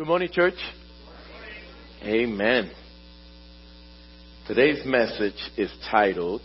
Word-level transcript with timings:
Good 0.00 0.06
morning, 0.06 0.30
church. 0.32 0.54
Amen. 2.02 2.70
Today's 4.46 4.82
message 4.86 5.36
is 5.58 5.70
titled, 5.90 6.40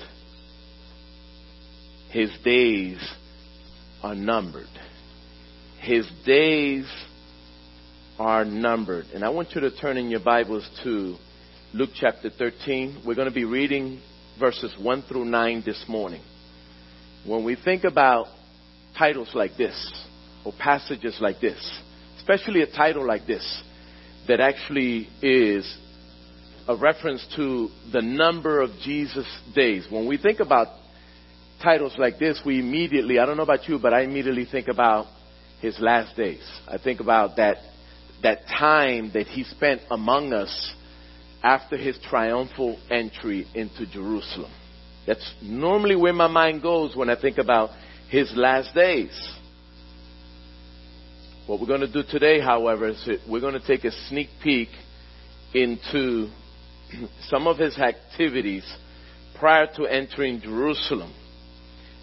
His 2.09 2.29
Days 2.43 2.97
Are 4.03 4.13
Numbered. 4.13 4.67
His 5.79 6.05
days 6.25 6.85
are 8.19 8.43
numbered. 8.43 9.05
And 9.13 9.23
I 9.23 9.29
want 9.29 9.55
you 9.55 9.61
to 9.61 9.71
turn 9.73 9.95
in 9.95 10.09
your 10.09 10.19
Bibles 10.19 10.69
to 10.83 11.15
Luke 11.73 11.91
chapter 11.95 12.29
13. 12.29 13.03
We're 13.07 13.15
going 13.15 13.29
to 13.29 13.33
be 13.33 13.45
reading 13.45 14.01
verses 14.37 14.75
1 14.77 15.03
through 15.03 15.23
9 15.23 15.63
this 15.65 15.85
morning. 15.87 16.23
When 17.25 17.45
we 17.45 17.55
think 17.55 17.85
about 17.85 18.25
titles 18.97 19.29
like 19.33 19.55
this, 19.55 19.93
or 20.43 20.51
passages 20.59 21.19
like 21.21 21.39
this, 21.39 21.79
especially 22.25 22.63
a 22.63 22.71
title 22.71 23.05
like 23.05 23.27
this 23.27 23.63
that 24.27 24.39
actually 24.39 25.07
is 25.21 25.77
a 26.67 26.75
reference 26.75 27.23
to 27.35 27.69
the 27.93 28.01
number 28.01 28.61
of 28.61 28.71
Jesus' 28.83 29.27
days. 29.53 29.85
When 29.91 30.07
we 30.07 30.17
think 30.17 30.39
about 30.39 30.69
titles 31.61 31.93
like 31.99 32.17
this, 32.17 32.41
we 32.43 32.59
immediately, 32.59 33.19
I 33.19 33.27
don't 33.27 33.37
know 33.37 33.43
about 33.43 33.69
you, 33.69 33.77
but 33.77 33.93
I 33.93 34.01
immediately 34.01 34.45
think 34.51 34.67
about 34.69 35.05
his 35.61 35.79
last 35.79 36.17
days. 36.17 36.41
I 36.67 36.79
think 36.79 36.99
about 36.99 37.35
that, 37.35 37.57
that 38.23 38.47
time 38.47 39.11
that 39.13 39.27
he 39.27 39.43
spent 39.43 39.81
among 39.91 40.33
us 40.33 40.73
after 41.43 41.77
his 41.77 41.95
triumphal 42.09 42.79
entry 42.89 43.45
into 43.53 43.85
Jerusalem. 43.85 44.51
That's 45.05 45.31
normally 45.43 45.95
where 45.95 46.13
my 46.13 46.27
mind 46.27 46.63
goes 46.63 46.95
when 46.95 47.11
I 47.11 47.21
think 47.21 47.37
about 47.37 47.69
his 48.09 48.33
last 48.35 48.73
days. 48.73 49.11
What 51.47 51.59
we're 51.59 51.67
going 51.67 51.81
to 51.81 51.91
do 51.91 52.01
today, 52.01 52.39
however, 52.39 52.89
is 52.89 53.07
we're 53.29 53.39
going 53.39 53.53
to 53.53 53.67
take 53.67 53.83
a 53.83 53.91
sneak 54.09 54.29
peek 54.41 54.69
into 55.53 56.31
some 57.27 57.45
of 57.45 57.59
his 57.59 57.77
activities 57.77 58.65
prior 59.37 59.67
to 59.75 59.85
entering 59.85 60.41
Jerusalem. 60.41 61.13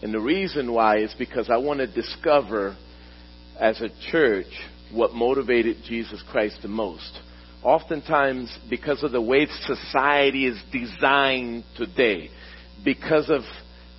And 0.00 0.14
the 0.14 0.20
reason 0.20 0.72
why 0.72 0.98
is 0.98 1.12
because 1.18 1.50
I 1.50 1.56
want 1.56 1.80
to 1.80 1.88
discover 1.88 2.76
as 3.58 3.80
a 3.80 3.88
church 4.12 4.46
what 4.92 5.12
motivated 5.12 5.78
Jesus 5.88 6.22
Christ 6.30 6.58
the 6.62 6.68
most. 6.68 7.18
Oftentimes, 7.64 8.56
because 8.70 9.02
of 9.02 9.10
the 9.10 9.20
way 9.20 9.48
society 9.66 10.46
is 10.46 10.62
designed 10.70 11.64
today, 11.76 12.30
because 12.84 13.28
of 13.28 13.40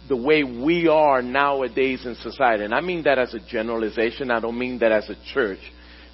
the 0.07 0.15
way 0.17 0.43
we 0.43 0.87
are 0.87 1.21
nowadays 1.21 2.05
in 2.05 2.15
society. 2.15 2.63
And 2.63 2.73
I 2.73 2.81
mean 2.81 3.03
that 3.03 3.17
as 3.17 3.33
a 3.33 3.39
generalization. 3.39 4.31
I 4.31 4.39
don't 4.39 4.57
mean 4.57 4.79
that 4.79 4.91
as 4.91 5.09
a 5.09 5.15
church. 5.33 5.59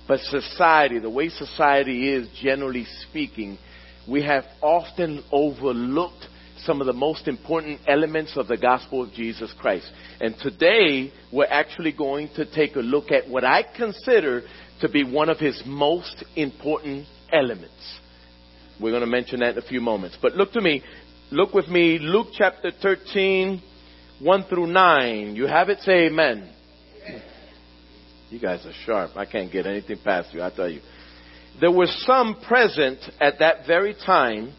But 0.07 0.19
society, 0.21 0.99
the 0.99 1.09
way 1.09 1.29
society 1.29 2.11
is, 2.11 2.27
generally 2.41 2.85
speaking, 3.09 3.57
we 4.07 4.23
have 4.23 4.43
often 4.61 5.23
overlooked 5.31 6.25
some 6.65 6.81
of 6.81 6.87
the 6.87 6.93
most 6.93 7.27
important 7.27 7.79
elements 7.87 8.35
of 8.35 8.47
the 8.47 8.57
gospel 8.57 9.03
of 9.03 9.13
Jesus 9.13 9.53
Christ. 9.59 9.89
And 10.19 10.35
today, 10.41 11.11
we're 11.31 11.45
actually 11.45 11.93
going 11.93 12.29
to 12.35 12.45
take 12.51 12.75
a 12.75 12.79
look 12.79 13.11
at 13.11 13.29
what 13.29 13.43
I 13.43 13.63
consider 13.75 14.43
to 14.81 14.89
be 14.89 15.03
one 15.03 15.29
of 15.29 15.37
his 15.37 15.61
most 15.65 16.23
important 16.35 17.05
elements. 17.31 17.99
We're 18.79 18.91
going 18.91 19.01
to 19.01 19.07
mention 19.07 19.41
that 19.41 19.57
in 19.57 19.63
a 19.63 19.67
few 19.67 19.81
moments. 19.81 20.17
But 20.21 20.33
look 20.33 20.51
to 20.53 20.61
me. 20.61 20.83
Look 21.31 21.53
with 21.53 21.67
me, 21.67 21.99
Luke 21.99 22.29
chapter 22.35 22.71
13, 22.81 23.61
1 24.21 24.43
through 24.49 24.67
9. 24.67 25.35
You 25.35 25.47
have 25.47 25.69
it? 25.69 25.79
Say 25.79 26.07
amen. 26.07 26.49
You 28.29 28.39
guys 28.39 28.65
are 28.65 28.73
sharp. 28.85 29.11
I 29.15 29.25
can't 29.25 29.51
get 29.51 29.65
anything 29.65 29.97
past 30.03 30.33
you, 30.33 30.43
I 30.43 30.51
tell 30.51 30.69
you. 30.69 30.81
There 31.59 31.71
were 31.71 31.87
some 31.87 32.39
present 32.47 32.99
at 33.19 33.39
that 33.39 33.65
very 33.65 33.95
time 34.05 34.53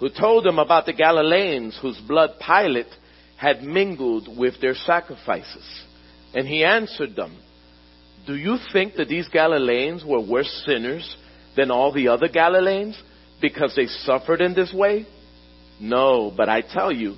who 0.00 0.08
told 0.08 0.46
him 0.46 0.58
about 0.58 0.86
the 0.86 0.92
Galileans 0.92 1.78
whose 1.80 2.00
blood 2.08 2.30
Pilate 2.44 2.88
had 3.36 3.62
mingled 3.62 4.28
with 4.36 4.60
their 4.60 4.74
sacrifices. 4.74 5.84
And 6.34 6.46
he 6.46 6.64
answered 6.64 7.14
them, 7.14 7.36
Do 8.26 8.34
you 8.34 8.56
think 8.72 8.94
that 8.96 9.08
these 9.08 9.28
Galileans 9.28 10.04
were 10.04 10.20
worse 10.20 10.64
sinners 10.66 11.16
than 11.56 11.70
all 11.70 11.92
the 11.92 12.08
other 12.08 12.28
Galileans 12.28 13.00
because 13.40 13.74
they 13.76 13.86
suffered 13.86 14.40
in 14.40 14.54
this 14.54 14.72
way? 14.72 15.06
No, 15.80 16.32
but 16.36 16.48
I 16.48 16.62
tell 16.62 16.92
you, 16.92 17.16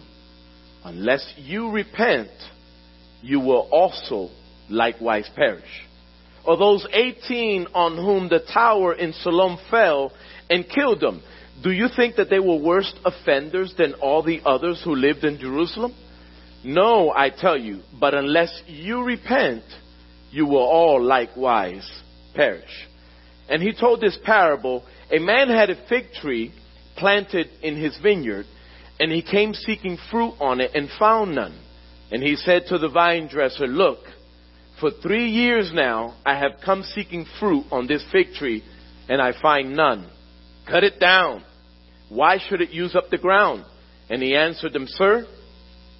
Unless 0.85 1.35
you 1.39 1.71
repent, 1.71 2.31
you 3.23 3.41
will 3.41 3.69
also 3.73 4.29
likewise 4.69 5.29
perish. 5.35 5.87
Or 6.45 6.59
those 6.59 6.87
18 6.93 7.69
on 7.75 7.97
whom 7.97 8.29
the 8.29 8.41
tower 8.53 8.93
in 8.93 9.15
Siloam 9.15 9.59
fell 9.71 10.13
and 10.51 10.69
killed 10.69 11.01
them, 11.01 11.23
do 11.63 11.71
you 11.71 11.89
think 11.95 12.17
that 12.17 12.29
they 12.29 12.39
were 12.39 12.57
worse 12.59 12.93
offenders 13.05 13.75
than 13.79 13.95
all 13.95 14.23
the 14.23 14.43
others 14.45 14.83
who 14.85 14.95
lived 14.95 15.25
in 15.25 15.39
Jerusalem? 15.39 15.95
No, 16.63 17.11
I 17.11 17.31
tell 17.31 17.57
you, 17.57 17.81
but 17.99 18.15
unless 18.15 18.63
you 18.67 19.03
repent, 19.03 19.65
you 20.31 20.47
will 20.47 20.65
all 20.65 21.03
likewise 21.03 21.89
perish. 22.35 22.89
And 23.49 23.63
he 23.63 23.73
told 23.73 24.01
this 24.01 24.19
parable, 24.23 24.85
a 25.11 25.19
man 25.19 25.49
had 25.49 25.71
a 25.71 25.87
fig 25.89 26.13
tree 26.21 26.53
planted 26.97 27.49
in 27.63 27.77
his 27.77 27.97
vineyard 28.03 28.47
and 29.01 29.11
he 29.11 29.23
came 29.23 29.55
seeking 29.55 29.99
fruit 30.11 30.35
on 30.41 30.61
it 30.61 30.71
and 30.75 30.89
found 30.99 31.35
none. 31.35 31.59
And 32.11 32.23
he 32.23 32.37
said 32.37 32.65
to 32.69 32.79
the 32.79 32.89
vine 32.89 33.29
dresser, 33.29 33.67
Look, 33.67 33.99
for 34.81 34.91
three 35.03 35.31
years 35.31 35.73
now 35.75 36.17
I 36.25 36.39
have 36.39 36.61
come 36.65 36.83
seeking 36.83 37.27
fruit 37.41 37.65
on 37.71 37.87
this 37.87 38.05
fig 38.13 38.35
tree, 38.35 38.63
and 39.09 39.21
I 39.21 39.33
find 39.41 39.77
none. 39.77 40.09
Cut 40.69 40.85
it 40.85 41.01
down. 41.01 41.45
Why 42.09 42.39
should 42.39 42.61
it 42.61 42.71
use 42.71 42.95
up 42.95 43.11
the 43.11 43.19
ground? 43.19 43.65
And 44.09 44.23
he 44.23 44.37
answered 44.37 44.73
them, 44.73 44.87
Sir, 44.87 45.27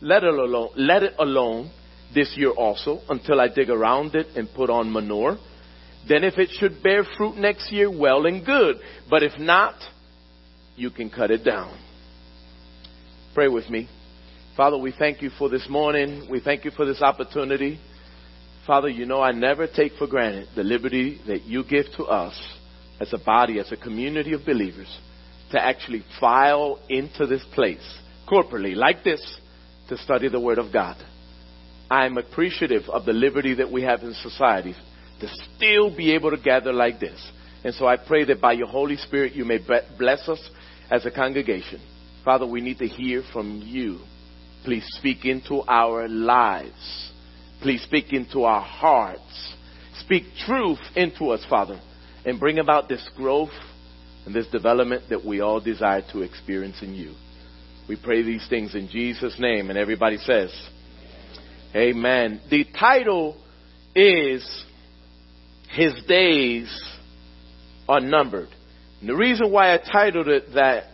let 0.01 0.23
it 0.23 0.35
alone, 0.35 0.71
let 0.77 1.03
it 1.03 1.15
alone 1.19 1.71
this 2.15 2.35
year 2.37 2.51
also 2.51 3.01
until 3.09 3.41
I 3.41 3.49
dig 3.49 3.71
around 3.71 4.15
it 4.15 4.29
and 4.37 4.49
put 4.55 4.71
on 4.71 4.93
manure. 4.93 5.39
Then 6.09 6.23
if 6.23 6.39
it 6.39 6.51
should 6.59 6.83
bear 6.83 7.05
fruit 7.17 7.37
next 7.37 7.73
year, 7.73 7.91
well 7.91 8.27
and 8.27 8.45
good. 8.45 8.77
But 9.09 9.23
if 9.23 9.39
not, 9.39 9.75
you 10.77 10.91
can 10.91 11.11
cut 11.11 11.31
it 11.31 11.45
down. 11.45 11.79
Pray 13.35 13.49
with 13.49 13.69
me. 13.69 13.89
Father, 14.57 14.79
we 14.79 14.93
thank 14.97 15.21
you 15.21 15.29
for 15.31 15.49
this 15.49 15.69
morning. 15.69 16.29
We 16.31 16.39
thank 16.39 16.65
you 16.65 16.71
for 16.71 16.87
this 16.87 17.03
opportunity. 17.03 17.81
Father, 18.65 18.89
you 18.89 19.07
know 19.07 19.21
I 19.21 19.33
never 19.33 19.67
take 19.67 19.95
for 19.95 20.07
granted 20.07 20.51
the 20.55 20.63
liberty 20.63 21.21
that 21.27 21.43
you 21.43 21.65
give 21.65 21.87
to 21.97 22.05
us 22.05 22.41
as 23.01 23.13
a 23.13 23.19
body, 23.19 23.59
as 23.59 23.73
a 23.73 23.77
community 23.77 24.35
of 24.35 24.47
believers, 24.47 24.87
to 25.51 25.61
actually 25.61 26.05
file 26.21 26.79
into 26.89 27.27
this 27.27 27.45
place 27.55 27.83
corporately 28.31 28.77
like 28.77 29.03
this 29.03 29.41
to 29.89 29.99
study 29.99 30.29
the 30.29 30.39
Word 30.39 30.59
of 30.59 30.73
God. 30.73 30.97
I'm 31.91 32.19
appreciative 32.19 32.85
of 32.89 33.05
the 33.05 33.13
liberty 33.13 33.55
that 33.55 33.73
we 33.73 33.83
have 33.83 34.03
in 34.03 34.15
society 34.15 34.77
to 35.21 35.29
still 35.57 35.95
be 35.95 36.13
able 36.13 36.31
to 36.31 36.39
gather 36.41 36.73
like 36.73 37.01
this. 37.01 37.21
And 37.65 37.75
so 37.75 37.89
I 37.89 37.97
pray 37.97 38.25
that 38.27 38.41
by 38.41 38.53
your 38.53 38.69
Holy 38.69 38.97
Spirit 38.97 39.33
you 39.33 39.45
may 39.45 39.59
bless 39.99 40.29
us 40.29 40.41
as 40.89 41.05
a 41.05 41.11
congregation. 41.11 41.81
Father, 42.25 42.47
we 42.47 42.61
need 42.61 42.79
to 42.79 42.87
hear 42.87 43.23
from 43.33 43.63
you. 43.65 44.01
Please 44.65 44.85
speak 44.99 45.27
into 45.27 45.63
our 45.69 46.09
lives. 46.09 47.13
Please 47.61 47.83
speak 47.83 48.13
into 48.13 48.45
our 48.45 48.63
hearts. 48.63 49.55
Speak 50.01 50.25
truth 50.47 50.79
into 50.97 51.31
us, 51.31 51.45
Father, 51.49 51.81
and 52.25 52.41
bring 52.41 52.59
about 52.59 52.89
this 52.89 53.07
growth 53.15 53.53
and 54.25 54.35
this 54.35 54.47
development 54.47 55.05
that 55.11 55.25
we 55.25 55.41
all 55.41 55.61
desire 55.61 56.03
to 56.13 56.23
experience 56.23 56.77
in 56.83 56.95
you. 56.95 57.15
We 57.89 57.97
pray 58.03 58.23
these 58.23 58.47
things 58.49 58.75
in 58.75 58.89
Jesus' 58.89 59.37
name, 59.39 59.69
and 59.69 59.79
everybody 59.79 60.17
says, 60.17 60.51
Amen. 61.77 62.41
The 62.51 62.65
title 62.79 63.37
is 63.95 64.65
His 65.71 65.93
Days 66.09 66.69
Are 67.87 68.01
Numbered. 68.01 68.49
And 69.01 69.09
the 69.09 69.17
reason 69.17 69.51
why 69.51 69.75
I 69.75 69.79
titled 69.79 70.29
it 70.29 70.55
that 70.55 70.85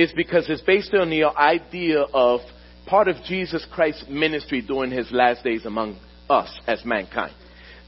is 0.00 0.12
because 0.12 0.48
it's 0.48 0.62
based 0.62 0.94
on 0.94 1.10
the 1.10 1.24
idea 1.24 2.00
of 2.00 2.40
part 2.86 3.06
of 3.06 3.16
Jesus 3.24 3.66
Christ's 3.70 4.06
ministry 4.08 4.62
during 4.62 4.90
his 4.90 5.12
last 5.12 5.44
days 5.44 5.66
among 5.66 5.98
us 6.28 6.50
as 6.66 6.84
mankind. 6.84 7.34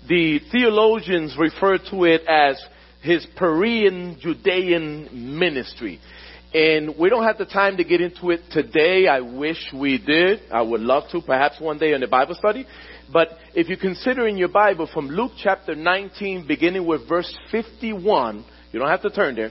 The 0.09 0.41
theologians 0.51 1.37
refer 1.39 1.79
to 1.91 2.05
it 2.05 2.23
as 2.29 2.63
his 3.01 3.27
Perean 3.39 4.19
Judean 4.19 5.39
ministry. 5.39 6.01
And 6.53 6.99
we 6.99 7.09
don't 7.09 7.25
have 7.25 7.39
the 7.39 7.47
time 7.47 7.79
to 7.79 7.85
get 7.85 8.03
into 8.03 8.31
it 8.31 8.43
today. 8.51 9.07
I 9.07 9.21
wish 9.21 9.73
we 9.75 9.97
did. 9.97 10.41
I 10.53 10.61
would 10.61 10.83
love 10.83 11.05
to, 11.13 11.23
perhaps 11.23 11.59
one 11.61 11.79
day 11.79 11.95
in 11.95 12.03
the 12.03 12.09
Bible 12.09 12.35
study. 12.35 12.67
But 13.11 13.31
if 13.55 13.71
you 13.71 13.79
consider 13.79 14.27
in 14.27 14.37
your 14.37 14.49
Bible 14.49 14.87
from 14.93 15.09
Luke 15.09 15.33
chapter 15.43 15.75
19, 15.75 16.47
beginning 16.47 16.87
with 16.87 17.09
verse 17.09 17.35
51, 17.51 18.45
you 18.71 18.79
don't 18.79 18.91
have 18.91 19.03
to 19.03 19.11
turn 19.11 19.35
there. 19.35 19.51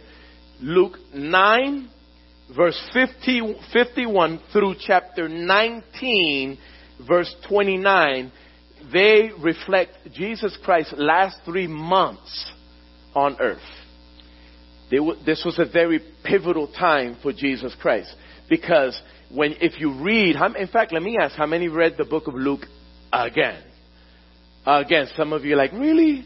Luke 0.62 0.98
9, 1.12 1.90
verse 2.56 2.80
50, 2.94 3.56
51 3.74 4.42
through 4.52 4.76
chapter 4.80 5.28
19, 5.30 6.58
verse 7.08 7.34
29, 7.48 8.32
they 8.92 9.30
reflect 9.40 9.92
Jesus 10.14 10.58
Christ's 10.64 10.96
last 10.98 11.38
three 11.46 11.68
months 11.68 12.52
on 13.16 13.38
earth. 13.40 13.60
This 15.26 15.44
was 15.46 15.58
a 15.58 15.72
very 15.72 16.02
pivotal 16.24 16.68
time 16.68 17.18
for 17.22 17.32
Jesus 17.32 17.74
Christ 17.82 18.14
because 18.50 19.00
when 19.34 19.54
if 19.62 19.80
you 19.80 20.04
read, 20.04 20.36
in 20.58 20.68
fact, 20.68 20.92
let 20.92 21.02
me 21.02 21.18
ask, 21.22 21.36
how 21.36 21.46
many 21.46 21.70
read 21.70 21.96
the 21.98 22.04
book 22.04 22.28
of 22.28 22.34
Luke 22.34 22.66
again? 23.14 23.64
Again, 24.66 25.08
some 25.16 25.32
of 25.32 25.46
you 25.46 25.54
are 25.54 25.58
like, 25.58 25.72
really? 25.72 26.26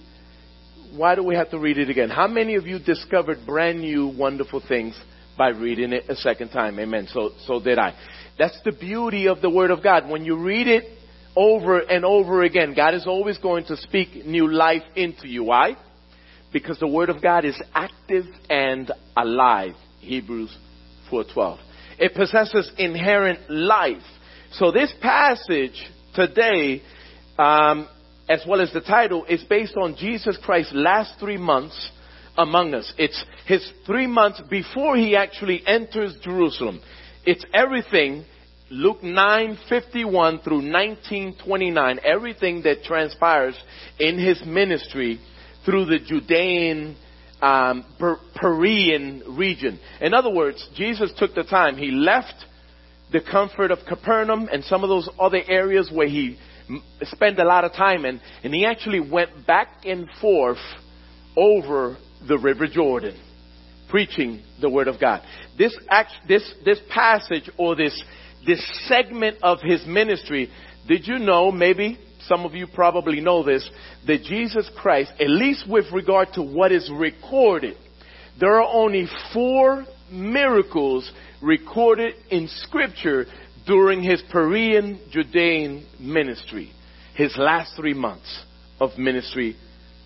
Why 0.95 1.13
do 1.13 1.24
we 1.24 1.36
have 1.36 1.51
to 1.51 1.60
read 1.60 1.78
it 1.78 1.89
again? 1.89 2.10
How 2.10 2.28
many 2.28 2.56
of 2.56 2.66
you 2.66 2.80
discovered 2.80 3.45
brand 3.45 3.81
new, 3.81 4.07
wonderful 4.07 4.63
things 4.68 5.00
by 5.37 5.49
reading 5.49 5.93
it 5.93 6.09
a 6.09 6.15
second 6.15 6.49
time? 6.49 6.79
Amen. 6.79 7.07
So, 7.11 7.31
so 7.45 7.59
did 7.59 7.77
I. 7.77 7.93
That's 8.37 8.59
the 8.63 8.71
beauty 8.71 9.27
of 9.27 9.41
the 9.41 9.49
Word 9.49 9.71
of 9.71 9.83
God. 9.83 10.09
When 10.09 10.25
you 10.25 10.37
read 10.37 10.67
it 10.67 10.83
over 11.35 11.79
and 11.79 12.05
over 12.05 12.43
again, 12.43 12.73
God 12.75 12.93
is 12.93 13.05
always 13.07 13.37
going 13.37 13.65
to 13.65 13.77
speak 13.77 14.25
new 14.25 14.51
life 14.51 14.83
into 14.95 15.27
you. 15.27 15.45
Why? 15.45 15.75
Because 16.51 16.79
the 16.79 16.87
Word 16.87 17.09
of 17.09 17.21
God 17.21 17.45
is 17.45 17.59
active 17.73 18.25
and 18.49 18.91
alive. 19.15 19.73
Hebrews 19.99 20.55
4.12. 21.11 21.59
It 21.97 22.13
possesses 22.13 22.71
inherent 22.77 23.49
life. 23.49 24.03
So 24.53 24.71
this 24.71 24.93
passage 25.01 25.81
today, 26.13 26.81
um, 27.37 27.87
as 28.29 28.43
well 28.47 28.61
as 28.61 28.71
the 28.73 28.81
title, 28.81 29.25
is 29.25 29.43
based 29.43 29.75
on 29.75 29.95
Jesus 29.97 30.37
Christ's 30.43 30.73
last 30.73 31.19
three 31.19 31.37
months 31.37 31.91
among 32.37 32.73
us. 32.73 32.93
It's 32.97 33.23
his 33.45 33.71
three 33.85 34.07
months 34.07 34.41
before 34.49 34.95
he 34.95 35.15
actually 35.15 35.61
enters 35.65 36.15
Jerusalem. 36.21 36.81
It's 37.25 37.45
everything, 37.53 38.25
Luke 38.69 39.01
9:51 39.01 40.43
through 40.43 40.61
19:29, 40.61 41.99
everything 42.03 42.61
that 42.63 42.83
transpires 42.83 43.57
in 43.99 44.17
his 44.19 44.43
ministry 44.45 45.19
through 45.65 45.85
the 45.85 45.99
Judean 45.99 46.95
um, 47.41 47.85
Perean 48.35 49.37
region. 49.37 49.79
In 50.01 50.13
other 50.13 50.29
words, 50.29 50.67
Jesus 50.75 51.11
took 51.17 51.35
the 51.35 51.43
time. 51.43 51.77
He 51.77 51.91
left 51.91 52.33
the 53.11 53.21
comfort 53.21 53.71
of 53.71 53.79
Capernaum 53.87 54.49
and 54.51 54.63
some 54.63 54.83
of 54.83 54.89
those 54.89 55.09
other 55.19 55.41
areas 55.47 55.91
where 55.91 56.07
he 56.07 56.37
spent 57.03 57.39
a 57.39 57.43
lot 57.43 57.63
of 57.63 57.73
time 57.73 58.05
in, 58.05 58.19
and 58.43 58.53
he 58.53 58.65
actually 58.65 58.99
went 58.99 59.45
back 59.45 59.85
and 59.85 60.07
forth 60.19 60.57
over 61.37 61.97
the 62.27 62.38
River 62.38 62.68
Jordan, 62.68 63.16
preaching 63.89 64.42
the 64.62 64.69
Word 64.69 64.88
of 64.88 65.00
God. 65.00 65.22
This 65.57 65.77
act, 65.89 66.12
this 66.27 66.54
this 66.63 66.80
passage 66.89 67.50
or 67.57 67.75
this 67.75 68.04
this 68.45 68.63
segment 68.88 69.38
of 69.42 69.60
his 69.62 69.86
ministry, 69.86 70.50
did 70.88 71.07
you 71.07 71.19
know? 71.19 71.51
Maybe 71.51 71.98
some 72.27 72.45
of 72.45 72.54
you 72.54 72.68
probably 72.68 73.22
know 73.22 73.44
this 73.44 73.69
that 74.07 74.24
Jesus 74.24 74.69
Christ, 74.77 75.12
at 75.19 75.30
least 75.30 75.69
with 75.69 75.86
regard 75.92 76.30
to 76.33 76.42
what 76.42 76.72
is 76.72 76.92
recorded, 76.94 77.77
there 78.39 78.62
are 78.62 78.69
only 78.74 79.07
four 79.33 79.86
miracles 80.12 81.12
recorded 81.42 82.16
in 82.30 82.48
Scripture 82.48 83.25
during 83.66 84.04
his 84.04 84.21
Perean 84.31 85.10
Judean 85.10 85.88
ministry, 86.00 86.71
his 87.16 87.36
last 87.38 87.75
three 87.75 87.94
months 87.94 88.44
of 88.80 88.98
ministry 88.98 89.56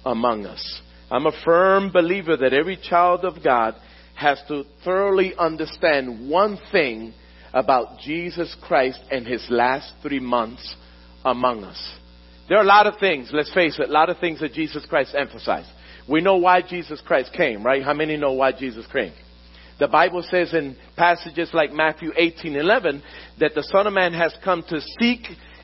among 0.05 0.45
us. 0.45 0.81
I'm 1.11 1.25
a 1.25 1.43
firm 1.43 1.91
believer 1.91 2.37
that 2.37 2.53
every 2.53 2.77
child 2.77 3.25
of 3.25 3.43
God 3.43 3.75
has 4.15 4.41
to 4.47 4.63
thoroughly 4.83 5.33
understand 5.37 6.29
one 6.29 6.59
thing 6.71 7.13
about 7.53 7.99
Jesus 7.99 8.55
Christ 8.61 8.99
and 9.09 9.25
his 9.25 9.45
last 9.49 9.91
three 10.01 10.19
months 10.19 10.75
among 11.25 11.63
us. 11.63 11.97
There 12.47 12.57
are 12.57 12.63
a 12.63 12.67
lot 12.67 12.87
of 12.87 12.99
things, 12.99 13.29
let's 13.31 13.53
face 13.53 13.79
it, 13.79 13.89
a 13.89 13.91
lot 13.91 14.09
of 14.09 14.19
things 14.19 14.39
that 14.41 14.53
Jesus 14.53 14.85
Christ 14.87 15.15
emphasized. 15.17 15.69
We 16.07 16.21
know 16.21 16.37
why 16.37 16.61
Jesus 16.61 17.01
Christ 17.05 17.31
came, 17.33 17.63
right? 17.63 17.83
How 17.83 17.93
many 17.93 18.17
know 18.17 18.33
why 18.33 18.51
Jesus 18.51 18.85
came? 18.91 19.13
The 19.79 19.87
Bible 19.87 20.23
says 20.29 20.53
in 20.53 20.75
passages 20.97 21.49
like 21.53 21.71
Matthew 21.71 22.11
18, 22.15 22.55
11, 22.55 23.01
that 23.39 23.53
the 23.55 23.63
Son 23.63 23.87
of 23.87 23.93
Man 23.93 24.13
has 24.13 24.35
come 24.43 24.63
to 24.67 24.81
seek 24.99 25.21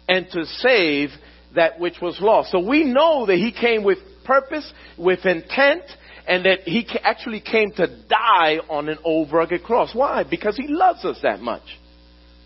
and 0.07 0.27
to 0.31 0.45
save 0.45 1.09
that 1.55 1.79
which 1.79 1.99
was 2.01 2.19
lost. 2.21 2.51
So 2.51 2.59
we 2.59 2.83
know 2.83 3.25
that 3.25 3.35
He 3.35 3.51
came 3.51 3.83
with 3.83 3.99
purpose, 4.23 4.71
with 4.97 5.25
intent, 5.25 5.83
and 6.27 6.45
that 6.45 6.61
He 6.61 6.87
actually 7.03 7.41
came 7.41 7.71
to 7.73 7.87
die 8.07 8.59
on 8.69 8.89
an 8.89 8.97
old 9.03 9.31
rugged 9.31 9.63
cross. 9.63 9.93
Why? 9.93 10.23
Because 10.23 10.55
He 10.57 10.67
loves 10.67 11.03
us 11.05 11.19
that 11.23 11.39
much. 11.39 11.63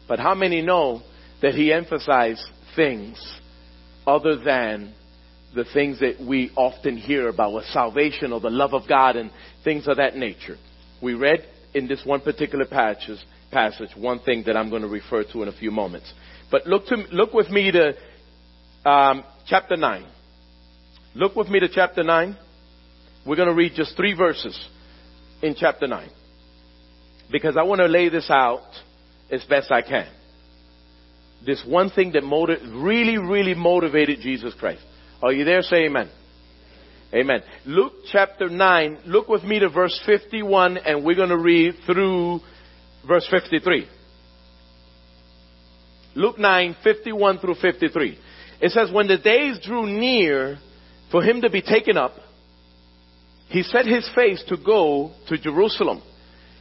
But 0.08 0.20
how 0.20 0.36
many 0.36 0.62
know 0.62 1.02
that 1.42 1.54
He 1.54 1.72
emphasized 1.72 2.44
things 2.76 3.40
other 4.06 4.38
than 4.38 4.94
the 5.56 5.66
things 5.74 6.00
that 6.00 6.20
we 6.20 6.52
often 6.56 6.98
hear 6.98 7.28
about 7.28 7.54
with 7.54 7.66
salvation 7.66 8.32
or 8.32 8.40
the 8.40 8.50
love 8.50 8.74
of 8.74 8.88
God 8.88 9.16
and 9.16 9.32
things 9.64 9.88
of 9.88 9.98
that 9.98 10.16
nature? 10.16 10.58
We 11.02 11.14
read 11.14 11.46
in 11.74 11.88
this 11.88 12.02
one 12.04 12.22
particular 12.22 12.66
passage, 12.66 13.20
passage 13.52 13.92
one 13.96 14.20
thing 14.20 14.44
that 14.46 14.58
I'm 14.58 14.70
going 14.70 14.82
to 14.82 14.88
refer 14.88 15.24
to 15.24 15.44
in 15.44 15.48
a 15.48 15.54
few 15.54 15.72
moments. 15.72 16.12
But 16.52 16.68
look 16.68 16.88
to 16.88 16.96
look 17.12 17.34
with 17.34 17.50
me 17.50 17.72
to 17.72 17.94
um, 18.86 19.24
chapter 19.48 19.78
nine. 19.78 20.06
Look 21.16 21.36
with 21.36 21.50
me 21.50 21.60
to 21.60 21.70
chapter 21.70 22.04
nine. 22.04 22.38
We're 23.26 23.36
going 23.36 23.50
to 23.50 23.56
read 23.56 23.74
just 23.76 23.96
three 23.96 24.14
verses 24.14 24.60
in 25.42 25.56
chapter 25.56 25.88
nine 25.88 26.10
because 27.32 27.58
I 27.58 27.64
want 27.64 27.80
to 27.80 27.88
lay 27.88 28.10
this 28.10 28.30
out 28.30 28.64
as 29.32 29.44
best 29.44 29.72
I 29.72 29.82
can. 29.82 30.08
This 31.46 31.64
one 31.66 31.90
thing 31.90 32.12
that 32.14 32.24
motiv- 32.24 32.62
really, 32.74 33.18
really 33.18 33.54
motivated 33.54 34.20
Jesus 34.22 34.54
Christ. 34.54 34.82
Are 35.22 35.32
you 35.32 35.46
there? 35.46 35.62
Say 35.62 35.86
amen. 35.86 36.10
Amen. 37.14 37.42
Luke 37.66 37.94
chapter 38.12 38.50
9, 38.50 39.00
look 39.06 39.28
with 39.28 39.44
me 39.44 39.60
to 39.60 39.70
verse 39.70 40.00
51 40.06 40.78
and 40.78 41.04
we're 41.04 41.16
going 41.16 41.30
to 41.30 41.40
read 41.40 41.76
through 41.86 42.40
verse 43.08 43.28
53. 43.32 43.88
Luke 46.16 46.38
9, 46.38 46.76
51 46.84 47.40
through 47.40 47.56
53. 47.56 48.20
It 48.62 48.72
says, 48.72 48.92
when 48.92 49.08
the 49.08 49.18
days 49.18 49.60
drew 49.64 49.86
near 49.86 50.58
for 51.12 51.24
him 51.24 51.42
to 51.42 51.50
be 51.50 51.62
taken 51.62 51.98
up, 51.98 52.14
he 53.48 53.64
set 53.64 53.86
his 53.86 54.08
face 54.14 54.44
to 54.50 54.58
go 54.58 55.12
to 55.28 55.38
Jerusalem. 55.38 56.02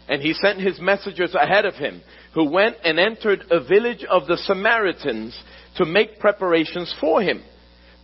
And 0.08 0.22
he 0.22 0.32
sent 0.32 0.60
his 0.60 0.80
messengers 0.80 1.34
ahead 1.34 1.66
of 1.66 1.74
him, 1.74 2.00
who 2.32 2.50
went 2.50 2.76
and 2.82 2.98
entered 2.98 3.44
a 3.50 3.62
village 3.62 4.04
of 4.08 4.26
the 4.26 4.38
Samaritans 4.38 5.38
to 5.76 5.84
make 5.84 6.18
preparations 6.18 6.94
for 6.98 7.20
him. 7.20 7.42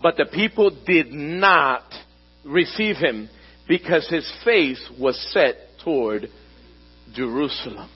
But 0.03 0.17
the 0.17 0.27
people 0.27 0.71
did 0.87 1.13
not 1.13 1.85
receive 2.45 2.97
him 2.97 3.31
because 3.67 4.07
his 4.09 4.31
face 4.45 4.87
was 5.01 5.19
set 5.33 5.57
toward 5.83 6.29
Jerusalem. 7.15 7.89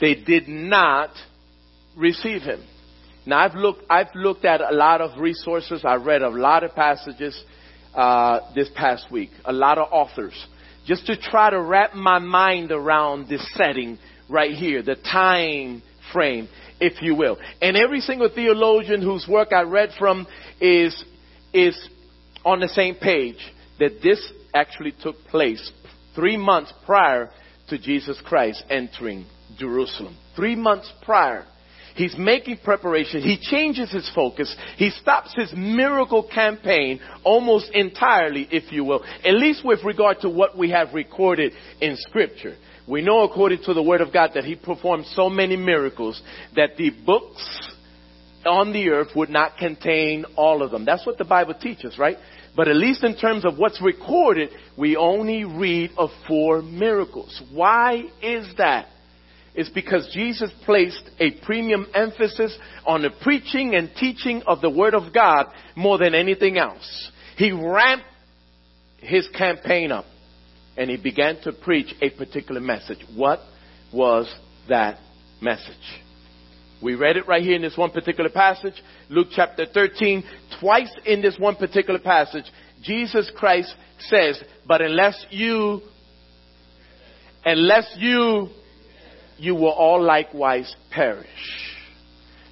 They 0.00 0.14
did 0.14 0.48
not 0.48 1.10
receive 1.96 2.42
him. 2.42 2.60
Now 3.26 3.40
I've 3.40 3.54
looked, 3.54 3.82
I've 3.90 4.14
looked 4.14 4.44
at 4.44 4.60
a 4.60 4.72
lot 4.72 5.00
of 5.00 5.20
resources. 5.20 5.82
I 5.84 5.96
read 5.96 6.22
a 6.22 6.28
lot 6.28 6.62
of 6.62 6.74
passages 6.74 7.44
uh, 7.94 8.40
this 8.54 8.70
past 8.74 9.10
week, 9.10 9.30
a 9.44 9.52
lot 9.52 9.78
of 9.78 9.88
authors, 9.90 10.46
just 10.86 11.06
to 11.06 11.16
try 11.16 11.50
to 11.50 11.60
wrap 11.60 11.94
my 11.94 12.20
mind 12.20 12.70
around 12.70 13.28
this 13.28 13.44
setting 13.54 13.98
right 14.28 14.52
here, 14.52 14.82
the 14.82 14.94
time 14.94 15.82
frame, 16.12 16.48
if 16.80 17.02
you 17.02 17.14
will. 17.14 17.36
And 17.60 17.76
every 17.76 18.00
single 18.00 18.30
theologian 18.32 19.02
whose 19.02 19.26
work 19.28 19.52
I 19.52 19.62
read 19.62 19.90
from 19.98 20.26
is 20.60 21.04
is 21.52 21.76
on 22.44 22.60
the 22.60 22.68
same 22.68 22.94
page 22.94 23.38
that 23.80 24.02
this 24.02 24.32
actually 24.54 24.94
took 25.02 25.16
place 25.24 25.72
three 26.14 26.36
months 26.36 26.72
prior 26.84 27.30
to 27.68 27.78
Jesus 27.78 28.20
Christ 28.24 28.62
entering 28.70 29.26
Jerusalem. 29.58 30.16
Three 30.36 30.54
months 30.54 30.92
prior. 31.02 31.44
He's 31.96 32.14
making 32.18 32.58
preparation. 32.58 33.22
He 33.22 33.38
changes 33.40 33.90
his 33.90 34.10
focus. 34.14 34.54
He 34.76 34.90
stops 34.90 35.34
his 35.34 35.52
miracle 35.56 36.28
campaign 36.32 37.00
almost 37.24 37.70
entirely, 37.72 38.46
if 38.50 38.70
you 38.70 38.84
will, 38.84 39.02
at 39.24 39.34
least 39.34 39.64
with 39.64 39.82
regard 39.82 40.20
to 40.20 40.28
what 40.28 40.56
we 40.56 40.70
have 40.70 40.92
recorded 40.92 41.52
in 41.80 41.96
scripture. 41.96 42.56
We 42.86 43.02
know 43.02 43.22
according 43.22 43.62
to 43.64 43.74
the 43.74 43.82
word 43.82 44.02
of 44.02 44.12
God 44.12 44.32
that 44.34 44.44
he 44.44 44.54
performed 44.54 45.06
so 45.14 45.28
many 45.28 45.56
miracles 45.56 46.22
that 46.54 46.76
the 46.76 46.90
books 46.90 47.72
on 48.44 48.72
the 48.72 48.90
earth 48.90 49.08
would 49.16 49.30
not 49.30 49.56
contain 49.56 50.24
all 50.36 50.62
of 50.62 50.70
them. 50.70 50.84
That's 50.84 51.04
what 51.04 51.18
the 51.18 51.24
Bible 51.24 51.54
teaches, 51.54 51.98
right? 51.98 52.18
But 52.54 52.68
at 52.68 52.76
least 52.76 53.04
in 53.04 53.16
terms 53.16 53.44
of 53.44 53.58
what's 53.58 53.82
recorded, 53.82 54.50
we 54.76 54.96
only 54.96 55.44
read 55.44 55.92
of 55.96 56.10
four 56.28 56.62
miracles. 56.62 57.42
Why 57.52 58.04
is 58.22 58.46
that? 58.58 58.86
It's 59.56 59.70
because 59.70 60.10
Jesus 60.12 60.50
placed 60.66 61.02
a 61.18 61.30
premium 61.44 61.86
emphasis 61.94 62.56
on 62.86 63.02
the 63.02 63.10
preaching 63.22 63.74
and 63.74 63.90
teaching 63.98 64.42
of 64.46 64.60
the 64.60 64.68
Word 64.68 64.94
of 64.94 65.14
God 65.14 65.46
more 65.74 65.96
than 65.96 66.14
anything 66.14 66.58
else. 66.58 67.10
He 67.38 67.52
ramped 67.52 68.04
his 68.98 69.26
campaign 69.28 69.90
up 69.92 70.04
and 70.76 70.90
he 70.90 70.98
began 70.98 71.40
to 71.42 71.52
preach 71.52 71.94
a 72.02 72.10
particular 72.10 72.60
message. 72.60 72.98
What 73.14 73.40
was 73.94 74.32
that 74.68 74.98
message? 75.40 76.02
We 76.82 76.94
read 76.94 77.16
it 77.16 77.26
right 77.26 77.42
here 77.42 77.56
in 77.56 77.62
this 77.62 77.78
one 77.78 77.90
particular 77.90 78.28
passage, 78.28 78.74
Luke 79.08 79.28
chapter 79.34 79.64
13. 79.72 80.22
Twice 80.60 80.94
in 81.06 81.22
this 81.22 81.38
one 81.38 81.56
particular 81.56 81.98
passage, 81.98 82.44
Jesus 82.82 83.32
Christ 83.34 83.74
says, 84.00 84.38
but 84.68 84.82
unless 84.82 85.24
you, 85.30 85.80
unless 87.42 87.96
you, 87.98 88.50
you 89.38 89.54
will 89.54 89.70
all 89.70 90.02
likewise 90.02 90.74
perish. 90.90 91.26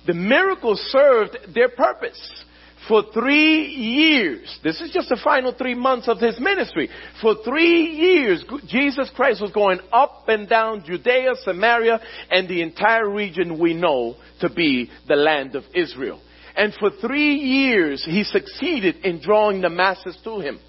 The 0.07 0.15
miracles 0.15 0.81
served 0.91 1.37
their 1.55 1.71
purpose 1.71 2.45
for 2.89 3.03
three 3.13 3.67
years. 3.67 4.59
This 4.63 4.81
is 4.81 4.91
just 4.91 5.09
the 5.09 5.21
final 5.23 5.53
three 5.53 5.75
months 5.75 6.09
of 6.09 6.21
his 6.21 6.39
ministry. 6.39 6.91
For 7.23 7.37
three 7.45 7.91
years, 7.91 8.45
Jesus 8.67 9.11
Christ 9.15 9.41
was 9.41 9.53
going 9.53 9.81
up 9.93 10.29
and 10.29 10.49
down 10.49 10.85
Judea, 10.85 11.35
Samaria, 11.43 12.01
and 12.31 12.49
the 12.49 12.63
entire 12.63 13.09
region 13.09 13.59
we 13.59 13.75
know 13.75 14.17
to 14.41 14.51
be 14.51 14.91
the 15.09 15.17
land 15.17 15.55
of 15.55 15.65
Israel. 15.75 16.21
And 16.57 16.73
for 16.75 16.91
three 16.91 17.37
years, 17.37 18.05
he 18.05 18.25
succeeded 18.25 18.97
in 19.05 19.21
drawing 19.21 19.61
the 19.61 19.71
masses 19.71 20.17
to 20.25 20.41
him. 20.41 20.61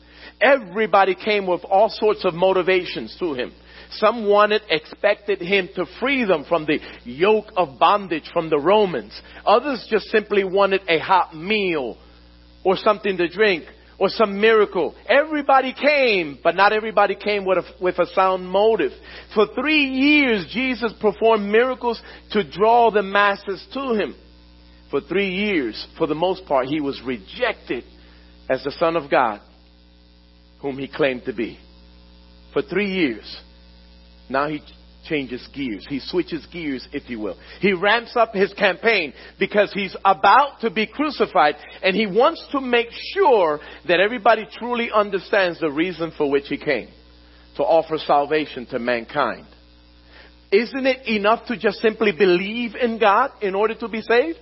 Everybody 0.41 1.15
came 1.15 1.45
with 1.47 1.63
all 1.63 1.89
sorts 1.89 2.25
of 2.25 2.33
motivations 2.33 3.15
to 3.19 3.33
him. 3.33 3.53
Some 3.97 4.27
wanted, 4.27 4.61
expected 4.69 5.41
him 5.41 5.69
to 5.75 5.85
free 5.99 6.25
them 6.25 6.45
from 6.47 6.65
the 6.65 6.79
yoke 7.03 7.51
of 7.55 7.79
bondage 7.79 8.29
from 8.33 8.49
the 8.49 8.59
Romans. 8.59 9.19
Others 9.45 9.87
just 9.89 10.07
simply 10.07 10.43
wanted 10.43 10.81
a 10.87 10.99
hot 10.99 11.35
meal 11.35 11.97
or 12.63 12.77
something 12.77 13.17
to 13.17 13.27
drink 13.27 13.65
or 13.97 14.09
some 14.09 14.41
miracle. 14.41 14.95
Everybody 15.07 15.73
came, 15.73 16.39
but 16.43 16.55
not 16.55 16.73
everybody 16.73 17.15
came 17.15 17.45
with 17.45 17.59
a, 17.59 17.63
with 17.81 17.97
a 17.99 18.07
sound 18.13 18.49
motive. 18.49 18.91
For 19.33 19.47
three 19.55 19.85
years, 19.85 20.47
Jesus 20.51 20.93
performed 20.99 21.49
miracles 21.49 22.01
to 22.31 22.49
draw 22.49 22.91
the 22.91 23.03
masses 23.03 23.65
to 23.73 23.93
him. 23.93 24.15
For 24.91 25.01
three 25.01 25.29
years, 25.29 25.87
for 25.97 26.07
the 26.07 26.15
most 26.15 26.45
part, 26.45 26.67
he 26.67 26.81
was 26.81 27.01
rejected 27.05 27.83
as 28.49 28.63
the 28.63 28.71
Son 28.71 28.95
of 28.95 29.09
God, 29.09 29.41
whom 30.61 30.77
he 30.77 30.87
claimed 30.87 31.25
to 31.25 31.33
be. 31.33 31.57
For 32.53 32.61
three 32.61 32.91
years. 32.91 33.41
Now 34.29 34.47
he 34.49 34.61
changes 35.07 35.47
gears. 35.53 35.85
He 35.87 35.99
switches 35.99 36.45
gears, 36.47 36.87
if 36.91 37.09
you 37.09 37.19
will. 37.19 37.37
He 37.59 37.73
ramps 37.73 38.15
up 38.15 38.33
his 38.33 38.53
campaign 38.53 39.13
because 39.39 39.71
he's 39.73 39.95
about 40.03 40.61
to 40.61 40.69
be 40.71 40.87
crucified 40.87 41.55
and 41.83 41.95
he 41.95 42.07
wants 42.07 42.45
to 42.51 42.61
make 42.61 42.87
sure 43.13 43.59
that 43.87 43.99
everybody 43.99 44.47
truly 44.51 44.89
understands 44.93 45.59
the 45.59 45.71
reason 45.71 46.11
for 46.17 46.29
which 46.29 46.47
he 46.47 46.57
came. 46.57 46.89
To 47.57 47.63
offer 47.63 47.97
salvation 47.97 48.65
to 48.67 48.79
mankind. 48.79 49.45
Isn't 50.51 50.85
it 50.85 51.07
enough 51.07 51.45
to 51.47 51.57
just 51.57 51.77
simply 51.79 52.11
believe 52.11 52.75
in 52.75 52.99
God 52.99 53.31
in 53.41 53.55
order 53.55 53.75
to 53.75 53.87
be 53.87 54.01
saved? 54.01 54.39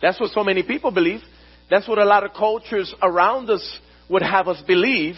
That's 0.00 0.20
what 0.20 0.30
so 0.30 0.44
many 0.44 0.62
people 0.62 0.92
believe. 0.92 1.20
That's 1.68 1.88
what 1.88 1.98
a 1.98 2.04
lot 2.04 2.24
of 2.24 2.32
cultures 2.34 2.94
around 3.02 3.50
us 3.50 3.78
would 4.08 4.22
have 4.22 4.46
us 4.46 4.62
believe. 4.66 5.16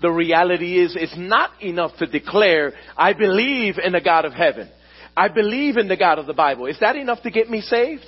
The 0.00 0.10
reality 0.10 0.80
is, 0.80 0.96
it's 0.96 1.16
not 1.16 1.62
enough 1.62 1.96
to 1.98 2.06
declare, 2.06 2.72
I 2.96 3.12
believe 3.12 3.76
in 3.78 3.92
the 3.92 4.00
God 4.00 4.24
of 4.24 4.32
heaven. 4.32 4.70
I 5.16 5.28
believe 5.28 5.76
in 5.76 5.88
the 5.88 5.96
God 5.96 6.18
of 6.18 6.26
the 6.26 6.32
Bible. 6.32 6.66
Is 6.66 6.78
that 6.80 6.96
enough 6.96 7.22
to 7.22 7.30
get 7.30 7.50
me 7.50 7.60
saved? 7.60 8.04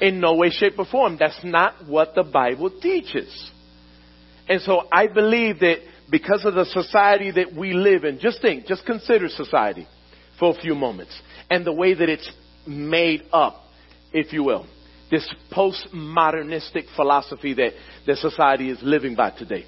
In 0.00 0.20
no 0.20 0.34
way, 0.34 0.50
shape, 0.50 0.78
or 0.78 0.84
form. 0.84 1.16
That's 1.18 1.40
not 1.42 1.86
what 1.88 2.14
the 2.14 2.22
Bible 2.22 2.70
teaches. 2.80 3.50
And 4.48 4.60
so 4.60 4.82
I 4.92 5.08
believe 5.08 5.60
that 5.60 5.78
because 6.10 6.44
of 6.44 6.54
the 6.54 6.66
society 6.66 7.32
that 7.32 7.54
we 7.54 7.72
live 7.72 8.04
in, 8.04 8.18
just 8.20 8.40
think, 8.40 8.66
just 8.66 8.84
consider 8.86 9.28
society 9.28 9.88
for 10.38 10.56
a 10.56 10.60
few 10.60 10.74
moments 10.74 11.18
and 11.50 11.64
the 11.64 11.72
way 11.72 11.94
that 11.94 12.08
it's 12.08 12.30
made 12.66 13.22
up, 13.32 13.64
if 14.12 14.32
you 14.32 14.44
will. 14.44 14.66
This 15.10 15.28
postmodernistic 15.52 16.84
philosophy 16.94 17.54
that 17.54 17.72
the 18.06 18.16
society 18.16 18.70
is 18.70 18.78
living 18.82 19.14
by 19.14 19.30
today. 19.30 19.64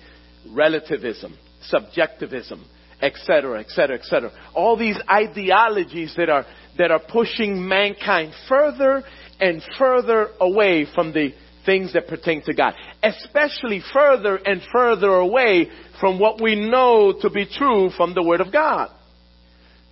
Relativism, 0.49 1.37
subjectivism, 1.63 2.65
etc., 3.01 3.61
etc., 3.61 3.99
etc. 3.99 4.33
All 4.55 4.77
these 4.77 4.99
ideologies 5.09 6.15
that 6.17 6.29
are, 6.29 6.47
that 6.79 6.91
are 6.91 7.01
pushing 7.01 7.67
mankind 7.67 8.33
further 8.49 9.03
and 9.41 9.63
further 9.79 10.31
away 10.41 10.87
from 10.95 11.13
the 11.13 11.33
things 11.65 11.93
that 11.93 12.09
pertain 12.09 12.43
to 12.45 12.55
God, 12.55 12.75
especially 13.03 13.83
further 13.93 14.37
and 14.37 14.63
further 14.73 15.11
away 15.11 15.69
from 16.01 16.19
what 16.19 16.41
we 16.41 16.55
know 16.55 17.15
to 17.21 17.31
be 17.31 17.47
true 17.47 17.91
from 17.97 18.15
the 18.15 18.23
Word 18.23 18.41
of 18.41 18.53
God. 18.53 18.91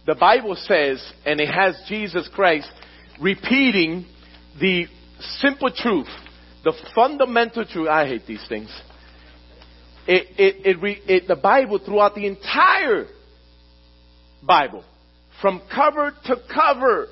The 0.06 0.14
Bible 0.14 0.54
says, 0.54 1.04
and 1.24 1.40
it 1.40 1.48
has 1.48 1.80
Jesus 1.88 2.28
Christ 2.34 2.70
repeating 3.20 4.06
the 4.60 4.86
simple 5.38 5.70
truth, 5.70 6.08
the 6.64 6.72
fundamental 6.94 7.64
truth. 7.64 7.88
I 7.88 8.06
hate 8.06 8.26
these 8.26 8.44
things 8.48 8.70
it, 10.06 10.26
it, 10.38 10.76
it, 10.76 11.02
it, 11.08 11.28
the 11.28 11.36
Bible 11.36 11.78
throughout 11.84 12.14
the 12.14 12.26
entire 12.26 13.06
Bible, 14.42 14.84
from 15.40 15.60
cover 15.74 16.12
to 16.24 16.36
cover, 16.52 17.08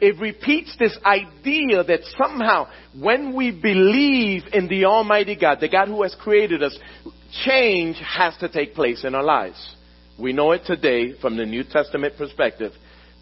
it 0.00 0.18
repeats 0.20 0.76
this 0.78 0.96
idea 1.04 1.82
that 1.84 2.00
somehow 2.18 2.68
when 2.98 3.34
we 3.34 3.50
believe 3.50 4.42
in 4.52 4.68
the 4.68 4.84
Almighty 4.84 5.36
God, 5.36 5.60
the 5.60 5.68
God 5.68 5.88
who 5.88 6.02
has 6.02 6.14
created 6.20 6.62
us, 6.62 6.78
change 7.44 7.96
has 7.98 8.36
to 8.38 8.48
take 8.48 8.74
place 8.74 9.04
in 9.04 9.14
our 9.14 9.22
lives. 9.22 9.76
We 10.18 10.32
know 10.32 10.52
it 10.52 10.62
today 10.66 11.14
from 11.20 11.36
the 11.36 11.46
New 11.46 11.64
Testament 11.64 12.14
perspective 12.16 12.72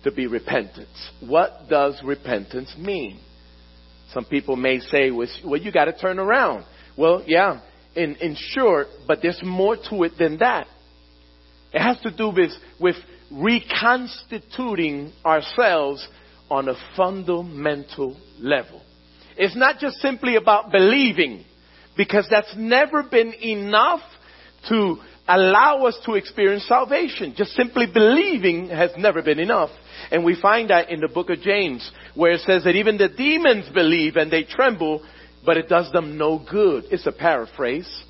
to 0.04 0.12
be 0.12 0.26
repentance. 0.26 1.10
What 1.20 1.68
does 1.70 2.00
repentance 2.04 2.74
mean? 2.76 3.20
Some 4.12 4.24
people 4.24 4.56
may 4.56 4.80
say, 4.80 5.10
well, 5.10 5.56
you 5.56 5.72
got 5.72 5.86
to 5.86 5.96
turn 5.96 6.18
around. 6.18 6.64
Well, 6.98 7.22
yeah, 7.26 7.60
in, 7.94 8.16
in 8.16 8.36
short, 8.36 8.88
but 9.06 9.20
there's 9.22 9.40
more 9.42 9.76
to 9.90 10.02
it 10.04 10.12
than 10.18 10.38
that. 10.38 10.66
It 11.72 11.80
has 11.80 12.00
to 12.02 12.10
do 12.10 12.30
with, 12.30 12.52
with 12.80 12.96
reconstituting 13.30 15.12
ourselves 15.24 16.06
on 16.50 16.68
a 16.68 16.74
fundamental 16.96 18.16
level. 18.38 18.82
It's 19.36 19.56
not 19.56 19.78
just 19.78 19.96
simply 19.96 20.36
about 20.36 20.70
believing, 20.70 21.44
because 21.96 22.26
that's 22.30 22.54
never 22.56 23.02
been 23.02 23.32
enough 23.34 24.02
to 24.68 24.96
allow 25.26 25.84
us 25.86 25.98
to 26.04 26.14
experience 26.14 26.66
salvation. 26.66 27.34
Just 27.36 27.52
simply 27.52 27.86
believing 27.92 28.68
has 28.68 28.90
never 28.98 29.22
been 29.22 29.38
enough. 29.38 29.70
And 30.10 30.24
we 30.24 30.40
find 30.40 30.70
that 30.70 30.90
in 30.90 31.00
the 31.00 31.08
book 31.08 31.30
of 31.30 31.40
James, 31.40 31.90
where 32.14 32.32
it 32.32 32.40
says 32.40 32.64
that 32.64 32.76
even 32.76 32.98
the 32.98 33.08
demons 33.08 33.68
believe 33.72 34.16
and 34.16 34.30
they 34.30 34.44
tremble 34.44 35.02
but 35.44 35.56
it 35.56 35.68
does 35.68 35.90
them 35.92 36.16
no 36.18 36.44
good. 36.50 36.84
It's 36.90 37.06
a 37.06 37.12
paraphrase. 37.12 38.04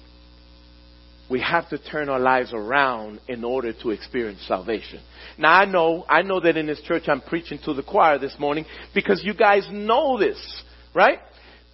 We 1.30 1.40
have 1.40 1.68
to 1.70 1.78
turn 1.78 2.08
our 2.08 2.20
lives 2.20 2.52
around 2.52 3.20
in 3.26 3.42
order 3.42 3.72
to 3.82 3.90
experience 3.90 4.44
salvation. 4.46 5.00
Now 5.38 5.52
I 5.52 5.64
know, 5.64 6.04
I 6.08 6.22
know 6.22 6.40
that 6.40 6.56
in 6.56 6.66
this 6.66 6.82
church 6.82 7.04
I'm 7.08 7.22
preaching 7.22 7.58
to 7.64 7.72
the 7.72 7.82
choir 7.82 8.18
this 8.18 8.36
morning 8.38 8.66
because 8.94 9.22
you 9.24 9.32
guys 9.32 9.66
know 9.70 10.18
this, 10.18 10.62
right? 10.94 11.20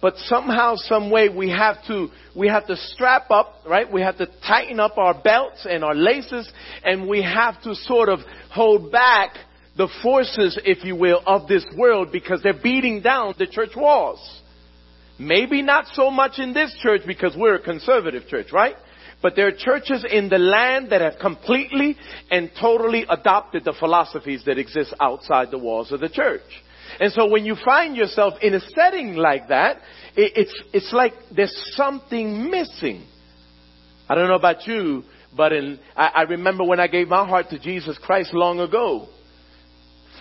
But 0.01 0.15
somehow, 0.15 0.75
some 0.75 1.11
way 1.11 1.27
we 1.27 1.49
have 1.49 1.75
to, 1.87 2.07
we 2.33 2.47
have 2.47 2.67
to 2.67 2.77
strap 2.77 3.29
up, 3.31 3.55
right? 3.67 3.91
We 3.91 3.99
have 3.99 4.17
to 4.19 4.27
tighten 4.47 4.79
up 4.79 4.97
our 4.97 5.13
belts 5.21 5.67
and 5.69 5.83
our 5.83 5.95
laces 5.95 6.49
and 6.85 7.09
we 7.09 7.21
have 7.21 7.61
to 7.63 7.75
sort 7.75 8.07
of 8.07 8.19
hold 8.49 8.93
back 8.93 9.31
the 9.75 9.89
forces, 10.01 10.57
if 10.63 10.85
you 10.85 10.95
will, 10.95 11.21
of 11.25 11.49
this 11.49 11.65
world 11.75 12.13
because 12.13 12.41
they're 12.41 12.53
beating 12.53 13.01
down 13.01 13.33
the 13.37 13.47
church 13.47 13.71
walls. 13.75 14.38
Maybe 15.19 15.61
not 15.61 15.85
so 15.93 16.09
much 16.09 16.39
in 16.39 16.53
this 16.53 16.73
church 16.81 17.01
because 17.05 17.35
we're 17.35 17.55
a 17.55 17.61
conservative 17.61 18.27
church, 18.27 18.47
right? 18.53 18.75
But 19.21 19.35
there 19.35 19.47
are 19.47 19.51
churches 19.51 20.05
in 20.09 20.29
the 20.29 20.37
land 20.37 20.91
that 20.91 21.01
have 21.01 21.19
completely 21.19 21.97
and 22.31 22.49
totally 22.59 23.05
adopted 23.09 23.65
the 23.65 23.73
philosophies 23.77 24.43
that 24.45 24.57
exist 24.57 24.93
outside 25.01 25.51
the 25.51 25.57
walls 25.57 25.91
of 25.91 25.99
the 25.99 26.07
church. 26.07 26.41
And 27.01 27.11
so 27.11 27.27
when 27.29 27.45
you 27.45 27.55
find 27.63 27.97
yourself 27.97 28.35
in 28.41 28.53
a 28.53 28.61
setting 28.61 29.15
like 29.15 29.49
that, 29.49 29.77
it, 30.15 30.31
it's, 30.35 30.63
it's 30.73 30.93
like 30.93 31.13
there's 31.35 31.53
something 31.75 32.49
missing. 32.49 33.05
I 34.07 34.15
don't 34.15 34.29
know 34.29 34.35
about 34.35 34.65
you, 34.65 35.03
but 35.35 35.51
in, 35.51 35.79
I, 35.97 36.07
I 36.07 36.21
remember 36.23 36.63
when 36.63 36.79
I 36.79 36.87
gave 36.87 37.09
my 37.09 37.27
heart 37.27 37.49
to 37.49 37.59
Jesus 37.59 37.97
Christ 37.97 38.33
long 38.33 38.61
ago. 38.61 39.07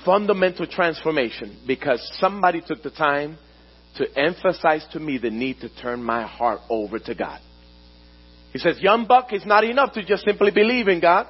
Fundamental 0.04 0.66
transformation 0.66 1.60
because 1.66 2.00
somebody 2.20 2.62
took 2.66 2.82
the 2.82 2.90
time 2.90 3.38
to 3.98 4.18
emphasize 4.18 4.86
to 4.92 5.00
me 5.00 5.18
the 5.18 5.30
need 5.30 5.60
to 5.60 5.68
turn 5.68 6.02
my 6.02 6.26
heart 6.26 6.60
over 6.70 6.98
to 6.98 7.14
God. 7.14 7.40
He 8.52 8.58
says, 8.58 8.80
young 8.80 9.06
buck, 9.06 9.32
it's 9.32 9.46
not 9.46 9.64
enough 9.64 9.92
to 9.92 10.04
just 10.04 10.24
simply 10.24 10.50
believe 10.50 10.88
in 10.88 11.00
God. 11.00 11.26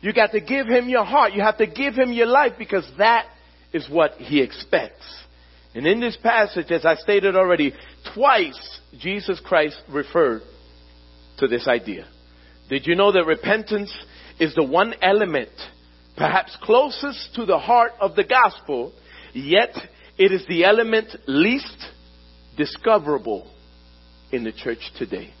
You 0.00 0.12
got 0.12 0.32
to 0.32 0.40
give 0.40 0.66
him 0.66 0.88
your 0.88 1.04
heart. 1.04 1.32
You 1.32 1.42
have 1.42 1.58
to 1.58 1.66
give 1.66 1.94
him 1.94 2.12
your 2.12 2.26
life 2.26 2.52
because 2.58 2.88
that 2.98 3.26
is 3.72 3.88
what 3.88 4.12
he 4.12 4.40
expects. 4.42 5.24
And 5.74 5.86
in 5.86 6.00
this 6.00 6.16
passage, 6.22 6.70
as 6.70 6.84
I 6.84 6.96
stated 6.96 7.36
already, 7.36 7.72
twice 8.14 8.80
Jesus 8.98 9.40
Christ 9.44 9.80
referred 9.88 10.42
to 11.38 11.46
this 11.46 11.68
idea. 11.68 12.06
Did 12.68 12.86
you 12.86 12.94
know 12.94 13.12
that 13.12 13.24
repentance 13.24 13.92
is 14.38 14.54
the 14.54 14.64
one 14.64 14.94
element 15.00 15.50
perhaps 16.16 16.56
closest 16.62 17.34
to 17.34 17.46
the 17.46 17.58
heart 17.58 17.92
of 18.00 18.14
the 18.14 18.24
gospel, 18.24 18.92
yet 19.32 19.74
it 20.18 20.32
is 20.32 20.44
the 20.48 20.64
element 20.64 21.08
least 21.26 21.78
discoverable 22.56 23.50
in 24.32 24.44
the 24.44 24.52
church 24.52 24.78
today. 24.98 25.32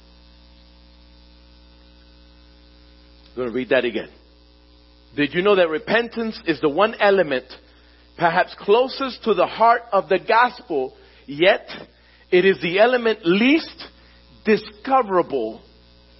I'm 3.30 3.36
going 3.36 3.48
to 3.48 3.54
read 3.54 3.68
that 3.70 3.84
again. 3.84 4.10
Did 5.16 5.34
you 5.34 5.42
know 5.42 5.56
that 5.56 5.68
repentance 5.68 6.40
is 6.46 6.60
the 6.60 6.68
one 6.68 6.94
element 7.00 7.46
perhaps 8.16 8.54
closest 8.58 9.24
to 9.24 9.34
the 9.34 9.46
heart 9.46 9.82
of 9.92 10.08
the 10.08 10.18
gospel, 10.18 10.96
yet 11.26 11.66
it 12.30 12.44
is 12.44 12.60
the 12.60 12.78
element 12.78 13.20
least 13.24 13.84
discoverable 14.44 15.62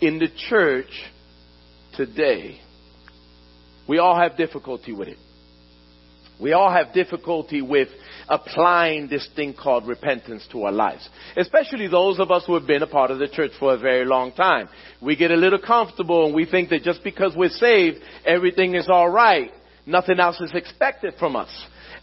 in 0.00 0.18
the 0.18 0.28
church 0.49 0.90
today? 1.97 2.61
We 3.88 3.99
all 3.99 4.16
have 4.16 4.37
difficulty 4.37 4.92
with 4.92 5.09
it. 5.09 5.18
We 6.40 6.52
all 6.52 6.70
have 6.70 6.94
difficulty 6.94 7.61
with 7.61 7.88
applying 8.28 9.09
this 9.09 9.28
thing 9.37 9.54
called 9.54 9.87
repentance 9.87 10.47
to 10.52 10.62
our 10.64 10.73
lives. 10.73 11.06
Especially 11.37 11.88
those 11.88 12.18
of 12.18 12.30
us 12.30 12.44
who 12.47 12.54
have 12.54 12.66
been 12.66 12.82
a 12.82 12.87
part 12.87 13.11
of 13.11 13.18
the 13.18 13.28
church 13.28 13.52
for 13.59 13.75
a 13.75 13.78
very 13.78 14.04
long 14.04 14.32
time. 14.32 14.68
We 15.02 15.16
get 15.16 15.30
a 15.30 15.37
little 15.37 15.59
comfortable 15.59 16.26
and 16.26 16.35
we 16.35 16.47
think 16.47 16.70
that 16.70 16.82
just 16.82 17.04
because 17.04 17.35
we're 17.37 17.50
saved, 17.50 17.99
everything 18.25 18.75
is 18.75 18.88
alright. 18.88 19.52
Nothing 19.85 20.20
else 20.20 20.40
is 20.40 20.52
expected 20.54 21.14
from 21.18 21.37
us. 21.37 21.50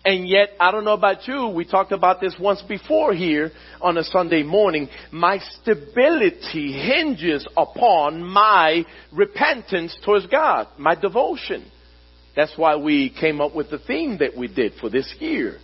And 0.06 0.28
yet, 0.28 0.50
I 0.60 0.72
don't 0.72 0.86
know 0.86 0.94
about 0.94 1.28
you, 1.28 1.48
we 1.48 1.66
talked 1.66 1.92
about 1.92 2.22
this 2.22 2.36
once 2.40 2.62
before 2.62 3.14
here 3.14 3.52
on 3.82 3.98
a 3.98 4.04
Sunday 4.04 4.44
morning. 4.44 4.88
My 5.12 5.40
stability 5.40 6.72
hinges 6.72 7.46
upon 7.58 8.24
my 8.24 8.86
repentance 9.12 9.98
towards 10.06 10.28
God, 10.28 10.68
my 10.78 10.96
devotion. 10.96 11.70
That's 12.38 12.56
why 12.56 12.76
we 12.76 13.10
came 13.10 13.42
up 13.42 13.56
with 13.56 13.72
the 13.72 13.80
theme 13.80 14.20
that 14.20 14.38
we 14.38 14.48
did 14.48 14.74
for 14.80 14.92
this 14.92 15.12
year. 15.20 15.58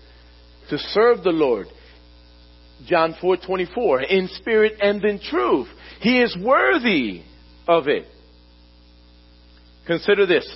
To 0.71 0.77
serve 0.79 1.23
the 1.23 1.29
Lord. 1.29 1.67
John 2.87 3.13
4:24 3.21 4.01
in 4.09 4.27
spirit 4.29 4.79
and 4.81 5.05
in 5.05 5.19
truth. 5.19 5.69
He 5.99 6.19
is 6.19 6.35
worthy 6.35 7.21
of 7.67 7.87
it. 7.87 8.07
Consider 9.85 10.25
this. 10.25 10.47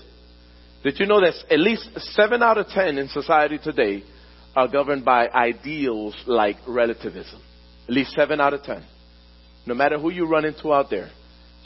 Did 0.83 0.99
you 0.99 1.05
know 1.05 1.21
that 1.21 1.35
at 1.51 1.59
least 1.59 1.87
7 2.15 2.41
out 2.41 2.57
of 2.57 2.67
10 2.69 2.97
in 2.97 3.09
society 3.09 3.59
today 3.59 4.03
are 4.55 4.67
governed 4.67 5.05
by 5.05 5.27
ideals 5.29 6.15
like 6.25 6.57
relativism? 6.65 7.39
At 7.87 7.93
least 7.93 8.13
7 8.13 8.41
out 8.41 8.53
of 8.53 8.63
10. 8.63 8.83
No 9.67 9.75
matter 9.75 9.99
who 9.99 10.09
you 10.09 10.25
run 10.25 10.45
into 10.45 10.73
out 10.73 10.89
there, 10.89 11.11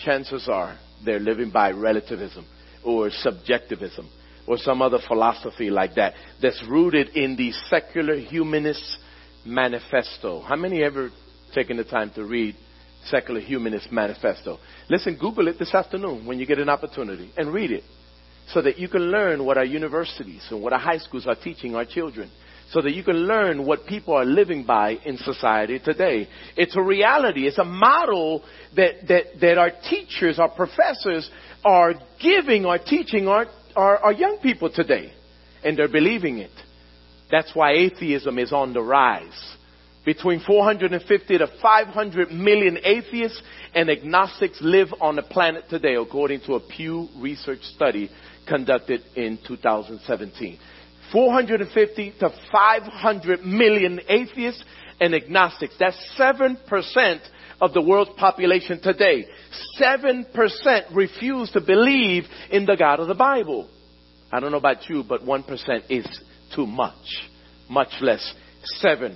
chances 0.03 0.49
are 0.49 0.77
they're 1.05 1.19
living 1.19 1.51
by 1.51 1.71
relativism 1.71 2.45
or 2.83 3.09
subjectivism 3.11 4.09
or 4.47 4.57
some 4.57 4.81
other 4.81 4.99
philosophy 5.07 5.69
like 5.69 5.95
that 5.95 6.13
that's 6.41 6.63
rooted 6.69 7.09
in 7.09 7.35
the 7.35 7.51
secular 7.69 8.17
humanist 8.17 8.97
manifesto. 9.45 10.41
How 10.41 10.55
many 10.55 10.83
ever 10.83 11.09
taken 11.53 11.77
the 11.77 11.83
time 11.83 12.11
to 12.15 12.23
read 12.23 12.55
secular 13.05 13.39
humanist 13.39 13.91
manifesto? 13.91 14.59
Listen, 14.89 15.17
Google 15.17 15.47
it 15.47 15.57
this 15.59 15.73
afternoon 15.73 16.25
when 16.25 16.39
you 16.39 16.45
get 16.45 16.59
an 16.59 16.69
opportunity 16.69 17.31
and 17.37 17.53
read 17.53 17.71
it 17.71 17.83
so 18.47 18.61
that 18.61 18.77
you 18.77 18.89
can 18.89 19.03
learn 19.11 19.45
what 19.45 19.57
our 19.57 19.65
universities 19.65 20.45
and 20.49 20.61
what 20.61 20.73
our 20.73 20.79
high 20.79 20.97
schools 20.97 21.27
are 21.27 21.35
teaching 21.35 21.75
our 21.75 21.85
children 21.85 22.29
so 22.71 22.81
that 22.81 22.93
you 22.93 23.03
can 23.03 23.15
learn 23.15 23.65
what 23.65 23.85
people 23.85 24.13
are 24.13 24.25
living 24.25 24.63
by 24.63 24.91
in 25.05 25.17
society 25.17 25.79
today. 25.79 26.27
It's 26.55 26.75
a 26.77 26.81
reality. 26.81 27.45
It's 27.45 27.57
a 27.57 27.65
model 27.65 28.43
that, 28.75 29.07
that, 29.09 29.23
that 29.41 29.57
our 29.57 29.71
teachers, 29.89 30.39
our 30.39 30.49
professors 30.49 31.29
are 31.65 31.93
giving 32.21 32.65
or 32.65 32.77
teaching 32.77 33.27
our 33.27 33.45
are, 33.75 34.13
young 34.13 34.39
people 34.41 34.71
today, 34.71 35.13
and 35.63 35.77
they're 35.77 35.87
believing 35.87 36.37
it. 36.39 36.51
That's 37.29 37.51
why 37.53 37.73
atheism 37.73 38.37
is 38.37 38.51
on 38.51 38.73
the 38.73 38.81
rise. 38.81 39.55
Between 40.03 40.39
450 40.39 41.37
to 41.37 41.47
500 41.61 42.31
million 42.31 42.79
atheists 42.83 43.41
and 43.73 43.89
agnostics 43.89 44.57
live 44.61 44.89
on 44.99 45.15
the 45.15 45.21
planet 45.21 45.65
today, 45.69 45.95
according 45.95 46.41
to 46.41 46.55
a 46.55 46.59
Pew 46.59 47.07
Research 47.17 47.61
study 47.61 48.09
conducted 48.47 49.01
in 49.15 49.37
2017. 49.47 50.57
450 51.11 52.13
to 52.19 52.29
500 52.51 53.45
million 53.45 53.99
atheists 54.07 54.63
and 54.99 55.13
agnostics. 55.13 55.75
That's 55.79 55.97
7% 56.17 57.19
of 57.61 57.73
the 57.73 57.81
world's 57.81 58.11
population 58.17 58.81
today. 58.81 59.25
7% 59.79 60.95
refuse 60.95 61.51
to 61.51 61.61
believe 61.61 62.23
in 62.49 62.65
the 62.65 62.75
God 62.75 62.99
of 62.99 63.07
the 63.07 63.15
Bible. 63.15 63.69
I 64.31 64.39
don't 64.39 64.51
know 64.51 64.57
about 64.57 64.89
you, 64.89 65.03
but 65.07 65.21
1% 65.21 65.45
is 65.89 66.05
too 66.55 66.65
much. 66.65 66.95
Much 67.69 67.93
less 68.01 68.33
7%. 68.83 69.15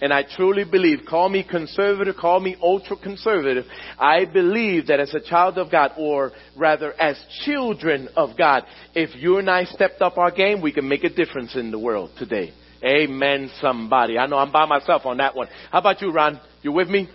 And 0.00 0.12
I 0.12 0.24
truly 0.24 0.64
believe, 0.64 1.02
call 1.08 1.28
me 1.28 1.46
conservative, 1.48 2.16
call 2.16 2.40
me 2.40 2.56
ultra 2.60 2.96
conservative. 2.96 3.64
I 4.00 4.24
believe 4.24 4.88
that 4.88 4.98
as 4.98 5.14
a 5.14 5.20
child 5.20 5.58
of 5.58 5.70
God, 5.70 5.92
or 5.96 6.32
rather 6.56 6.92
as 7.00 7.16
children 7.44 8.08
of 8.16 8.36
God, 8.36 8.64
if 8.96 9.14
you 9.14 9.38
and 9.38 9.48
I 9.48 9.64
stepped 9.64 10.02
up 10.02 10.18
our 10.18 10.32
game, 10.32 10.60
we 10.60 10.72
can 10.72 10.88
make 10.88 11.04
a 11.04 11.08
difference 11.08 11.54
in 11.54 11.70
the 11.70 11.78
world 11.78 12.10
today. 12.18 12.52
Amen, 12.84 13.50
somebody. 13.60 14.18
I 14.18 14.26
know 14.26 14.38
I'm 14.38 14.50
by 14.52 14.66
myself 14.66 15.06
on 15.06 15.18
that 15.18 15.36
one. 15.36 15.48
How 15.70 15.78
about 15.78 16.00
you, 16.00 16.12
Ron? 16.12 16.40
You 16.62 16.72
with 16.72 16.88
me? 16.88 17.08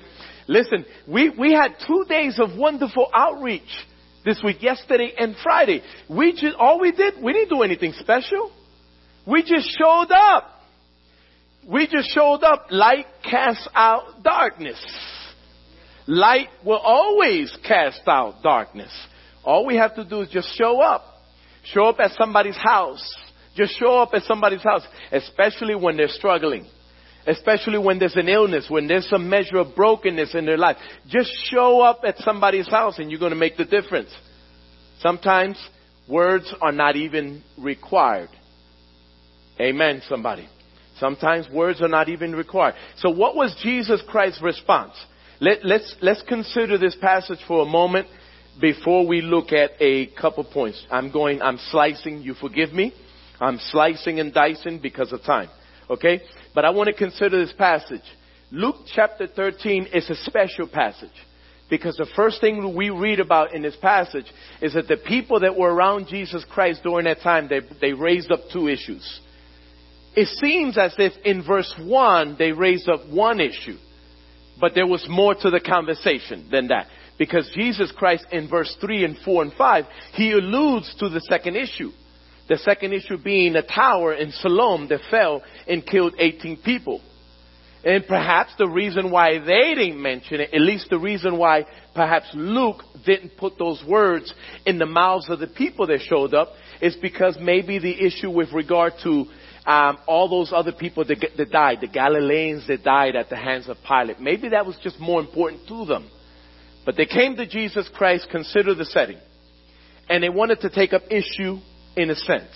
Listen, 0.47 0.85
we, 1.07 1.29
we 1.29 1.51
had 1.51 1.75
two 1.85 2.05
days 2.07 2.39
of 2.39 2.57
wonderful 2.57 3.07
outreach 3.13 3.69
this 4.23 4.41
week, 4.43 4.61
yesterday 4.61 5.13
and 5.17 5.35
Friday. 5.43 5.81
We 6.09 6.31
just, 6.33 6.55
all 6.57 6.79
we 6.79 6.91
did, 6.91 7.15
we 7.21 7.33
didn't 7.33 7.49
do 7.49 7.63
anything 7.63 7.93
special. 7.99 8.51
We 9.25 9.41
just 9.43 9.77
showed 9.77 10.11
up. 10.11 10.49
We 11.67 11.85
just 11.87 12.09
showed 12.13 12.43
up. 12.43 12.67
Light 12.71 13.07
casts 13.23 13.67
out 13.75 14.23
darkness. 14.23 14.79
Light 16.07 16.47
will 16.65 16.77
always 16.77 17.55
cast 17.67 18.01
out 18.07 18.41
darkness. 18.41 18.91
All 19.43 19.65
we 19.65 19.75
have 19.75 19.95
to 19.95 20.05
do 20.05 20.21
is 20.21 20.29
just 20.29 20.57
show 20.57 20.81
up. 20.81 21.03
Show 21.65 21.87
up 21.87 21.99
at 21.99 22.11
somebody's 22.11 22.55
house. 22.55 23.13
Just 23.57 23.77
show 23.77 23.99
up 23.99 24.11
at 24.13 24.23
somebody's 24.23 24.63
house, 24.63 24.87
especially 25.11 25.75
when 25.75 25.97
they're 25.97 26.07
struggling 26.07 26.65
especially 27.27 27.77
when 27.77 27.99
there's 27.99 28.15
an 28.15 28.29
illness, 28.29 28.67
when 28.69 28.87
there's 28.87 29.07
some 29.09 29.29
measure 29.29 29.57
of 29.57 29.75
brokenness 29.75 30.33
in 30.33 30.45
their 30.45 30.57
life. 30.57 30.77
Just 31.07 31.29
show 31.51 31.81
up 31.81 31.99
at 32.05 32.17
somebody's 32.19 32.69
house 32.69 32.99
and 32.99 33.11
you're 33.11 33.19
going 33.19 33.33
to 33.33 33.37
make 33.37 33.57
the 33.57 33.65
difference. 33.65 34.09
Sometimes 34.99 35.57
words 36.07 36.51
are 36.61 36.71
not 36.71 36.95
even 36.95 37.43
required. 37.57 38.29
Amen, 39.59 40.01
somebody. 40.07 40.47
Sometimes 40.99 41.47
words 41.49 41.81
are 41.81 41.89
not 41.89 42.07
even 42.09 42.33
required. 42.33 42.75
So 42.97 43.09
what 43.09 43.35
was 43.35 43.55
Jesus 43.61 44.01
Christ's 44.07 44.41
response? 44.41 44.93
Let, 45.41 45.65
let's, 45.65 45.95
let's 46.01 46.23
consider 46.27 46.77
this 46.77 46.95
passage 46.99 47.39
for 47.47 47.61
a 47.61 47.65
moment 47.65 48.07
before 48.59 49.05
we 49.05 49.21
look 49.21 49.51
at 49.51 49.71
a 49.79 50.07
couple 50.19 50.43
points. 50.45 50.83
I'm 50.89 51.11
going, 51.11 51.41
I'm 51.41 51.59
slicing, 51.69 52.21
you 52.21 52.33
forgive 52.35 52.71
me. 52.71 52.93
I'm 53.39 53.59
slicing 53.59 54.19
and 54.19 54.33
dicing 54.33 54.79
because 54.79 55.11
of 55.11 55.23
time. 55.23 55.49
Okay? 55.89 56.21
But 56.53 56.65
I 56.65 56.69
want 56.71 56.87
to 56.87 56.93
consider 56.93 57.43
this 57.43 57.53
passage. 57.53 58.01
Luke 58.51 58.77
chapter 58.93 59.27
13 59.27 59.87
is 59.93 60.09
a 60.09 60.15
special 60.15 60.67
passage. 60.67 61.09
Because 61.69 61.97
the 61.97 62.07
first 62.15 62.39
thing 62.39 62.75
we 62.75 62.89
read 62.89 63.19
about 63.19 63.53
in 63.53 63.61
this 63.61 63.75
passage 63.81 64.25
is 64.61 64.73
that 64.73 64.87
the 64.87 64.97
people 64.97 65.41
that 65.41 65.57
were 65.57 65.73
around 65.73 66.07
Jesus 66.07 66.45
Christ 66.49 66.81
during 66.83 67.05
that 67.05 67.21
time, 67.21 67.49
they, 67.49 67.59
they 67.81 67.93
raised 67.93 68.31
up 68.31 68.39
two 68.53 68.69
issues. 68.69 69.19
It 70.15 70.27
seems 70.39 70.77
as 70.77 70.95
if 70.97 71.13
in 71.25 71.43
verse 71.43 71.71
1 71.77 72.37
they 72.39 72.53
raised 72.53 72.87
up 72.89 73.07
one 73.09 73.41
issue, 73.41 73.77
but 74.59 74.73
there 74.73 74.87
was 74.87 75.05
more 75.09 75.35
to 75.35 75.49
the 75.49 75.59
conversation 75.59 76.47
than 76.49 76.69
that. 76.69 76.87
Because 77.19 77.51
Jesus 77.53 77.91
Christ 77.91 78.25
in 78.31 78.49
verse 78.49 78.75
3 78.79 79.03
and 79.03 79.17
4 79.25 79.43
and 79.43 79.53
5, 79.53 79.85
he 80.13 80.31
alludes 80.31 80.95
to 80.99 81.09
the 81.09 81.21
second 81.21 81.55
issue. 81.55 81.91
The 82.47 82.57
second 82.57 82.93
issue 82.93 83.17
being 83.17 83.55
a 83.55 83.61
tower 83.61 84.13
in 84.13 84.31
Siloam 84.31 84.87
that 84.87 85.01
fell 85.11 85.43
and 85.67 85.85
killed 85.85 86.13
18 86.17 86.57
people. 86.63 87.01
And 87.83 88.05
perhaps 88.07 88.51
the 88.57 88.67
reason 88.67 89.11
why 89.11 89.39
they 89.39 89.75
didn't 89.75 90.01
mention 90.01 90.41
it, 90.41 90.53
at 90.53 90.61
least 90.61 90.89
the 90.89 90.99
reason 90.99 91.37
why 91.37 91.65
perhaps 91.93 92.27
Luke 92.33 92.83
didn't 93.05 93.37
put 93.37 93.57
those 93.57 93.83
words 93.87 94.33
in 94.65 94.77
the 94.77 94.85
mouths 94.85 95.29
of 95.29 95.39
the 95.39 95.47
people 95.47 95.87
that 95.87 96.01
showed 96.01 96.33
up, 96.33 96.49
is 96.81 96.95
because 97.01 97.37
maybe 97.39 97.79
the 97.79 98.05
issue 98.05 98.29
with 98.29 98.51
regard 98.51 98.93
to 99.03 99.25
um, 99.65 99.97
all 100.07 100.29
those 100.29 100.51
other 100.53 100.71
people 100.71 101.05
that, 101.05 101.23
that 101.37 101.51
died, 101.51 101.79
the 101.81 101.87
Galileans 101.87 102.67
that 102.67 102.83
died 102.83 103.15
at 103.15 103.29
the 103.29 103.35
hands 103.35 103.67
of 103.67 103.77
Pilate, 103.87 104.19
maybe 104.19 104.49
that 104.49 104.65
was 104.65 104.77
just 104.81 104.99
more 104.99 105.19
important 105.19 105.67
to 105.67 105.85
them. 105.85 106.09
But 106.85 106.95
they 106.95 107.05
came 107.05 107.35
to 107.35 107.45
Jesus 107.45 107.89
Christ, 107.93 108.27
consider 108.31 108.73
the 108.73 108.85
setting, 108.85 109.19
and 110.09 110.23
they 110.23 110.29
wanted 110.29 110.61
to 110.61 110.69
take 110.69 110.93
up 110.93 111.03
issue 111.11 111.59
in 111.97 112.09
a 112.09 112.15
sense, 112.15 112.51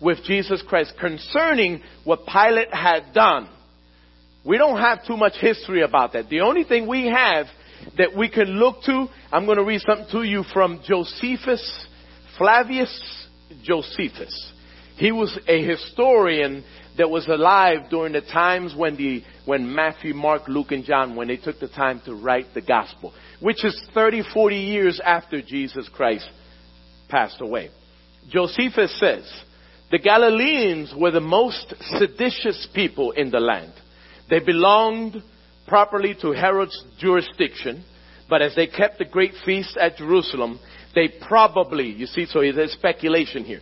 with 0.00 0.22
Jesus 0.24 0.62
Christ 0.68 0.94
concerning 1.00 1.80
what 2.04 2.26
Pilate 2.26 2.72
had 2.72 3.12
done. 3.12 3.48
We 4.44 4.58
don't 4.58 4.78
have 4.78 5.06
too 5.06 5.16
much 5.16 5.34
history 5.40 5.82
about 5.82 6.12
that. 6.12 6.28
The 6.28 6.40
only 6.40 6.64
thing 6.64 6.86
we 6.86 7.06
have 7.06 7.46
that 7.96 8.16
we 8.16 8.28
can 8.28 8.48
look 8.48 8.82
to, 8.84 9.06
I'm 9.32 9.46
going 9.46 9.58
to 9.58 9.64
read 9.64 9.80
something 9.86 10.06
to 10.12 10.22
you 10.22 10.44
from 10.52 10.80
Josephus, 10.84 11.86
Flavius 12.38 13.26
Josephus. 13.62 14.52
He 14.96 15.10
was 15.10 15.36
a 15.48 15.64
historian 15.64 16.64
that 16.98 17.08
was 17.08 17.26
alive 17.26 17.88
during 17.90 18.12
the 18.12 18.20
times 18.20 18.74
when 18.76 18.96
the 18.96 19.22
when 19.46 19.74
Matthew, 19.74 20.14
Mark, 20.14 20.42
Luke, 20.46 20.70
and 20.70 20.84
John 20.84 21.16
when 21.16 21.28
they 21.28 21.36
took 21.36 21.58
the 21.58 21.68
time 21.68 22.00
to 22.04 22.14
write 22.14 22.46
the 22.54 22.60
gospel, 22.60 23.12
which 23.40 23.64
is 23.64 23.80
30, 23.94 24.22
40 24.32 24.56
years 24.56 25.00
after 25.04 25.40
Jesus 25.40 25.88
Christ 25.88 26.28
passed 27.08 27.40
away. 27.40 27.70
Josephus 28.28 28.98
says, 28.98 29.30
the 29.90 29.98
Galileans 29.98 30.94
were 30.96 31.10
the 31.10 31.20
most 31.20 31.74
seditious 31.98 32.66
people 32.74 33.10
in 33.12 33.30
the 33.30 33.40
land. 33.40 33.72
They 34.30 34.40
belonged 34.40 35.22
properly 35.66 36.16
to 36.22 36.32
Herod's 36.32 36.82
jurisdiction, 36.98 37.84
but 38.28 38.40
as 38.40 38.54
they 38.54 38.66
kept 38.66 38.98
the 38.98 39.04
great 39.04 39.32
feast 39.44 39.76
at 39.76 39.98
Jerusalem, 39.98 40.58
they 40.94 41.08
probably, 41.26 41.90
you 41.90 42.06
see, 42.06 42.26
so 42.26 42.40
there's 42.40 42.72
speculation 42.72 43.44
here. 43.44 43.60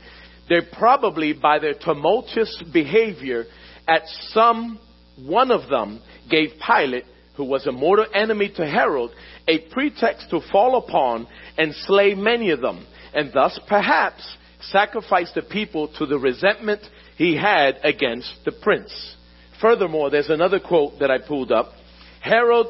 They 0.49 0.61
probably, 0.73 1.33
by 1.33 1.59
their 1.59 1.75
tumultuous 1.75 2.63
behavior, 2.73 3.47
at 3.89 4.03
some 4.29 4.79
one 5.17 5.51
of 5.51 5.69
them 5.69 6.01
gave 6.31 6.51
Pilate, 6.65 7.05
who 7.37 7.45
was 7.45 7.67
a 7.67 7.73
mortal 7.73 8.07
enemy 8.15 8.53
to 8.57 8.67
Herod, 8.67 9.11
a 9.49 9.59
pretext 9.71 10.31
to 10.31 10.41
fall 10.53 10.77
upon 10.77 11.27
and 11.59 11.75
slay 11.75 12.15
many 12.15 12.51
of 12.51 12.61
them, 12.61 12.87
and 13.15 13.33
thus 13.33 13.59
perhaps 13.69 14.37
sacrifice 14.63 15.31
the 15.35 15.43
people 15.43 15.89
to 15.99 16.07
the 16.07 16.19
resentment 16.19 16.83
he 17.17 17.37
had 17.37 17.79
against 17.83 18.33
the 18.45 18.53
prince. 18.53 19.17
Furthermore, 19.61 20.11
there's 20.11 20.31
another 20.31 20.61
quote 20.61 20.99
that 21.01 21.11
I 21.11 21.19
pulled 21.19 21.53
up. 21.53 21.73
Herod 22.21 22.67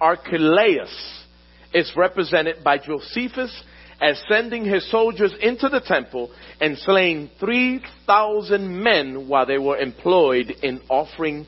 Archelaus 0.00 1.24
is 1.72 1.92
represented 1.96 2.62
by 2.62 2.78
Josephus 2.78 3.62
as 4.00 4.22
sending 4.28 4.64
his 4.64 4.90
soldiers 4.90 5.32
into 5.40 5.68
the 5.68 5.80
temple 5.80 6.30
and 6.60 6.76
slaying 6.78 7.30
3,000 7.40 8.82
men 8.82 9.28
while 9.28 9.46
they 9.46 9.58
were 9.58 9.78
employed 9.78 10.50
in 10.62 10.80
offering 10.88 11.46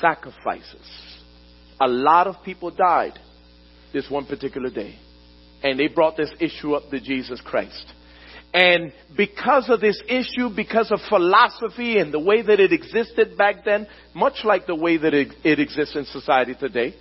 sacrifices. 0.00 1.20
A 1.80 1.88
lot 1.88 2.26
of 2.26 2.36
people 2.44 2.70
died 2.70 3.18
this 3.92 4.10
one 4.10 4.26
particular 4.26 4.70
day. 4.70 4.98
And 5.62 5.78
they 5.78 5.88
brought 5.88 6.16
this 6.16 6.32
issue 6.40 6.74
up 6.74 6.90
to 6.90 7.00
Jesus 7.00 7.40
Christ. 7.42 7.86
And 8.54 8.92
because 9.16 9.68
of 9.68 9.80
this 9.80 10.00
issue, 10.08 10.48
because 10.54 10.92
of 10.92 11.00
philosophy 11.08 11.98
and 11.98 12.14
the 12.14 12.20
way 12.20 12.40
that 12.40 12.60
it 12.60 12.72
existed 12.72 13.36
back 13.36 13.64
then, 13.64 13.88
much 14.14 14.44
like 14.44 14.66
the 14.66 14.76
way 14.76 14.96
that 14.96 15.12
it, 15.12 15.58
exists 15.58 15.96
in 15.96 16.04
society 16.04 16.54
today, 16.54 16.94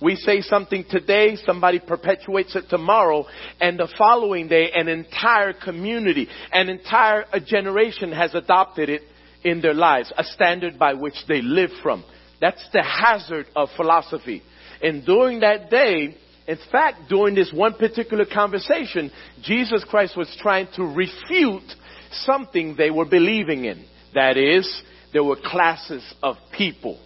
we 0.00 0.16
say 0.16 0.40
something 0.40 0.82
today, 0.88 1.36
somebody 1.44 1.78
perpetuates 1.78 2.56
it 2.56 2.64
tomorrow, 2.70 3.26
and 3.60 3.78
the 3.78 3.92
following 3.98 4.48
day, 4.48 4.70
an 4.74 4.88
entire 4.88 5.52
community, 5.52 6.26
an 6.50 6.70
entire 6.70 7.26
generation 7.46 8.10
has 8.10 8.34
adopted 8.34 8.88
it 8.88 9.02
in 9.44 9.60
their 9.60 9.74
lives, 9.74 10.10
a 10.16 10.24
standard 10.24 10.78
by 10.78 10.94
which 10.94 11.14
they 11.28 11.42
live 11.42 11.70
from. 11.82 12.02
That's 12.40 12.66
the 12.72 12.82
hazard 12.82 13.46
of 13.54 13.68
philosophy. 13.76 14.42
And 14.82 15.04
during 15.04 15.40
that 15.40 15.70
day, 15.70 16.16
in 16.46 16.58
fact, 16.70 17.08
during 17.08 17.34
this 17.34 17.50
one 17.52 17.74
particular 17.74 18.26
conversation, 18.26 19.10
Jesus 19.42 19.84
Christ 19.88 20.16
was 20.16 20.34
trying 20.40 20.68
to 20.76 20.84
refute 20.84 21.72
something 22.12 22.74
they 22.76 22.90
were 22.90 23.06
believing 23.06 23.64
in. 23.64 23.84
That 24.14 24.36
is, 24.36 24.82
there 25.12 25.24
were 25.24 25.36
classes 25.42 26.04
of 26.22 26.36
people. 26.56 27.00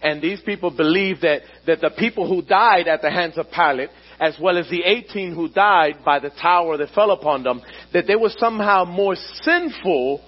And 0.00 0.22
these 0.22 0.40
people 0.42 0.70
believed 0.70 1.22
that, 1.22 1.42
that 1.66 1.80
the 1.80 1.90
people 1.98 2.28
who 2.28 2.42
died 2.42 2.88
at 2.88 3.00
the 3.02 3.10
hands 3.10 3.38
of 3.38 3.50
Pilate, 3.50 3.88
as 4.20 4.36
well 4.40 4.58
as 4.58 4.68
the 4.68 4.82
18 4.82 5.34
who 5.34 5.48
died 5.48 6.04
by 6.04 6.18
the 6.18 6.30
tower 6.30 6.76
that 6.76 6.90
fell 6.94 7.10
upon 7.10 7.42
them, 7.42 7.62
that 7.92 8.06
they 8.06 8.14
were 8.14 8.32
somehow 8.36 8.84
more 8.84 9.16
sinful 9.42 10.22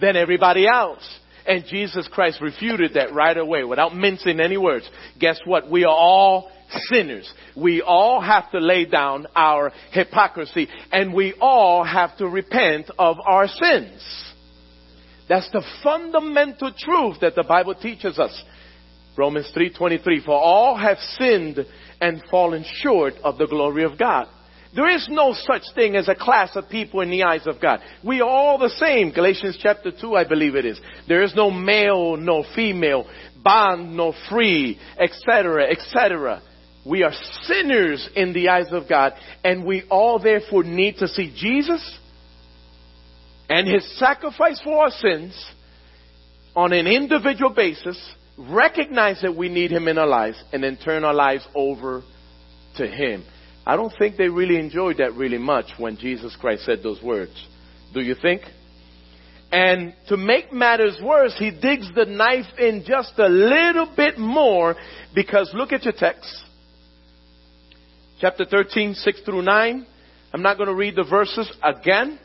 than 0.00 0.16
everybody 0.16 0.66
else. 0.66 1.08
And 1.46 1.64
Jesus 1.64 2.08
Christ 2.08 2.40
refuted 2.40 2.94
that 2.94 3.14
right 3.14 3.36
away 3.36 3.64
without 3.64 3.96
mincing 3.96 4.40
any 4.40 4.58
words. 4.58 4.88
Guess 5.18 5.40
what? 5.44 5.70
We 5.70 5.84
are 5.84 5.96
all 5.96 6.50
sinners. 6.90 7.32
We 7.56 7.82
all 7.82 8.20
have 8.20 8.50
to 8.52 8.58
lay 8.58 8.84
down 8.84 9.26
our 9.34 9.72
hypocrisy 9.92 10.68
and 10.92 11.14
we 11.14 11.34
all 11.40 11.84
have 11.84 12.16
to 12.18 12.28
repent 12.28 12.90
of 12.98 13.16
our 13.24 13.48
sins. 13.48 14.32
That's 15.28 15.50
the 15.50 15.64
fundamental 15.84 16.72
truth 16.76 17.18
that 17.20 17.36
the 17.36 17.44
Bible 17.44 17.74
teaches 17.74 18.18
us. 18.18 18.42
Romans 19.16 19.50
3:23 19.54 20.24
for 20.24 20.32
all 20.40 20.76
have 20.76 20.98
sinned 21.18 21.64
and 22.00 22.22
fallen 22.30 22.64
short 22.64 23.14
of 23.22 23.38
the 23.38 23.46
glory 23.46 23.84
of 23.84 23.98
God. 23.98 24.26
There 24.74 24.88
is 24.88 25.08
no 25.10 25.32
such 25.32 25.62
thing 25.74 25.96
as 25.96 26.08
a 26.08 26.14
class 26.14 26.54
of 26.54 26.68
people 26.68 27.00
in 27.00 27.10
the 27.10 27.24
eyes 27.24 27.46
of 27.46 27.60
God. 27.60 27.80
We 28.04 28.20
are 28.20 28.28
all 28.28 28.56
the 28.56 28.70
same. 28.70 29.10
Galatians 29.10 29.58
chapter 29.60 29.90
2, 29.90 30.16
I 30.16 30.24
believe 30.24 30.54
it 30.54 30.64
is. 30.64 30.80
There 31.08 31.22
is 31.22 31.34
no 31.34 31.50
male, 31.50 32.16
no 32.16 32.44
female, 32.54 33.06
bond, 33.42 33.96
no 33.96 34.12
free, 34.28 34.78
etc., 34.98 35.70
etc. 35.70 36.40
We 36.90 37.04
are 37.04 37.12
sinners 37.42 38.08
in 38.16 38.32
the 38.32 38.48
eyes 38.48 38.72
of 38.72 38.88
God, 38.88 39.12
and 39.44 39.64
we 39.64 39.84
all 39.88 40.18
therefore 40.18 40.64
need 40.64 40.96
to 40.96 41.06
see 41.06 41.32
Jesus 41.36 41.98
and 43.48 43.68
His 43.68 43.96
sacrifice 43.96 44.60
for 44.60 44.82
our 44.82 44.90
sins 44.90 45.52
on 46.56 46.72
an 46.72 46.88
individual 46.88 47.50
basis, 47.54 47.96
recognize 48.36 49.22
that 49.22 49.36
we 49.36 49.48
need 49.48 49.70
Him 49.70 49.86
in 49.86 49.98
our 49.98 50.06
lives, 50.06 50.42
and 50.52 50.64
then 50.64 50.76
turn 50.84 51.04
our 51.04 51.14
lives 51.14 51.46
over 51.54 52.02
to 52.78 52.88
Him. 52.88 53.24
I 53.64 53.76
don't 53.76 53.94
think 53.96 54.16
they 54.16 54.28
really 54.28 54.58
enjoyed 54.58 54.96
that 54.96 55.14
really 55.14 55.38
much 55.38 55.66
when 55.78 55.96
Jesus 55.96 56.36
Christ 56.40 56.64
said 56.64 56.82
those 56.82 57.00
words. 57.00 57.32
Do 57.94 58.00
you 58.00 58.16
think? 58.20 58.42
And 59.52 59.94
to 60.08 60.16
make 60.16 60.52
matters 60.52 60.98
worse, 61.00 61.36
he 61.38 61.52
digs 61.52 61.88
the 61.94 62.06
knife 62.06 62.46
in 62.58 62.82
just 62.84 63.16
a 63.18 63.28
little 63.28 63.92
bit 63.96 64.18
more 64.18 64.74
because 65.14 65.52
look 65.54 65.70
at 65.70 65.84
your 65.84 65.94
text 65.96 66.46
chapter 68.20 68.44
13, 68.44 68.94
6 68.94 69.20
through 69.22 69.42
9. 69.42 69.86
I'm 70.32 70.42
not 70.42 70.56
going 70.56 70.68
to 70.68 70.74
read 70.74 70.94
the 70.94 71.04
verses 71.04 71.50
again. 71.62 72.18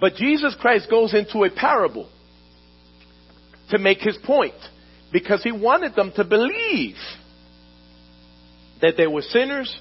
But 0.00 0.14
Jesus 0.14 0.56
Christ 0.60 0.88
goes 0.90 1.14
into 1.14 1.44
a 1.44 1.50
parable 1.50 2.10
to 3.70 3.78
make 3.78 3.98
his 3.98 4.18
point 4.24 4.54
because 5.12 5.42
he 5.42 5.52
wanted 5.52 5.94
them 5.94 6.12
to 6.16 6.24
believe 6.24 6.96
that 8.80 8.94
they 8.96 9.06
were 9.06 9.22
sinners 9.22 9.80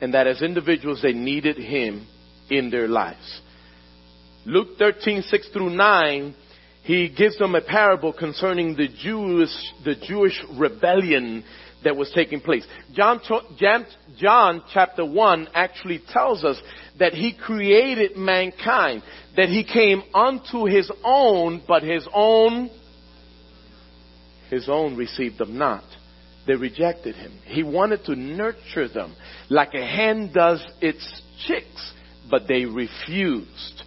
and 0.00 0.14
that 0.14 0.26
as 0.26 0.42
individuals 0.42 1.00
they 1.02 1.12
needed 1.12 1.56
him 1.56 2.06
in 2.48 2.70
their 2.70 2.88
lives. 2.88 3.40
Luke 4.46 4.78
13, 4.78 5.22
6 5.22 5.48
through 5.50 5.70
9 5.70 6.34
he 6.82 7.08
gives 7.08 7.38
them 7.38 7.54
a 7.54 7.60
parable 7.60 8.12
concerning 8.12 8.74
the 8.74 8.88
Jewish, 8.88 9.50
the 9.84 9.94
Jewish 9.94 10.42
rebellion 10.58 11.44
that 11.84 11.96
was 11.96 12.10
taking 12.14 12.40
place. 12.40 12.66
John, 12.92 13.20
John, 14.18 14.62
chapter 14.72 15.04
1 15.04 15.48
actually 15.54 16.02
tells 16.10 16.44
us 16.44 16.60
that 16.98 17.14
he 17.14 17.32
created 17.36 18.16
mankind, 18.16 19.02
that 19.36 19.48
he 19.48 19.64
came 19.64 20.02
unto 20.14 20.64
his 20.64 20.90
own, 21.04 21.62
but 21.66 21.82
his 21.82 22.06
own, 22.12 22.70
his 24.50 24.68
own 24.68 24.96
received 24.96 25.38
them 25.38 25.56
not. 25.56 25.84
They 26.46 26.54
rejected 26.54 27.14
him. 27.14 27.38
He 27.44 27.62
wanted 27.62 28.04
to 28.06 28.16
nurture 28.16 28.88
them 28.88 29.14
like 29.48 29.74
a 29.74 29.84
hen 29.84 30.32
does 30.34 30.62
its 30.80 31.22
chicks, 31.46 31.92
but 32.30 32.48
they 32.48 32.64
refused 32.64 33.82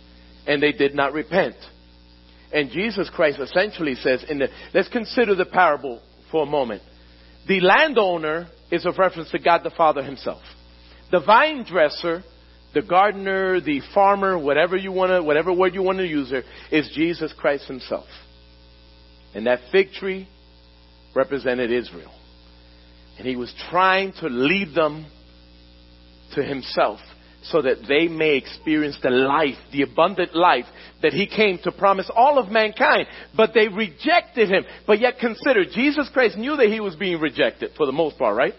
and 0.45 0.61
they 0.61 0.71
did 0.71 0.95
not 0.95 1.13
repent. 1.13 1.55
And 2.53 2.69
Jesus 2.69 3.09
Christ 3.09 3.39
essentially 3.39 3.95
says 3.95 4.23
in 4.29 4.37
the, 4.37 4.47
let's 4.73 4.87
consider 4.89 5.33
the 5.33 5.45
parable 5.45 6.01
for 6.31 6.43
a 6.43 6.45
moment. 6.45 6.83
The 7.47 7.59
landowner 7.59 8.47
is 8.71 8.85
a 8.85 8.91
reference 8.91 9.31
to 9.31 9.39
God 9.39 9.61
the 9.63 9.71
Father 9.71 10.03
himself. 10.03 10.41
The 11.11 11.19
vine 11.19 11.65
dresser, 11.65 12.23
the 12.73 12.83
gardener, 12.83 13.59
the 13.59 13.81
farmer, 13.93 14.37
whatever 14.37 14.77
you 14.77 14.91
want 14.91 15.11
to, 15.11 15.23
whatever 15.23 15.51
word 15.51 15.73
you 15.73 15.81
want 15.81 15.97
to 15.97 16.07
use 16.07 16.29
there, 16.29 16.43
is 16.71 16.91
Jesus 16.95 17.33
Christ 17.37 17.67
himself. 17.67 18.07
And 19.33 19.47
that 19.47 19.59
fig 19.71 19.91
tree 19.91 20.29
represented 21.15 21.71
Israel. 21.71 22.11
And 23.17 23.27
he 23.27 23.35
was 23.35 23.53
trying 23.69 24.13
to 24.21 24.27
lead 24.27 24.75
them 24.75 25.07
to 26.35 26.43
himself 26.43 26.99
so 27.43 27.61
that 27.61 27.85
they 27.87 28.07
may 28.07 28.37
experience 28.37 28.97
the 29.01 29.09
life, 29.09 29.57
the 29.71 29.81
abundant 29.81 30.35
life 30.35 30.65
that 31.01 31.13
he 31.13 31.27
came 31.27 31.59
to 31.63 31.71
promise 31.71 32.09
all 32.15 32.39
of 32.39 32.49
mankind. 32.49 33.07
But 33.35 33.53
they 33.53 33.67
rejected 33.67 34.49
him. 34.49 34.63
But 34.87 34.99
yet 34.99 35.19
consider, 35.19 35.65
Jesus 35.65 36.09
Christ 36.13 36.37
knew 36.37 36.55
that 36.55 36.67
he 36.67 36.79
was 36.79 36.95
being 36.95 37.19
rejected 37.19 37.71
for 37.75 37.85
the 37.85 37.91
most 37.91 38.17
part, 38.17 38.35
right? 38.35 38.53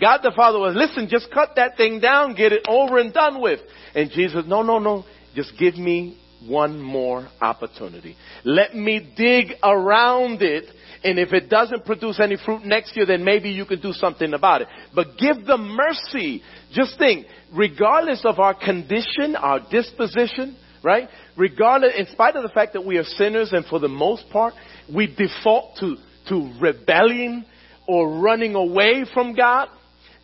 God 0.00 0.20
the 0.22 0.32
Father 0.34 0.58
was, 0.58 0.74
listen, 0.74 1.08
just 1.10 1.30
cut 1.30 1.50
that 1.56 1.76
thing 1.76 2.00
down, 2.00 2.34
get 2.34 2.52
it 2.52 2.66
over 2.68 2.98
and 2.98 3.12
done 3.12 3.40
with. 3.40 3.60
And 3.94 4.10
Jesus, 4.10 4.44
no, 4.46 4.62
no, 4.62 4.78
no, 4.78 5.04
just 5.34 5.52
give 5.58 5.76
me 5.76 6.18
one 6.46 6.80
more 6.80 7.28
opportunity. 7.40 8.16
Let 8.44 8.74
me 8.74 9.12
dig 9.16 9.52
around 9.62 10.40
it 10.40 10.64
and 11.02 11.18
if 11.18 11.32
it 11.32 11.48
doesn't 11.48 11.84
produce 11.84 12.20
any 12.20 12.36
fruit 12.36 12.64
next 12.64 12.96
year, 12.96 13.06
then 13.06 13.24
maybe 13.24 13.50
you 13.50 13.64
can 13.64 13.80
do 13.80 13.92
something 13.92 14.34
about 14.34 14.62
it. 14.62 14.68
But 14.94 15.16
give 15.18 15.46
them 15.46 15.76
mercy. 15.76 16.42
Just 16.72 16.98
think, 16.98 17.26
regardless 17.52 18.22
of 18.24 18.38
our 18.38 18.54
condition, 18.54 19.34
our 19.36 19.60
disposition, 19.70 20.56
right? 20.84 21.08
Regardless, 21.36 21.92
in 21.98 22.06
spite 22.08 22.36
of 22.36 22.42
the 22.42 22.50
fact 22.50 22.74
that 22.74 22.84
we 22.84 22.98
are 22.98 23.04
sinners 23.04 23.52
and 23.52 23.64
for 23.64 23.78
the 23.78 23.88
most 23.88 24.24
part, 24.30 24.54
we 24.94 25.06
default 25.06 25.76
to, 25.80 25.96
to 26.28 26.52
rebellion 26.60 27.46
or 27.88 28.20
running 28.20 28.54
away 28.54 29.04
from 29.14 29.34
God. 29.34 29.68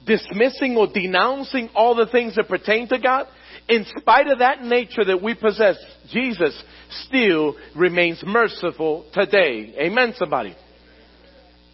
dismissing 0.06 0.76
or 0.76 0.86
denouncing 0.92 1.68
all 1.74 1.94
the 1.94 2.06
things 2.06 2.36
that 2.36 2.48
pertain 2.48 2.88
to 2.88 2.98
God, 2.98 3.26
in 3.68 3.84
spite 3.98 4.28
of 4.28 4.38
that 4.38 4.62
nature 4.62 5.04
that 5.04 5.22
we 5.22 5.34
possess, 5.34 5.76
Jesus 6.10 6.62
still 7.06 7.56
remains 7.74 8.22
merciful 8.24 9.04
today. 9.12 9.74
Amen, 9.78 10.14
somebody. 10.16 10.54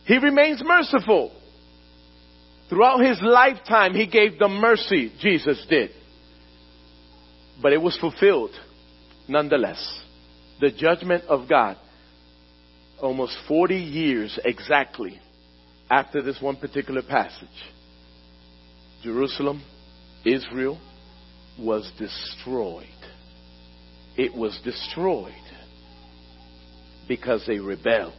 He 0.04 0.18
remains 0.18 0.62
merciful. 0.64 1.32
Throughout 2.68 3.00
his 3.04 3.20
lifetime, 3.22 3.94
he 3.94 4.06
gave 4.06 4.38
the 4.38 4.48
mercy, 4.48 5.12
Jesus 5.20 5.64
did. 5.68 5.90
But 7.60 7.72
it 7.72 7.80
was 7.80 7.96
fulfilled 7.98 8.52
nonetheless. 9.28 10.02
The 10.60 10.70
judgment 10.70 11.24
of 11.24 11.48
God, 11.48 11.76
almost 13.00 13.36
40 13.46 13.76
years 13.76 14.38
exactly 14.44 15.20
after 15.90 16.22
this 16.22 16.40
one 16.40 16.56
particular 16.56 17.02
passage, 17.02 17.48
Jerusalem, 19.02 19.62
Israel, 20.24 20.80
was 21.58 21.90
destroyed. 21.98 22.86
It 24.16 24.34
was 24.34 24.58
destroyed 24.64 25.32
because 27.08 27.44
they 27.46 27.58
rebelled. 27.58 28.14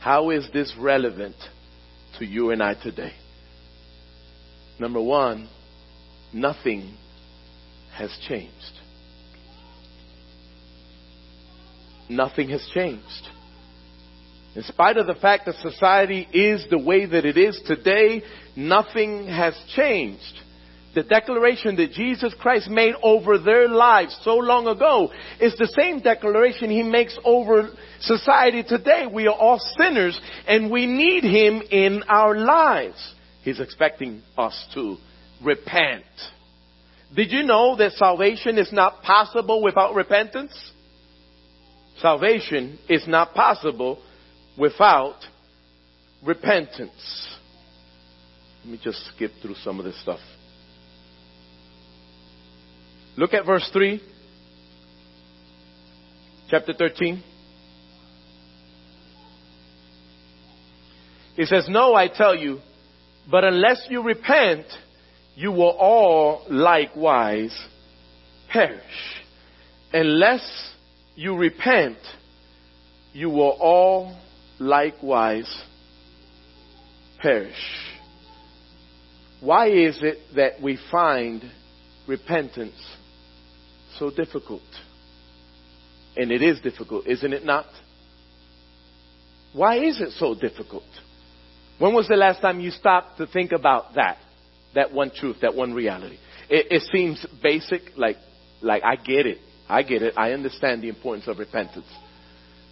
How 0.00 0.30
is 0.30 0.48
this 0.52 0.74
relevant 0.78 1.36
to 2.18 2.24
you 2.24 2.50
and 2.50 2.62
I 2.62 2.74
today? 2.74 3.12
Number 4.78 5.00
one, 5.00 5.46
nothing 6.32 6.94
has 7.92 8.10
changed. 8.26 8.54
Nothing 12.08 12.48
has 12.48 12.66
changed. 12.72 13.28
In 14.56 14.62
spite 14.62 14.96
of 14.96 15.06
the 15.06 15.14
fact 15.14 15.44
that 15.46 15.56
society 15.56 16.26
is 16.32 16.64
the 16.70 16.78
way 16.78 17.04
that 17.04 17.26
it 17.26 17.36
is 17.36 17.60
today, 17.66 18.22
nothing 18.56 19.26
has 19.28 19.54
changed. 19.76 20.40
The 20.94 21.04
declaration 21.04 21.76
that 21.76 21.92
Jesus 21.92 22.34
Christ 22.40 22.68
made 22.68 22.94
over 23.00 23.38
their 23.38 23.68
lives 23.68 24.18
so 24.24 24.36
long 24.36 24.66
ago 24.66 25.12
is 25.40 25.54
the 25.56 25.72
same 25.78 26.00
declaration 26.00 26.68
he 26.68 26.82
makes 26.82 27.16
over 27.24 27.70
society 28.00 28.64
today. 28.64 29.06
We 29.06 29.28
are 29.28 29.34
all 29.34 29.60
sinners 29.78 30.20
and 30.48 30.68
we 30.70 30.86
need 30.86 31.22
him 31.22 31.62
in 31.70 32.02
our 32.08 32.36
lives. 32.36 33.14
He's 33.42 33.60
expecting 33.60 34.22
us 34.36 34.66
to 34.74 34.96
repent. 35.44 36.04
Did 37.14 37.30
you 37.30 37.44
know 37.44 37.76
that 37.76 37.92
salvation 37.92 38.58
is 38.58 38.72
not 38.72 39.02
possible 39.02 39.62
without 39.62 39.94
repentance? 39.94 40.72
Salvation 42.00 42.78
is 42.88 43.06
not 43.06 43.32
possible 43.34 44.02
without 44.58 45.18
repentance. 46.26 47.36
Let 48.64 48.72
me 48.72 48.80
just 48.82 49.06
skip 49.14 49.30
through 49.40 49.56
some 49.62 49.78
of 49.78 49.84
this 49.84 50.00
stuff. 50.02 50.20
Look 53.20 53.34
at 53.34 53.44
verse 53.44 53.68
3, 53.70 54.00
chapter 56.48 56.72
13. 56.72 57.22
He 61.36 61.44
says, 61.44 61.66
No, 61.68 61.94
I 61.94 62.08
tell 62.08 62.34
you, 62.34 62.60
but 63.30 63.44
unless 63.44 63.86
you 63.90 64.02
repent, 64.02 64.64
you 65.34 65.52
will 65.52 65.76
all 65.78 66.46
likewise 66.48 67.54
perish. 68.50 68.80
Unless 69.92 70.72
you 71.14 71.36
repent, 71.36 71.98
you 73.12 73.28
will 73.28 73.54
all 73.60 74.18
likewise 74.58 75.62
perish. 77.18 77.52
Why 79.42 79.68
is 79.68 79.98
it 80.02 80.20
that 80.36 80.62
we 80.62 80.78
find 80.90 81.42
repentance 82.08 82.72
so 84.00 84.10
difficult? 84.10 84.62
And 86.16 86.32
it 86.32 86.42
is 86.42 86.60
difficult, 86.60 87.06
isn't 87.06 87.32
it 87.32 87.44
not? 87.44 87.66
Why 89.52 89.76
is 89.76 90.00
it 90.00 90.10
so 90.12 90.34
difficult? 90.34 90.82
When 91.78 91.94
was 91.94 92.08
the 92.08 92.16
last 92.16 92.40
time 92.40 92.58
you 92.60 92.70
stopped 92.70 93.18
to 93.18 93.26
think 93.26 93.52
about 93.52 93.94
that? 93.94 94.18
That 94.74 94.92
one 94.92 95.10
truth, 95.14 95.36
that 95.42 95.54
one 95.54 95.72
reality. 95.72 96.18
It, 96.48 96.66
it 96.70 96.82
seems 96.92 97.24
basic, 97.42 97.96
like, 97.96 98.16
like 98.60 98.82
I 98.84 98.96
get 98.96 99.26
it. 99.26 99.38
I 99.68 99.82
get 99.82 100.02
it. 100.02 100.14
I 100.16 100.32
understand 100.32 100.82
the 100.82 100.88
importance 100.88 101.28
of 101.28 101.38
repentance. 101.38 101.86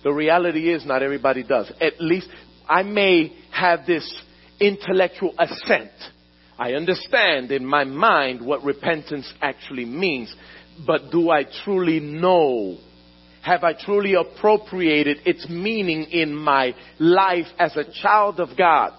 The 0.02 0.12
reality 0.12 0.72
is 0.72 0.84
not 0.84 1.02
everybody 1.02 1.42
does. 1.42 1.70
At 1.80 2.00
least 2.00 2.28
I 2.68 2.82
may 2.82 3.36
have 3.52 3.86
this 3.86 4.12
intellectual 4.60 5.34
assent. 5.38 5.90
I 6.58 6.72
understand 6.72 7.52
in 7.52 7.64
my 7.64 7.84
mind 7.84 8.44
what 8.44 8.64
repentance 8.64 9.32
actually 9.40 9.84
means. 9.84 10.34
But 10.86 11.10
do 11.10 11.30
I 11.30 11.44
truly 11.64 12.00
know? 12.00 12.78
Have 13.42 13.64
I 13.64 13.72
truly 13.72 14.14
appropriated 14.14 15.18
its 15.24 15.48
meaning 15.48 16.04
in 16.04 16.34
my 16.34 16.74
life 16.98 17.46
as 17.58 17.76
a 17.76 17.84
child 18.02 18.40
of 18.40 18.56
God? 18.56 18.92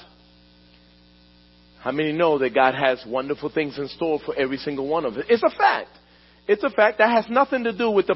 How 1.81 1.91
many 1.91 2.11
know 2.11 2.39
that 2.39 2.53
God 2.53 2.75
has 2.75 3.03
wonderful 3.07 3.49
things 3.49 3.77
in 3.77 3.87
store 3.87 4.19
for 4.25 4.35
every 4.35 4.57
single 4.57 4.87
one 4.87 5.05
of 5.05 5.17
us? 5.17 5.25
It's 5.29 5.43
a 5.43 5.49
fact. 5.49 5.89
It's 6.47 6.63
a 6.63 6.69
fact 6.71 6.97
that 6.97 7.11
has 7.11 7.25
nothing 7.29 7.63
to 7.65 7.77
do 7.77 7.91
with 7.91 8.07
the 8.07 8.15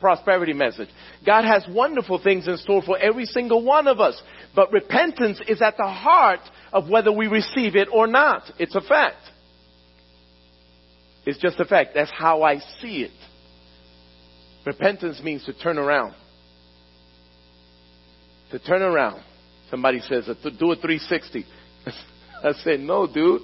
prosperity 0.00 0.54
message. 0.54 0.88
God 1.24 1.44
has 1.44 1.66
wonderful 1.68 2.18
things 2.18 2.48
in 2.48 2.56
store 2.56 2.80
for 2.80 2.96
every 2.98 3.26
single 3.26 3.62
one 3.62 3.86
of 3.86 4.00
us. 4.00 4.20
But 4.56 4.72
repentance 4.72 5.38
is 5.46 5.60
at 5.60 5.76
the 5.76 5.86
heart 5.86 6.40
of 6.72 6.88
whether 6.88 7.12
we 7.12 7.26
receive 7.26 7.76
it 7.76 7.88
or 7.92 8.06
not. 8.06 8.50
It's 8.58 8.74
a 8.74 8.80
fact. 8.80 9.18
It's 11.26 11.38
just 11.38 11.58
a 11.60 11.64
fact. 11.64 11.90
That's 11.94 12.10
how 12.10 12.42
I 12.42 12.58
see 12.80 13.02
it. 13.02 13.12
Repentance 14.66 15.20
means 15.22 15.44
to 15.44 15.52
turn 15.52 15.78
around. 15.78 16.14
To 18.50 18.58
turn 18.58 18.82
around. 18.82 19.22
Somebody 19.70 20.00
says, 20.00 20.28
uh, 20.28 20.34
do 20.58 20.72
a 20.72 20.76
360. 20.76 21.44
I 22.44 22.52
say, 22.64 22.76
no, 22.76 23.06
dude. 23.06 23.42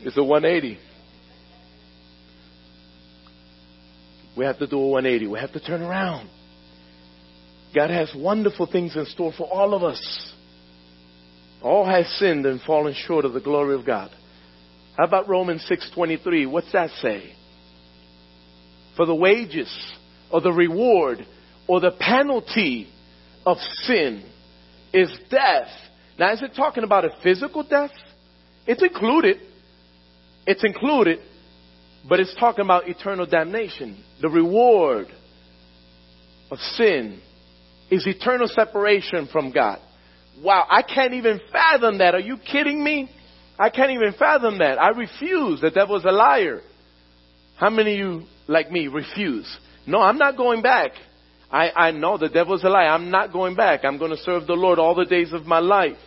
It's 0.00 0.16
a 0.16 0.24
180. 0.24 0.78
We 4.36 4.44
have 4.44 4.58
to 4.58 4.66
do 4.66 4.78
a 4.78 4.88
180. 4.88 5.26
We 5.28 5.38
have 5.38 5.52
to 5.52 5.60
turn 5.60 5.82
around. 5.82 6.28
God 7.74 7.90
has 7.90 8.12
wonderful 8.14 8.66
things 8.66 8.96
in 8.96 9.06
store 9.06 9.32
for 9.36 9.48
all 9.50 9.74
of 9.74 9.82
us. 9.82 10.32
All 11.62 11.86
has 11.86 12.06
sinned 12.18 12.44
and 12.44 12.60
fallen 12.62 12.94
short 12.94 13.24
of 13.24 13.34
the 13.34 13.40
glory 13.40 13.74
of 13.74 13.86
God. 13.86 14.10
How 14.96 15.04
about 15.04 15.28
Romans 15.28 15.64
6:23? 15.68 16.46
What's 16.46 16.72
that 16.72 16.90
say? 17.00 17.34
For 18.96 19.06
the 19.06 19.14
wages 19.14 19.72
or 20.30 20.40
the 20.40 20.52
reward 20.52 21.26
or 21.66 21.80
the 21.80 21.92
penalty 21.92 22.88
of 23.46 23.58
sin 23.84 24.22
is 24.92 25.10
death. 25.30 25.68
Now 26.18 26.32
is 26.32 26.42
it 26.42 26.54
talking 26.54 26.84
about 26.84 27.04
a 27.04 27.10
physical 27.22 27.62
death? 27.62 27.92
It's 28.66 28.82
included. 28.82 29.40
It's 30.46 30.64
included, 30.64 31.20
but 32.08 32.20
it's 32.20 32.34
talking 32.38 32.64
about 32.64 32.88
eternal 32.88 33.26
damnation. 33.26 34.02
The 34.20 34.28
reward 34.28 35.06
of 36.50 36.58
sin 36.58 37.20
is 37.90 38.06
eternal 38.06 38.48
separation 38.48 39.28
from 39.32 39.52
God. 39.52 39.78
Wow, 40.42 40.66
I 40.68 40.82
can't 40.82 41.14
even 41.14 41.40
fathom 41.50 41.98
that. 41.98 42.14
Are 42.14 42.20
you 42.20 42.36
kidding 42.38 42.82
me? 42.82 43.08
I 43.58 43.70
can't 43.70 43.92
even 43.92 44.12
fathom 44.18 44.58
that. 44.58 44.80
I 44.80 44.88
refuse. 44.90 45.60
The 45.60 45.70
devil's 45.70 46.04
a 46.04 46.10
liar. 46.10 46.60
How 47.56 47.70
many 47.70 47.94
of 47.94 47.98
you, 47.98 48.22
like 48.48 48.70
me, 48.70 48.88
refuse? 48.88 49.46
No, 49.86 50.00
I'm 50.00 50.18
not 50.18 50.36
going 50.36 50.62
back. 50.62 50.92
I, 51.50 51.70
I 51.70 51.90
know 51.90 52.16
the 52.16 52.28
devil's 52.28 52.64
a 52.64 52.68
liar. 52.68 52.88
I'm 52.88 53.10
not 53.10 53.32
going 53.32 53.54
back. 53.54 53.84
I'm 53.84 53.98
going 53.98 54.10
to 54.10 54.16
serve 54.16 54.46
the 54.46 54.54
Lord 54.54 54.78
all 54.78 54.94
the 54.94 55.04
days 55.04 55.32
of 55.32 55.44
my 55.44 55.58
life. 55.58 55.98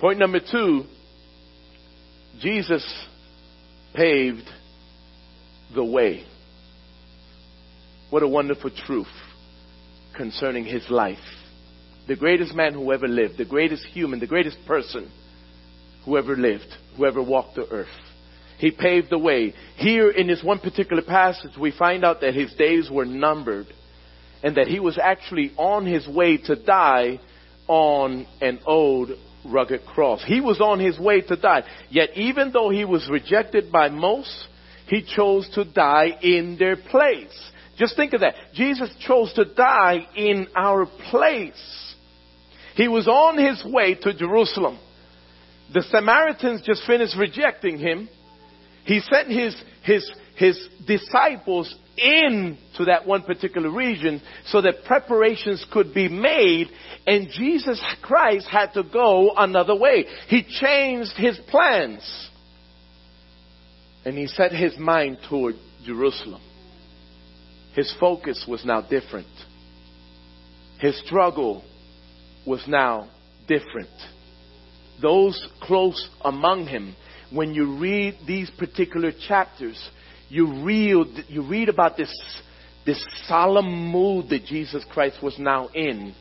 Point 0.00 0.18
number 0.18 0.40
two 0.40 0.84
Jesus 2.40 2.84
paved 3.94 4.48
the 5.74 5.84
way. 5.84 6.24
What 8.10 8.22
a 8.22 8.28
wonderful 8.28 8.70
truth 8.70 9.06
concerning 10.14 10.64
his 10.64 10.88
life. 10.90 11.18
The 12.06 12.16
greatest 12.16 12.54
man 12.54 12.74
who 12.74 12.92
ever 12.92 13.08
lived, 13.08 13.38
the 13.38 13.44
greatest 13.44 13.84
human, 13.86 14.20
the 14.20 14.26
greatest 14.26 14.58
person 14.66 15.10
who 16.06 16.16
ever 16.16 16.36
lived, 16.36 16.68
whoever 16.96 17.22
walked 17.22 17.56
the 17.56 17.68
earth. 17.68 17.88
He 18.58 18.70
paved 18.70 19.10
the 19.10 19.18
way. 19.18 19.52
Here 19.76 20.10
in 20.10 20.28
this 20.28 20.42
one 20.42 20.60
particular 20.60 21.02
passage, 21.02 21.58
we 21.60 21.72
find 21.72 22.04
out 22.04 22.22
that 22.22 22.34
his 22.34 22.54
days 22.54 22.88
were 22.90 23.04
numbered 23.04 23.66
and 24.42 24.56
that 24.56 24.68
he 24.68 24.80
was 24.80 24.98
actually 24.98 25.52
on 25.58 25.84
his 25.84 26.08
way 26.08 26.38
to 26.38 26.56
die 26.56 27.20
on 27.68 28.26
an 28.40 28.60
old 28.64 29.10
rugged 29.44 29.84
cross. 29.84 30.24
He 30.24 30.40
was 30.40 30.60
on 30.60 30.80
his 30.80 30.98
way 30.98 31.20
to 31.20 31.36
die. 31.36 31.64
Yet 31.90 32.10
even 32.16 32.52
though 32.52 32.70
he 32.70 32.84
was 32.84 33.08
rejected 33.10 33.70
by 33.70 33.88
most, 33.88 34.48
he 34.86 35.02
chose 35.02 35.48
to 35.54 35.64
die 35.64 36.16
in 36.22 36.56
their 36.58 36.76
place. 36.76 37.50
Just 37.76 37.96
think 37.96 38.14
of 38.14 38.20
that. 38.20 38.34
Jesus 38.54 38.90
chose 39.00 39.32
to 39.34 39.44
die 39.44 40.06
in 40.16 40.46
our 40.56 40.86
place. 41.10 41.94
He 42.74 42.88
was 42.88 43.06
on 43.06 43.36
his 43.38 43.62
way 43.64 43.94
to 43.94 44.14
Jerusalem. 44.14 44.78
The 45.72 45.82
Samaritans 45.90 46.62
just 46.62 46.84
finished 46.86 47.16
rejecting 47.16 47.78
him. 47.78 48.08
He 48.84 49.00
sent 49.00 49.28
his, 49.28 49.60
his, 49.82 50.10
his 50.36 50.68
disciples 50.86 51.74
into 51.96 52.84
that 52.86 53.06
one 53.06 53.22
particular 53.22 53.70
region 53.70 54.20
so 54.46 54.60
that 54.60 54.84
preparations 54.84 55.64
could 55.72 55.94
be 55.94 56.08
made 56.08 56.68
and 57.06 57.28
Jesus 57.30 57.82
Christ 58.02 58.46
had 58.48 58.72
to 58.74 58.82
go 58.82 59.32
another 59.36 59.74
way. 59.74 60.04
He 60.28 60.42
changed 60.42 61.12
his 61.16 61.38
plans 61.48 62.30
and 64.04 64.16
he 64.16 64.26
set 64.26 64.52
his 64.52 64.76
mind 64.78 65.18
toward 65.28 65.54
Jerusalem. 65.84 66.42
His 67.74 67.94
focus 67.98 68.44
was 68.48 68.64
now 68.64 68.82
different. 68.82 69.26
His 70.78 70.98
struggle 71.04 71.64
was 72.46 72.62
now 72.68 73.08
different. 73.48 73.90
Those 75.00 75.46
close 75.62 76.08
among 76.22 76.66
him, 76.66 76.94
when 77.30 77.54
you 77.54 77.78
read 77.78 78.18
these 78.26 78.50
particular 78.50 79.12
chapters, 79.28 79.90
you 80.28 80.64
read, 80.64 81.24
you 81.28 81.46
read 81.46 81.68
about 81.68 81.96
this, 81.96 82.12
this 82.84 83.04
solemn 83.26 83.90
mood 83.90 84.28
that 84.30 84.44
Jesus 84.44 84.84
Christ 84.90 85.22
was 85.22 85.38
now 85.38 85.68
in 85.68 86.14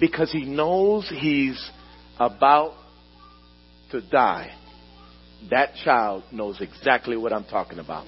because 0.00 0.32
he 0.32 0.44
knows 0.44 1.08
he's 1.08 1.70
about 2.18 2.74
to 3.90 4.00
die. 4.00 4.50
That 5.50 5.74
child 5.84 6.24
knows 6.32 6.60
exactly 6.60 7.16
what 7.16 7.32
I'm 7.32 7.44
talking 7.44 7.78
about. 7.78 8.06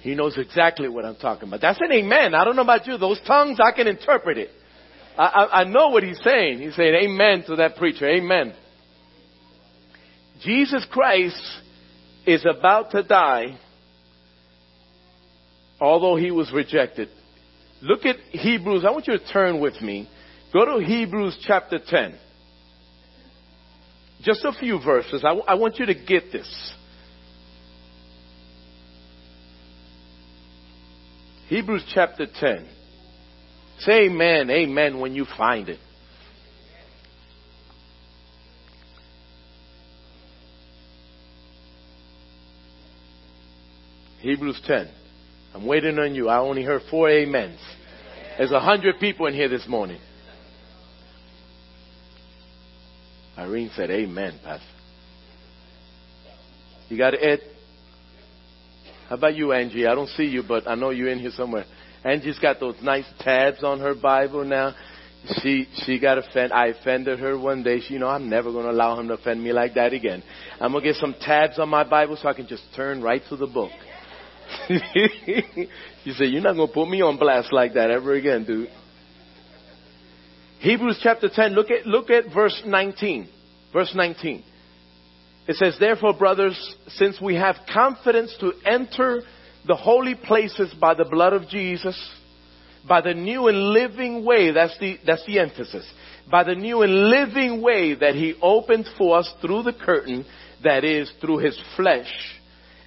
He 0.00 0.14
knows 0.14 0.36
exactly 0.38 0.88
what 0.88 1.04
I'm 1.04 1.16
talking 1.16 1.48
about. 1.48 1.60
That's 1.60 1.80
an 1.80 1.92
amen. 1.92 2.34
I 2.34 2.44
don't 2.44 2.56
know 2.56 2.62
about 2.62 2.86
you. 2.86 2.96
Those 2.96 3.20
tongues, 3.26 3.58
I 3.60 3.72
can 3.72 3.88
interpret 3.88 4.38
it. 4.38 4.50
I, 5.18 5.48
I, 5.60 5.64
know 5.64 5.88
what 5.88 6.02
he's 6.02 6.20
saying. 6.22 6.58
He's 6.58 6.76
saying 6.76 6.94
amen 6.94 7.44
to 7.46 7.56
that 7.56 7.76
preacher. 7.76 8.08
Amen. 8.08 8.54
Jesus 10.42 10.86
Christ 10.90 11.40
is 12.26 12.44
about 12.44 12.90
to 12.90 13.02
die, 13.02 13.58
although 15.80 16.16
he 16.16 16.30
was 16.30 16.52
rejected. 16.52 17.08
Look 17.80 18.04
at 18.04 18.16
Hebrews. 18.30 18.84
I 18.86 18.90
want 18.90 19.06
you 19.06 19.18
to 19.18 19.32
turn 19.32 19.60
with 19.60 19.80
me. 19.80 20.08
Go 20.52 20.78
to 20.78 20.84
Hebrews 20.84 21.38
chapter 21.46 21.78
10. 21.84 22.18
Just 24.22 24.44
a 24.44 24.52
few 24.52 24.80
verses. 24.82 25.22
I, 25.24 25.32
I 25.32 25.54
want 25.54 25.78
you 25.78 25.86
to 25.86 25.94
get 25.94 26.32
this. 26.32 26.72
Hebrews 31.48 31.84
chapter 31.94 32.26
10. 32.26 32.66
Say 33.80 34.06
amen, 34.06 34.50
amen 34.50 35.00
when 35.00 35.14
you 35.14 35.26
find 35.36 35.68
it. 35.68 35.78
Hebrews 44.20 44.60
10. 44.66 44.90
I'm 45.54 45.66
waiting 45.66 45.98
on 45.98 46.14
you. 46.14 46.28
I 46.28 46.38
only 46.38 46.64
heard 46.64 46.82
four 46.90 47.08
amens. 47.08 47.60
There's 48.36 48.50
a 48.50 48.60
hundred 48.60 48.98
people 48.98 49.26
in 49.26 49.34
here 49.34 49.48
this 49.48 49.66
morning. 49.68 50.00
Irene 53.38 53.70
said, 53.76 53.90
Amen, 53.90 54.38
Pastor. 54.42 54.66
You 56.88 56.96
got 56.98 57.14
it? 57.14 57.40
How 59.08 59.16
about 59.16 59.36
you, 59.36 59.52
Angie? 59.52 59.86
I 59.86 59.94
don't 59.94 60.08
see 60.08 60.24
you, 60.24 60.42
but 60.46 60.66
I 60.66 60.74
know 60.74 60.90
you're 60.90 61.08
in 61.08 61.18
here 61.18 61.30
somewhere. 61.30 61.64
Angie's 62.06 62.38
got 62.38 62.60
those 62.60 62.76
nice 62.82 63.04
tabs 63.18 63.64
on 63.64 63.80
her 63.80 63.94
Bible 63.94 64.44
now. 64.44 64.74
She 65.42 65.66
she 65.84 65.98
got 65.98 66.18
offended. 66.18 66.52
I 66.52 66.68
offended 66.68 67.18
her 67.18 67.36
one 67.36 67.64
day. 67.64 67.80
She, 67.80 67.94
you 67.94 67.98
know, 67.98 68.06
I'm 68.06 68.30
never 68.30 68.52
going 68.52 68.64
to 68.64 68.70
allow 68.70 68.98
him 68.98 69.08
to 69.08 69.14
offend 69.14 69.42
me 69.42 69.52
like 69.52 69.74
that 69.74 69.92
again. 69.92 70.22
I'm 70.60 70.72
gonna 70.72 70.84
get 70.84 70.94
some 70.96 71.14
tabs 71.20 71.58
on 71.58 71.68
my 71.68 71.82
Bible 71.82 72.16
so 72.20 72.28
I 72.28 72.32
can 72.34 72.46
just 72.46 72.62
turn 72.76 73.02
right 73.02 73.22
to 73.28 73.36
the 73.36 73.48
book. 73.48 73.72
she 74.68 76.12
said, 76.12 76.28
"You're 76.28 76.42
not 76.42 76.54
gonna 76.54 76.72
put 76.72 76.88
me 76.88 77.02
on 77.02 77.16
blast 77.16 77.52
like 77.52 77.74
that 77.74 77.90
ever 77.90 78.14
again, 78.14 78.44
dude." 78.44 78.68
Hebrews 80.60 81.00
chapter 81.02 81.28
10. 81.28 81.54
Look 81.54 81.72
at 81.72 81.86
look 81.86 82.10
at 82.10 82.32
verse 82.32 82.62
19. 82.64 83.28
Verse 83.72 83.92
19. 83.96 84.44
It 85.48 85.56
says, 85.56 85.76
Therefore, 85.78 86.12
brothers, 86.14 86.76
since 86.88 87.20
we 87.20 87.36
have 87.36 87.56
confidence 87.72 88.34
to 88.40 88.52
enter 88.64 89.22
the 89.66 89.76
holy 89.76 90.14
places 90.14 90.74
by 90.80 90.94
the 90.94 91.04
blood 91.04 91.32
of 91.32 91.48
Jesus, 91.48 91.96
by 92.88 93.00
the 93.00 93.14
new 93.14 93.48
and 93.48 93.58
living 93.70 94.24
way, 94.24 94.52
that's 94.52 94.78
the, 94.78 94.98
that's 95.04 95.24
the 95.26 95.38
emphasis, 95.38 95.84
by 96.30 96.44
the 96.44 96.54
new 96.54 96.82
and 96.82 97.10
living 97.10 97.62
way 97.62 97.94
that 97.94 98.14
He 98.14 98.34
opened 98.40 98.86
for 98.96 99.18
us 99.18 99.32
through 99.40 99.64
the 99.64 99.72
curtain, 99.72 100.24
that 100.62 100.84
is, 100.84 101.10
through 101.20 101.38
His 101.38 101.60
flesh. 101.76 102.10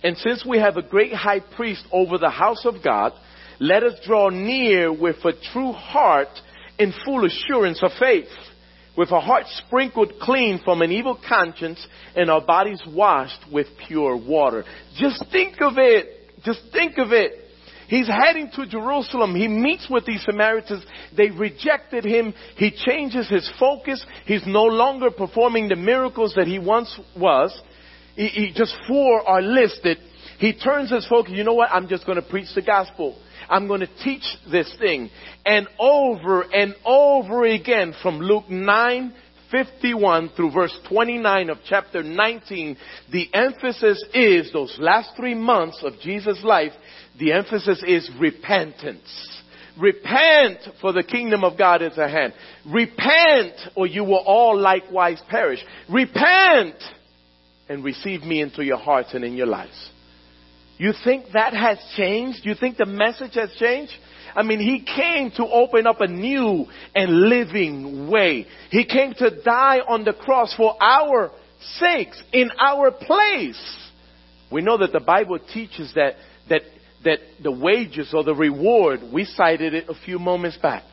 And 0.04 0.18
since 0.18 0.46
we 0.48 0.60
have 0.60 0.78
a 0.78 0.82
great 0.82 1.13
high 1.13 1.42
priest 1.42 1.86
over 1.92 2.18
the 2.18 2.30
house 2.30 2.65
of 2.65 2.76
God, 2.84 3.13
let 3.60 3.84
us 3.84 4.00
draw 4.06 4.30
near 4.30 4.94
with 4.94 5.18
a 5.26 5.34
true 5.52 5.74
heart 5.74 6.30
in 6.78 6.94
full 7.06 7.26
assurance 7.26 7.84
of 7.84 7.92
faith 8.00 8.30
with 9.00 9.12
a 9.12 9.20
heart 9.22 9.46
sprinkled 9.65 10.12
clean 10.22 10.60
from 10.65 10.82
an 10.82 10.92
evil 10.92 11.18
conscience 11.28 11.88
and 12.18 12.30
our 12.30 12.42
bodies 12.42 12.82
washed 12.86 13.39
with 13.50 13.65
pure 13.88 14.18
water. 14.18 14.65
Just 14.98 15.24
think 15.32 15.62
of 15.62 15.78
it. 15.78 16.19
Just 16.50 16.72
think 16.74 16.98
of 16.98 17.12
it. 17.12 17.34
He's 17.88 18.08
heading 18.08 18.50
to 18.56 18.66
Jerusalem. 18.66 19.36
He 19.36 19.48
meets 19.48 19.88
with 19.88 20.06
these 20.06 20.24
Samaritans. 20.24 20.84
They 21.16 21.30
rejected 21.30 22.04
him. 22.04 22.34
He 22.56 22.72
changes 22.72 23.30
his 23.30 23.48
focus. 23.60 24.04
He's 24.26 24.42
no 24.48 24.64
longer 24.64 25.12
performing 25.12 25.70
the 25.70 25.76
miracles 25.76 26.34
that 26.36 26.48
he 26.48 26.58
once 26.58 27.00
was. 27.16 27.56
He, 28.16 28.28
he 28.28 28.54
just 28.56 28.76
four 28.88 29.28
are 29.28 29.44
listed. 29.44 30.00
He 30.40 30.54
turns 30.54 30.92
his 30.92 31.06
focus. 31.08 31.34
You 31.36 31.44
know 31.44 31.54
what? 31.54 31.70
I'm 31.72 31.88
just 31.88 32.08
going 32.08 32.20
to 32.20 32.28
preach 32.28 32.48
the 32.56 32.64
gospel. 32.64 33.16
I'm 33.48 33.68
going 33.68 33.82
to 33.82 34.04
teach 34.04 34.24
this 34.52 34.74
thing. 34.80 35.12
And 35.46 35.68
over 35.80 36.42
and 36.42 36.74
over 36.84 37.46
again 37.46 37.94
from 38.02 38.20
Luke 38.20 38.50
9, 38.50 39.14
51 39.52 40.30
through 40.36 40.52
verse 40.52 40.78
29 40.90 41.50
of 41.50 41.58
chapter 41.66 42.04
19, 42.04 42.78
the 43.12 43.34
emphasis 43.34 44.04
is 44.14 44.52
those 44.54 44.76
last 44.80 45.12
three 45.16 45.36
months 45.36 45.82
of 45.84 46.00
Jesus' 46.02 46.44
life, 46.44 46.72
the 47.20 47.32
emphasis 47.34 47.84
is 47.86 48.10
repentance. 48.20 49.42
Repent 49.80 50.60
for 50.82 50.92
the 50.92 51.04
kingdom 51.04 51.44
of 51.44 51.58
God 51.58 51.82
is 51.82 51.98
at 51.98 52.10
hand. 52.10 52.34
Repent 52.66 53.54
or 53.76 53.88
you 53.88 54.04
will 54.04 54.24
all 54.26 54.60
likewise 54.60 55.22
perish. 55.30 55.64
Repent 55.90 56.76
and 57.70 57.84
receive 57.84 58.22
me 58.24 58.42
into 58.42 58.64
your 58.64 58.78
hearts 58.78 59.14
and 59.14 59.24
in 59.24 59.34
your 59.34 59.48
lives. 59.48 59.90
You 60.78 60.94
think 61.04 61.26
that 61.34 61.54
has 61.54 61.78
changed? 61.96 62.40
You 62.44 62.56
think 62.56 62.78
the 62.78 62.86
message 62.86 63.36
has 63.36 63.52
changed? 63.60 63.94
I 64.39 64.41
mean, 64.41 64.62
he 64.62 64.86
came 64.86 65.32
to 65.32 65.45
open 65.45 65.86
up 65.86 65.99
a 65.99 66.08
new 66.08 66.65
and 66.95 67.28
living 67.28 68.10
way. 68.10 68.45
He 68.71 68.86
came 68.86 69.13
to 69.15 69.43
die 69.43 69.80
on 69.86 70.06
the 70.06 70.13
cross 70.13 70.56
for 70.56 70.82
our 70.82 71.32
sakes, 71.78 72.23
in 72.32 72.49
our 72.58 72.89
place. 72.89 73.78
We 74.49 74.62
know 74.62 74.78
that 74.78 74.93
the 74.93 75.02
Bible 75.02 75.39
teaches 75.54 75.91
that, 75.95 76.13
that, 76.47 76.62
that 77.04 77.19
the 77.43 77.52
wages 77.52 78.13
or 78.13 78.23
the 78.23 78.34
reward, 78.34 79.02
we 79.12 79.25
cited 79.25 79.73
it 79.73 79.89
a 79.89 79.93
few 80.06 80.19
moments 80.19 80.56
back. 80.56 80.84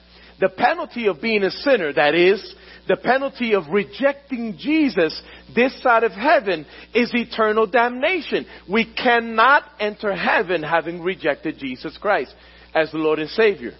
The 0.41 0.49
penalty 0.49 1.07
of 1.07 1.23
being 1.23 1.45
a 1.45 1.53
sinner, 1.53 1.93
that 1.93 2.17
is, 2.17 2.53
the 2.89 2.97
penalty 2.97 3.55
of 3.55 3.69
rejecting 3.71 4.57
Jesus 4.59 5.23
this 5.55 5.81
side 5.85 6.03
of 6.03 6.11
heaven 6.11 6.67
is 6.93 7.13
eternal 7.15 7.69
damnation. 7.69 8.45
We 8.69 8.93
cannot 8.93 9.63
enter 9.79 10.17
heaven 10.17 10.65
having 10.65 11.01
rejected 11.01 11.59
Jesus 11.59 11.97
Christ 11.97 12.35
as 12.77 12.93
the 12.93 12.99
Lord 12.99 13.19
and 13.19 13.31
Savior. 13.31 13.73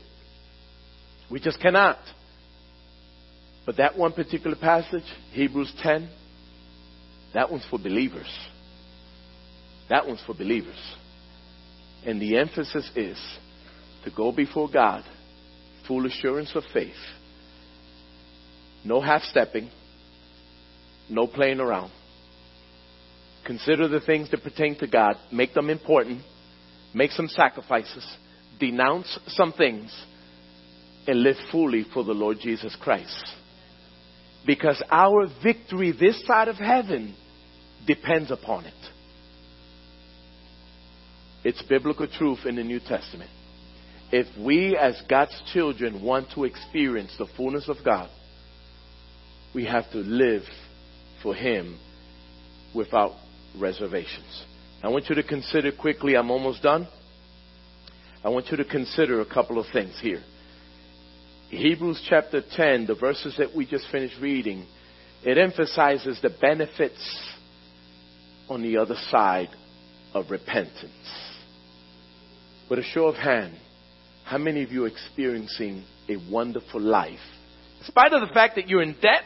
We 1.31 1.39
just 1.39 1.61
cannot. 1.61 1.99
But 3.65 3.77
that 3.77 3.97
one 3.97 4.13
particular 4.13 4.57
passage, 4.57 5.05
Hebrews 5.33 5.73
10, 5.83 6.09
that 7.35 7.51
one's 7.51 7.67
for 7.69 7.79
believers. 7.79 8.31
That 9.89 10.07
one's 10.07 10.23
for 10.27 10.35
believers. 10.35 10.81
And 12.05 12.21
the 12.21 12.39
emphasis 12.39 12.91
is 12.97 13.19
to 14.05 14.11
go 14.11 14.33
before 14.33 14.69
God, 14.73 15.05
full 15.87 16.07
assurance 16.07 16.53
of 16.55 16.63
faith 16.73 16.95
no 18.87 19.01
half 19.01 19.23
stepping. 19.23 19.69
No 21.09 21.27
playing 21.27 21.61
around. 21.61 21.91
Consider 23.45 23.89
the 23.89 24.01
things 24.01 24.31
that 24.31 24.43
pertain 24.43 24.79
to 24.79 24.87
God. 24.87 25.17
Make 25.33 25.55
them 25.55 25.71
important. 25.71 26.23
Make 26.95 27.11
some 27.11 27.29
sacrifices. 27.29 28.07
Denounce 28.59 29.19
some 29.29 29.53
things. 29.53 29.95
And 31.07 31.23
live 31.23 31.37
fully 31.53 31.85
for 31.95 32.03
the 32.03 32.13
Lord 32.13 32.39
Jesus 32.41 32.77
Christ. 32.81 33.33
Because 34.45 34.83
our 34.91 35.27
victory 35.43 35.93
this 35.93 36.25
side 36.27 36.49
of 36.49 36.57
heaven 36.57 37.15
depends 37.87 38.31
upon 38.31 38.65
it. 38.65 38.75
It's 41.45 41.63
biblical 41.63 42.09
truth 42.09 42.41
in 42.45 42.57
the 42.57 42.65
New 42.65 42.81
Testament. 42.81 43.31
If 44.11 44.27
we, 44.39 44.77
as 44.77 45.01
God's 45.09 45.41
children, 45.53 46.03
want 46.03 46.29
to 46.35 46.45
experience 46.45 47.15
the 47.19 47.27
fullness 47.37 47.69
of 47.69 47.77
God, 47.85 48.09
we 49.55 49.65
have 49.65 49.91
to 49.93 49.99
live 49.99 50.43
for 51.23 51.35
Him 51.35 51.79
without 52.75 53.13
reservations. 53.59 54.45
I 54.83 54.89
want 54.89 55.09
you 55.09 55.15
to 55.15 55.23
consider 55.23 55.73
quickly, 55.73 56.17
I'm 56.17 56.31
almost 56.31 56.63
done. 56.63 56.87
I 58.27 58.29
want 58.29 58.49
you 58.51 58.57
to 58.57 58.65
consider 58.65 59.21
a 59.21 59.25
couple 59.25 59.61
of 59.61 59.67
things 59.73 59.97
here. 60.03 60.21
Hebrews 61.51 62.05
chapter 62.09 62.43
10, 62.57 62.89
the 62.89 62.97
verses 62.97 63.37
that 63.39 63.55
we 63.55 63.67
just 63.67 63.87
finished 63.93 64.17
reading, 64.21 64.67
it 65.23 65.39
emphasizes 65.39 66.19
the 66.21 66.31
benefits 66.41 67.31
on 68.49 68.63
the 68.63 68.79
other 68.79 68.97
side 69.13 69.51
of 70.13 70.33
repentance. 70.33 70.91
With 72.69 72.81
a 72.81 72.83
show 72.83 73.07
of 73.07 73.15
hand, 73.15 73.55
how 74.25 74.39
many 74.39 74.65
of 74.65 74.73
you 74.73 74.87
are 74.87 74.89
experiencing 74.89 75.85
a 76.09 76.17
wonderful 76.29 76.81
life? 76.81 77.21
In 77.79 77.87
spite 77.87 78.13
of 78.13 78.27
the 78.27 78.35
fact 78.35 78.57
that 78.57 78.69
you're 78.69 78.83
in 78.83 78.97
debt, 79.01 79.23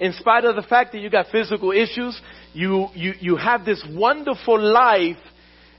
in 0.00 0.12
spite 0.14 0.44
of 0.44 0.56
the 0.56 0.62
fact 0.62 0.90
that 0.94 0.98
you 0.98 1.10
got 1.10 1.26
physical 1.30 1.70
issues, 1.70 2.20
you, 2.54 2.88
you, 2.92 3.12
you 3.20 3.36
have 3.36 3.64
this 3.64 3.86
wonderful 3.88 4.60
life 4.60 5.16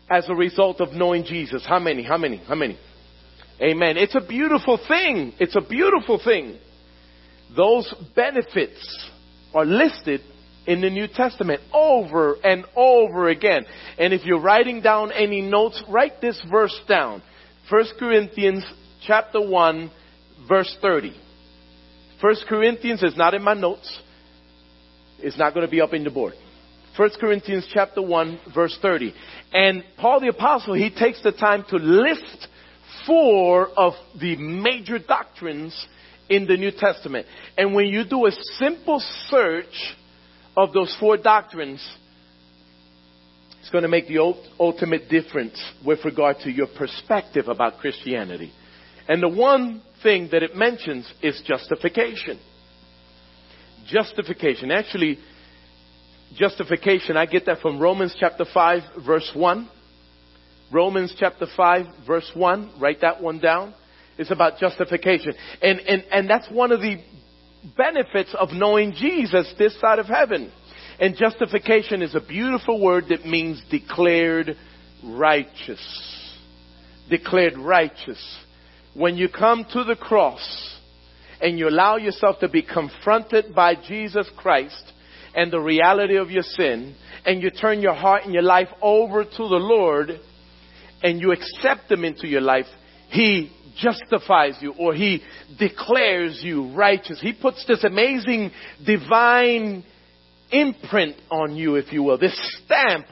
as 0.09 0.27
a 0.29 0.35
result 0.35 0.81
of 0.81 0.93
knowing 0.93 1.23
Jesus. 1.23 1.65
How 1.65 1.79
many? 1.79 2.03
How 2.03 2.17
many? 2.17 2.37
How 2.37 2.55
many? 2.55 2.77
Amen. 3.61 3.97
It's 3.97 4.15
a 4.15 4.25
beautiful 4.25 4.79
thing. 4.87 5.33
It's 5.39 5.55
a 5.55 5.61
beautiful 5.61 6.21
thing. 6.23 6.57
Those 7.55 7.93
benefits 8.15 9.09
are 9.53 9.65
listed 9.65 10.21
in 10.67 10.81
the 10.81 10.89
New 10.89 11.07
Testament 11.07 11.61
over 11.73 12.35
and 12.43 12.65
over 12.75 13.29
again. 13.29 13.65
And 13.97 14.13
if 14.13 14.25
you're 14.25 14.41
writing 14.41 14.81
down 14.81 15.11
any 15.11 15.41
notes, 15.41 15.81
write 15.89 16.21
this 16.21 16.39
verse 16.51 16.77
down. 16.87 17.23
1 17.69 17.85
Corinthians 17.97 18.63
chapter 19.05 19.41
1 19.41 19.91
verse 20.47 20.75
30. 20.81 21.15
1 22.21 22.35
Corinthians 22.47 23.03
is 23.03 23.15
not 23.15 23.33
in 23.33 23.43
my 23.43 23.53
notes. 23.53 24.01
It's 25.19 25.37
not 25.37 25.53
going 25.53 25.65
to 25.65 25.71
be 25.71 25.81
up 25.81 25.93
in 25.93 26.03
the 26.03 26.11
board. 26.11 26.33
1 26.97 27.09
Corinthians 27.19 27.67
chapter 27.71 28.01
1 28.01 28.39
verse 28.55 28.77
30. 28.81 29.13
And 29.53 29.83
Paul 29.97 30.19
the 30.19 30.29
apostle, 30.29 30.73
he 30.73 30.89
takes 30.89 31.21
the 31.21 31.31
time 31.31 31.63
to 31.69 31.77
list 31.77 32.47
four 33.05 33.69
of 33.77 33.93
the 34.19 34.35
major 34.35 34.97
doctrines 34.97 35.87
in 36.29 36.47
the 36.47 36.57
New 36.57 36.71
Testament. 36.71 37.27
And 37.57 37.75
when 37.75 37.85
you 37.87 38.03
do 38.03 38.25
a 38.25 38.31
simple 38.57 39.01
search 39.29 39.95
of 40.55 40.73
those 40.73 40.95
four 40.99 41.17
doctrines, 41.17 41.87
it's 43.59 43.69
going 43.69 43.83
to 43.83 43.89
make 43.89 44.07
the 44.07 44.19
ultimate 44.59 45.09
difference 45.09 45.61
with 45.85 46.03
regard 46.03 46.37
to 46.39 46.51
your 46.51 46.67
perspective 46.67 47.47
about 47.47 47.77
Christianity. 47.77 48.51
And 49.07 49.21
the 49.21 49.29
one 49.29 49.81
thing 50.03 50.29
that 50.31 50.43
it 50.43 50.55
mentions 50.55 51.11
is 51.21 51.41
justification. 51.45 52.39
Justification. 53.87 54.71
Actually, 54.71 55.19
justification, 56.35 57.17
I 57.17 57.25
get 57.25 57.45
that 57.45 57.59
from 57.59 57.79
Romans 57.79 58.15
chapter 58.19 58.45
5, 58.51 58.81
verse 59.05 59.29
1. 59.33 59.69
Romans 60.71 61.15
chapter 61.17 61.45
5 61.55 61.85
verse 62.05 62.29
1, 62.33 62.73
write 62.79 63.01
that 63.01 63.21
one 63.21 63.39
down. 63.39 63.73
It's 64.17 64.31
about 64.31 64.59
justification. 64.59 65.33
And, 65.61 65.79
and, 65.79 66.03
and 66.11 66.29
that's 66.29 66.49
one 66.49 66.71
of 66.71 66.81
the 66.81 66.97
benefits 67.77 68.35
of 68.37 68.49
knowing 68.51 68.93
Jesus 68.93 69.53
this 69.57 69.79
side 69.79 69.99
of 69.99 70.07
heaven. 70.07 70.51
And 70.99 71.15
justification 71.15 72.01
is 72.01 72.15
a 72.15 72.19
beautiful 72.19 72.81
word 72.81 73.05
that 73.09 73.25
means 73.25 73.61
declared 73.69 74.57
righteous. 75.03 75.79
Declared 77.09 77.57
righteous. 77.57 78.21
When 78.93 79.15
you 79.15 79.29
come 79.29 79.65
to 79.71 79.83
the 79.83 79.95
cross 79.95 80.75
and 81.39 81.59
you 81.59 81.69
allow 81.69 81.97
yourself 81.97 82.39
to 82.39 82.49
be 82.49 82.63
confronted 82.63 83.53
by 83.53 83.75
Jesus 83.75 84.27
Christ 84.35 84.93
and 85.37 85.53
the 85.53 85.59
reality 85.59 86.17
of 86.17 86.31
your 86.31 86.41
sin, 86.41 86.95
and 87.23 87.43
you 87.43 87.51
turn 87.51 87.79
your 87.79 87.93
heart 87.93 88.23
and 88.25 88.33
your 88.33 88.41
life 88.41 88.69
over 88.81 89.23
to 89.23 89.37
the 89.37 89.43
Lord, 89.43 90.19
and 91.03 91.21
you 91.21 91.31
accept 91.31 91.91
Him 91.91 92.03
into 92.03 92.27
your 92.27 92.41
life, 92.41 92.65
He 93.09 93.51
justifies 93.79 94.57
you 94.61 94.73
or 94.79 94.95
He 94.95 95.21
declares 95.59 96.41
you 96.43 96.73
righteous. 96.73 97.21
He 97.21 97.33
puts 97.33 97.63
this 97.67 97.83
amazing 97.83 98.49
divine 98.83 99.85
imprint 100.51 101.17
on 101.29 101.55
you, 101.55 101.75
if 101.75 101.93
you 101.93 102.01
will, 102.01 102.17
this 102.17 102.59
stamp 102.65 103.05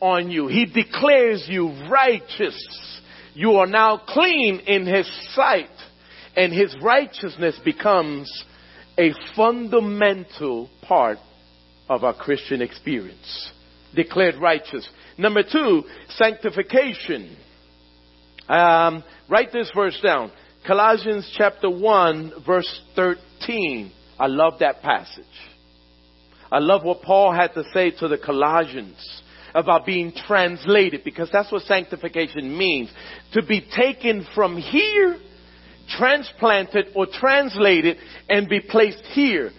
on 0.00 0.32
you. 0.32 0.48
He 0.48 0.66
declares 0.66 1.46
you 1.48 1.68
righteous. 1.88 3.00
You 3.34 3.52
are 3.52 3.66
now 3.68 4.02
clean 4.04 4.58
in 4.66 4.84
His 4.84 5.08
sight 5.32 5.70
and 6.36 6.52
His 6.52 6.74
righteousness 6.82 7.56
becomes 7.64 8.44
a 8.98 9.12
fundamental 9.36 10.68
part 10.82 11.18
of 11.88 12.04
our 12.04 12.14
Christian 12.14 12.62
experience. 12.62 13.52
Declared 13.94 14.36
righteous. 14.36 14.88
Number 15.16 15.42
two, 15.42 15.84
sanctification. 16.10 17.36
Um, 18.48 19.02
write 19.28 19.52
this 19.52 19.70
verse 19.74 19.98
down. 20.02 20.30
Colossians 20.66 21.32
chapter 21.36 21.70
1 21.70 22.44
verse 22.46 22.80
13. 22.94 23.92
I 24.18 24.26
love 24.26 24.54
that 24.60 24.82
passage. 24.82 25.24
I 26.50 26.58
love 26.58 26.82
what 26.82 27.02
Paul 27.02 27.32
had 27.32 27.54
to 27.54 27.64
say 27.72 27.90
to 27.92 28.08
the 28.08 28.18
Colossians 28.18 29.22
about 29.54 29.86
being 29.86 30.12
translated 30.12 31.02
because 31.04 31.28
that's 31.32 31.50
what 31.52 31.62
sanctification 31.62 32.56
means. 32.56 32.90
To 33.32 33.42
be 33.42 33.66
taken 33.74 34.26
from 34.34 34.56
here, 34.56 35.18
transplanted 35.88 36.88
or 36.94 37.06
translated 37.06 37.96
and 38.28 38.48
be 38.48 38.60
placed 38.60 39.02
here. 39.12 39.50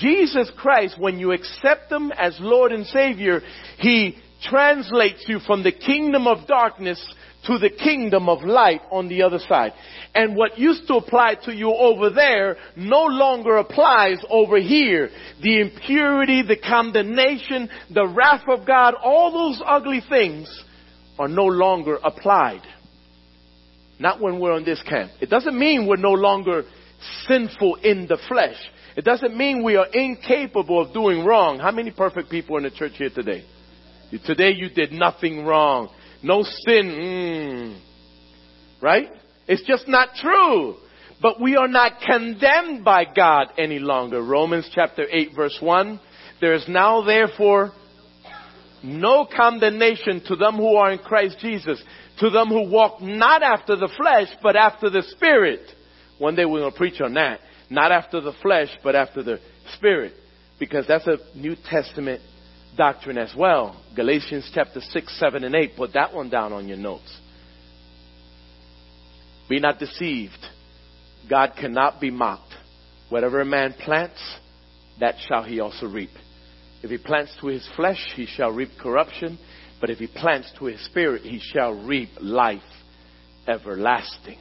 Jesus 0.00 0.50
Christ, 0.56 0.96
when 0.98 1.18
you 1.18 1.32
accept 1.32 1.90
Him 1.90 2.12
as 2.12 2.36
Lord 2.40 2.72
and 2.72 2.86
Savior, 2.86 3.40
He 3.78 4.16
translates 4.42 5.24
you 5.26 5.40
from 5.40 5.62
the 5.62 5.72
kingdom 5.72 6.26
of 6.26 6.46
darkness 6.46 7.02
to 7.46 7.58
the 7.58 7.70
kingdom 7.70 8.28
of 8.28 8.42
light 8.42 8.80
on 8.90 9.08
the 9.08 9.22
other 9.22 9.38
side. 9.38 9.72
And 10.14 10.36
what 10.36 10.58
used 10.58 10.86
to 10.88 10.94
apply 10.94 11.36
to 11.44 11.54
you 11.54 11.72
over 11.72 12.10
there 12.10 12.56
no 12.76 13.04
longer 13.04 13.56
applies 13.56 14.18
over 14.28 14.58
here. 14.58 15.10
The 15.42 15.60
impurity, 15.60 16.42
the 16.42 16.56
condemnation, 16.58 17.70
the 17.92 18.06
wrath 18.06 18.44
of 18.48 18.66
God, 18.66 18.94
all 19.02 19.32
those 19.32 19.62
ugly 19.64 20.02
things 20.08 20.64
are 21.18 21.28
no 21.28 21.44
longer 21.44 21.98
applied. 22.02 22.62
Not 23.98 24.20
when 24.20 24.38
we're 24.38 24.52
on 24.52 24.64
this 24.64 24.82
camp. 24.82 25.12
It 25.20 25.30
doesn't 25.30 25.58
mean 25.58 25.86
we're 25.86 25.96
no 25.96 26.12
longer 26.12 26.64
sinful 27.26 27.76
in 27.76 28.06
the 28.06 28.18
flesh. 28.28 28.56
It 28.98 29.04
doesn't 29.04 29.36
mean 29.36 29.62
we 29.62 29.76
are 29.76 29.86
incapable 29.86 30.82
of 30.82 30.92
doing 30.92 31.24
wrong. 31.24 31.60
How 31.60 31.70
many 31.70 31.92
perfect 31.92 32.30
people 32.30 32.56
in 32.56 32.64
the 32.64 32.70
church 32.72 32.94
here 32.96 33.10
today? 33.10 33.44
Today 34.26 34.50
you 34.50 34.70
did 34.70 34.90
nothing 34.90 35.44
wrong. 35.44 35.90
No 36.20 36.42
sin. 36.42 36.64
Mm. 36.66 37.80
Right? 38.82 39.08
It's 39.46 39.62
just 39.62 39.86
not 39.86 40.16
true. 40.16 40.78
But 41.22 41.40
we 41.40 41.54
are 41.54 41.68
not 41.68 42.00
condemned 42.04 42.84
by 42.84 43.04
God 43.04 43.52
any 43.56 43.78
longer. 43.78 44.20
Romans 44.20 44.68
chapter 44.74 45.06
8 45.08 45.28
verse 45.36 45.56
1. 45.60 46.00
There 46.40 46.54
is 46.54 46.64
now 46.66 47.04
therefore 47.04 47.70
no 48.82 49.28
condemnation 49.32 50.24
to 50.26 50.34
them 50.34 50.56
who 50.56 50.74
are 50.74 50.90
in 50.90 50.98
Christ 50.98 51.36
Jesus. 51.40 51.80
To 52.18 52.30
them 52.30 52.48
who 52.48 52.68
walk 52.68 53.00
not 53.00 53.44
after 53.44 53.76
the 53.76 53.90
flesh, 53.96 54.26
but 54.42 54.56
after 54.56 54.90
the 54.90 55.04
Spirit. 55.10 55.60
One 56.18 56.34
day 56.34 56.44
we're 56.44 56.62
going 56.62 56.72
to 56.72 56.76
preach 56.76 57.00
on 57.00 57.14
that. 57.14 57.38
Not 57.70 57.92
after 57.92 58.20
the 58.20 58.32
flesh, 58.42 58.68
but 58.82 58.94
after 58.94 59.22
the 59.22 59.40
Spirit. 59.76 60.14
Because 60.58 60.86
that's 60.86 61.06
a 61.06 61.18
New 61.36 61.54
Testament 61.68 62.22
doctrine 62.76 63.18
as 63.18 63.32
well. 63.36 63.82
Galatians 63.94 64.50
chapter 64.54 64.80
6, 64.80 65.18
7, 65.18 65.44
and 65.44 65.54
8. 65.54 65.76
Put 65.76 65.92
that 65.94 66.14
one 66.14 66.30
down 66.30 66.52
on 66.52 66.68
your 66.68 66.78
notes. 66.78 67.16
Be 69.48 69.60
not 69.60 69.78
deceived. 69.78 70.38
God 71.28 71.52
cannot 71.58 72.00
be 72.00 72.10
mocked. 72.10 72.54
Whatever 73.08 73.40
a 73.40 73.44
man 73.44 73.74
plants, 73.74 74.20
that 75.00 75.16
shall 75.26 75.42
he 75.42 75.60
also 75.60 75.86
reap. 75.86 76.10
If 76.82 76.90
he 76.90 76.98
plants 76.98 77.36
to 77.40 77.48
his 77.48 77.66
flesh, 77.76 78.12
he 78.14 78.26
shall 78.26 78.50
reap 78.50 78.70
corruption. 78.80 79.38
But 79.80 79.90
if 79.90 79.98
he 79.98 80.06
plants 80.06 80.52
to 80.58 80.66
his 80.66 80.84
spirit, 80.84 81.22
he 81.22 81.40
shall 81.40 81.72
reap 81.72 82.10
life 82.20 82.62
everlasting. 83.46 84.38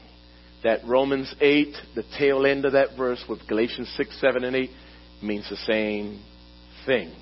That 0.67 0.85
Romans 0.85 1.33
8, 1.39 1.77
the 1.95 2.03
tail 2.19 2.45
end 2.45 2.65
of 2.65 2.73
that 2.73 2.97
verse 2.97 3.23
with 3.29 3.47
Galatians 3.47 3.89
6, 3.95 4.19
7, 4.19 4.43
and 4.43 4.53
8 4.53 4.69
means 5.23 5.49
the 5.49 5.55
same 5.55 6.21
thing. 6.85 7.15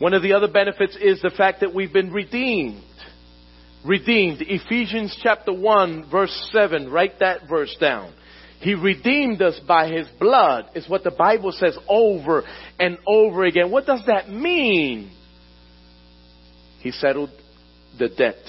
One 0.00 0.12
of 0.12 0.22
the 0.22 0.32
other 0.32 0.48
benefits 0.48 0.98
is 1.00 1.22
the 1.22 1.30
fact 1.30 1.60
that 1.60 1.72
we've 1.72 1.92
been 1.92 2.12
redeemed. 2.12 2.82
Redeemed. 3.86 4.38
Ephesians 4.40 5.16
chapter 5.22 5.52
1 5.52 6.10
verse 6.10 6.50
7. 6.50 6.90
Write 6.90 7.20
that 7.20 7.42
verse 7.48 7.76
down. 7.80 8.12
He 8.58 8.74
redeemed 8.74 9.40
us 9.40 9.60
by 9.68 9.86
His 9.86 10.08
blood 10.18 10.68
is 10.74 10.88
what 10.88 11.04
the 11.04 11.12
Bible 11.12 11.52
says 11.52 11.78
over 11.88 12.42
and 12.80 12.98
over 13.06 13.44
again. 13.44 13.70
What 13.70 13.86
does 13.86 14.02
that 14.08 14.28
mean? 14.28 15.12
He 16.80 16.90
settled 16.90 17.30
the 17.96 18.08
debt. 18.08 18.42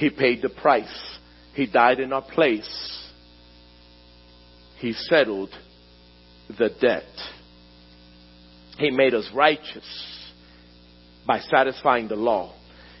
He 0.00 0.08
paid 0.08 0.40
the 0.40 0.48
price. 0.48 1.18
He 1.52 1.66
died 1.66 2.00
in 2.00 2.10
our 2.14 2.22
place. 2.22 3.10
He 4.78 4.94
settled 4.94 5.50
the 6.48 6.70
debt. 6.80 7.04
He 8.78 8.90
made 8.90 9.12
us 9.12 9.28
righteous 9.34 9.84
by 11.26 11.40
satisfying 11.40 12.08
the 12.08 12.16
law. 12.16 12.54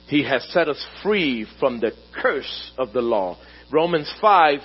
He 0.08 0.24
has 0.24 0.44
set 0.52 0.68
us 0.68 0.86
free 1.02 1.46
from 1.58 1.80
the 1.80 1.92
curse 2.20 2.70
of 2.76 2.92
the 2.92 3.00
law. 3.00 3.38
Romans 3.72 4.12
5, 4.20 4.58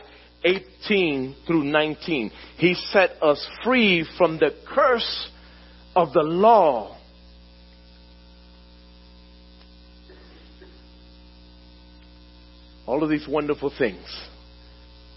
18 0.44 1.36
through 1.48 1.64
19. 1.64 2.32
He 2.58 2.74
set 2.92 3.12
us 3.24 3.48
free 3.64 4.06
from 4.18 4.40
the 4.40 4.54
curse 4.68 5.30
of 5.96 6.12
the 6.12 6.24
law. 6.24 6.98
All 12.86 13.04
of 13.04 13.10
these 13.10 13.28
wonderful 13.28 13.72
things 13.78 14.06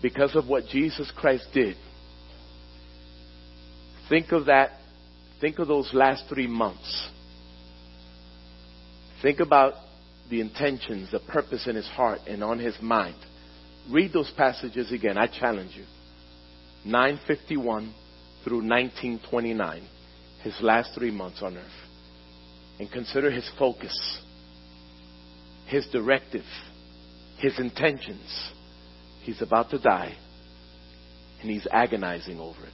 because 0.02 0.34
of 0.34 0.46
what 0.46 0.66
Jesus 0.66 1.10
Christ 1.16 1.48
did. 1.52 1.76
Think 4.08 4.32
of 4.32 4.46
that. 4.46 4.70
Think 5.40 5.58
of 5.58 5.68
those 5.68 5.90
last 5.92 6.24
three 6.28 6.46
months. 6.46 7.10
Think 9.22 9.40
about 9.40 9.74
the 10.30 10.40
intentions, 10.40 11.10
the 11.10 11.20
purpose 11.20 11.66
in 11.66 11.76
his 11.76 11.86
heart 11.86 12.20
and 12.26 12.42
on 12.42 12.58
his 12.58 12.76
mind. 12.80 13.16
Read 13.90 14.12
those 14.12 14.30
passages 14.36 14.92
again. 14.92 15.18
I 15.18 15.26
challenge 15.26 15.72
you. 15.74 15.84
951 16.84 17.94
through 18.44 18.58
1929, 18.58 19.82
his 20.42 20.54
last 20.60 20.94
three 20.94 21.10
months 21.10 21.42
on 21.42 21.56
earth. 21.56 21.66
And 22.78 22.90
consider 22.90 23.30
his 23.30 23.50
focus, 23.58 24.20
his 25.66 25.86
directive, 25.88 26.44
his 27.38 27.58
intentions. 27.58 28.50
He's 29.22 29.42
about 29.42 29.70
to 29.70 29.78
die, 29.78 30.14
and 31.40 31.50
he's 31.50 31.66
agonizing 31.70 32.38
over 32.38 32.60
it. 32.62 32.72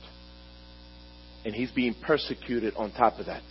And 1.44 1.54
he's 1.54 1.70
being 1.70 1.94
persecuted 1.94 2.74
on 2.76 2.92
top 2.92 3.18
of 3.18 3.26
that. 3.26 3.42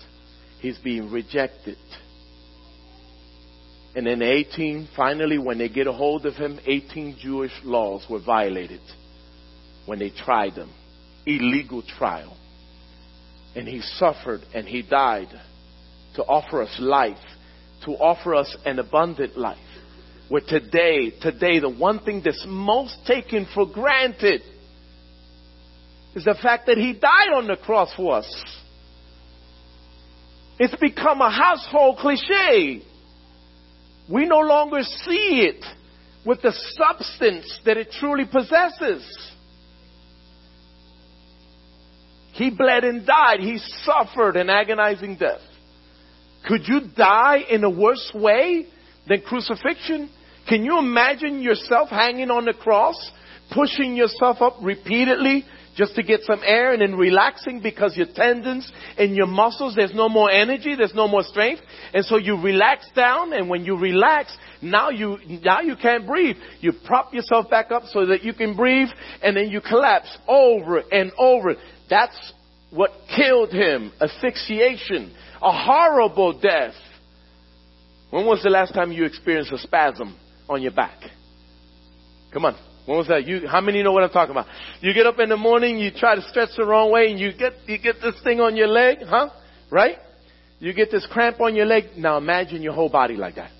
He's 0.59 0.77
being 0.79 1.11
rejected. 1.11 1.77
And 3.95 4.07
in 4.07 4.23
18, 4.23 4.89
finally, 4.95 5.37
when 5.37 5.59
they 5.59 5.69
get 5.69 5.85
a 5.85 5.91
hold 5.91 6.25
of 6.25 6.33
him, 6.33 6.59
18 6.65 7.17
Jewish 7.19 7.51
laws 7.63 8.05
were 8.09 8.21
violated 8.21 8.81
when 9.85 9.99
they 9.99 10.09
tried 10.09 10.53
him. 10.53 10.71
Illegal 11.27 11.83
trial. 11.83 12.35
And 13.55 13.67
he 13.67 13.81
suffered 13.81 14.41
and 14.55 14.67
he 14.67 14.81
died 14.81 15.27
to 16.15 16.23
offer 16.23 16.63
us 16.63 16.75
life, 16.79 17.17
to 17.85 17.91
offer 17.91 18.33
us 18.33 18.55
an 18.65 18.79
abundant 18.79 19.37
life. 19.37 19.57
Where 20.33 20.41
today, 20.41 21.11
today, 21.21 21.59
the 21.59 21.69
one 21.69 21.99
thing 21.99 22.23
that's 22.25 22.43
most 22.47 22.97
taken 23.05 23.45
for 23.53 23.67
granted 23.67 24.41
is 26.15 26.25
the 26.25 26.35
fact 26.41 26.65
that 26.65 26.79
he 26.79 26.93
died 26.93 27.35
on 27.35 27.45
the 27.45 27.55
cross 27.55 27.93
for 27.95 28.15
us. 28.15 28.43
It's 30.57 30.73
become 30.81 31.21
a 31.21 31.29
household 31.29 31.99
cliche. 31.99 32.81
We 34.11 34.25
no 34.25 34.39
longer 34.39 34.81
see 34.81 35.51
it 35.51 35.63
with 36.25 36.41
the 36.41 36.51
substance 36.79 37.59
that 37.65 37.77
it 37.77 37.91
truly 37.91 38.25
possesses. 38.25 39.05
He 42.31 42.49
bled 42.49 42.85
and 42.85 43.05
died. 43.05 43.39
He 43.39 43.59
suffered 43.83 44.35
an 44.37 44.49
agonizing 44.49 45.15
death. 45.17 45.41
Could 46.47 46.67
you 46.67 46.81
die 46.97 47.41
in 47.51 47.63
a 47.63 47.69
worse 47.69 48.11
way 48.15 48.65
than 49.07 49.21
crucifixion? 49.21 50.09
Can 50.47 50.65
you 50.65 50.77
imagine 50.77 51.41
yourself 51.41 51.89
hanging 51.89 52.29
on 52.29 52.45
the 52.45 52.53
cross, 52.53 53.11
pushing 53.53 53.95
yourself 53.95 54.41
up 54.41 54.57
repeatedly 54.61 55.45
just 55.75 55.95
to 55.95 56.03
get 56.03 56.21
some 56.23 56.41
air 56.45 56.73
and 56.73 56.81
then 56.81 56.95
relaxing 56.95 57.61
because 57.61 57.97
your 57.97 58.07
tendons 58.13 58.71
and 58.97 59.15
your 59.15 59.25
muscles, 59.25 59.73
there's 59.75 59.93
no 59.93 60.07
more 60.07 60.29
energy, 60.29 60.75
there's 60.75 60.93
no 60.93 61.07
more 61.07 61.23
strength. 61.23 61.61
And 61.93 62.05
so 62.05 62.17
you 62.17 62.39
relax 62.39 62.85
down 62.95 63.33
and 63.33 63.49
when 63.49 63.65
you 63.65 63.77
relax, 63.77 64.35
now 64.61 64.89
you, 64.89 65.17
now 65.43 65.61
you 65.61 65.75
can't 65.75 66.05
breathe. 66.05 66.35
You 66.59 66.73
prop 66.85 67.13
yourself 67.13 67.49
back 67.49 67.71
up 67.71 67.83
so 67.85 68.05
that 68.07 68.23
you 68.23 68.33
can 68.33 68.55
breathe 68.55 68.89
and 69.23 69.35
then 69.35 69.49
you 69.49 69.61
collapse 69.61 70.15
over 70.27 70.83
and 70.91 71.11
over. 71.17 71.55
That's 71.89 72.33
what 72.69 72.91
killed 73.15 73.51
him. 73.51 73.91
Asphyxiation. 73.99 75.15
A 75.41 75.51
horrible 75.51 76.39
death. 76.39 76.75
When 78.11 78.25
was 78.25 78.43
the 78.43 78.49
last 78.49 78.73
time 78.73 78.91
you 78.91 79.05
experienced 79.05 79.51
a 79.51 79.57
spasm 79.57 80.17
on 80.53 80.61
your 80.61 80.71
back? 80.71 80.99
Come 82.31 82.45
on. 82.45 82.55
When 82.85 82.97
was 82.97 83.07
that? 83.07 83.25
You, 83.25 83.47
how 83.47 83.61
many 83.61 83.81
know 83.81 83.93
what 83.93 84.03
I'm 84.03 84.09
talking 84.09 84.31
about? 84.31 84.47
You 84.81 84.93
get 84.93 85.05
up 85.05 85.19
in 85.19 85.29
the 85.29 85.37
morning, 85.37 85.77
you 85.77 85.91
try 85.91 86.15
to 86.15 86.21
stretch 86.23 86.49
the 86.57 86.65
wrong 86.65 86.91
way, 86.91 87.11
and 87.11 87.19
you 87.19 87.31
get 87.31 87.53
you 87.65 87.77
get 87.77 88.01
this 88.01 88.15
thing 88.23 88.41
on 88.41 88.55
your 88.57 88.67
leg, 88.67 88.97
huh? 89.05 89.29
Right? 89.69 89.97
You 90.59 90.73
get 90.73 90.91
this 90.91 91.07
cramp 91.09 91.39
on 91.39 91.55
your 91.55 91.65
leg. 91.65 91.97
Now 91.97 92.17
imagine 92.17 92.61
your 92.61 92.73
whole 92.73 92.89
body 92.89 93.15
like 93.15 93.35
that. 93.35 93.51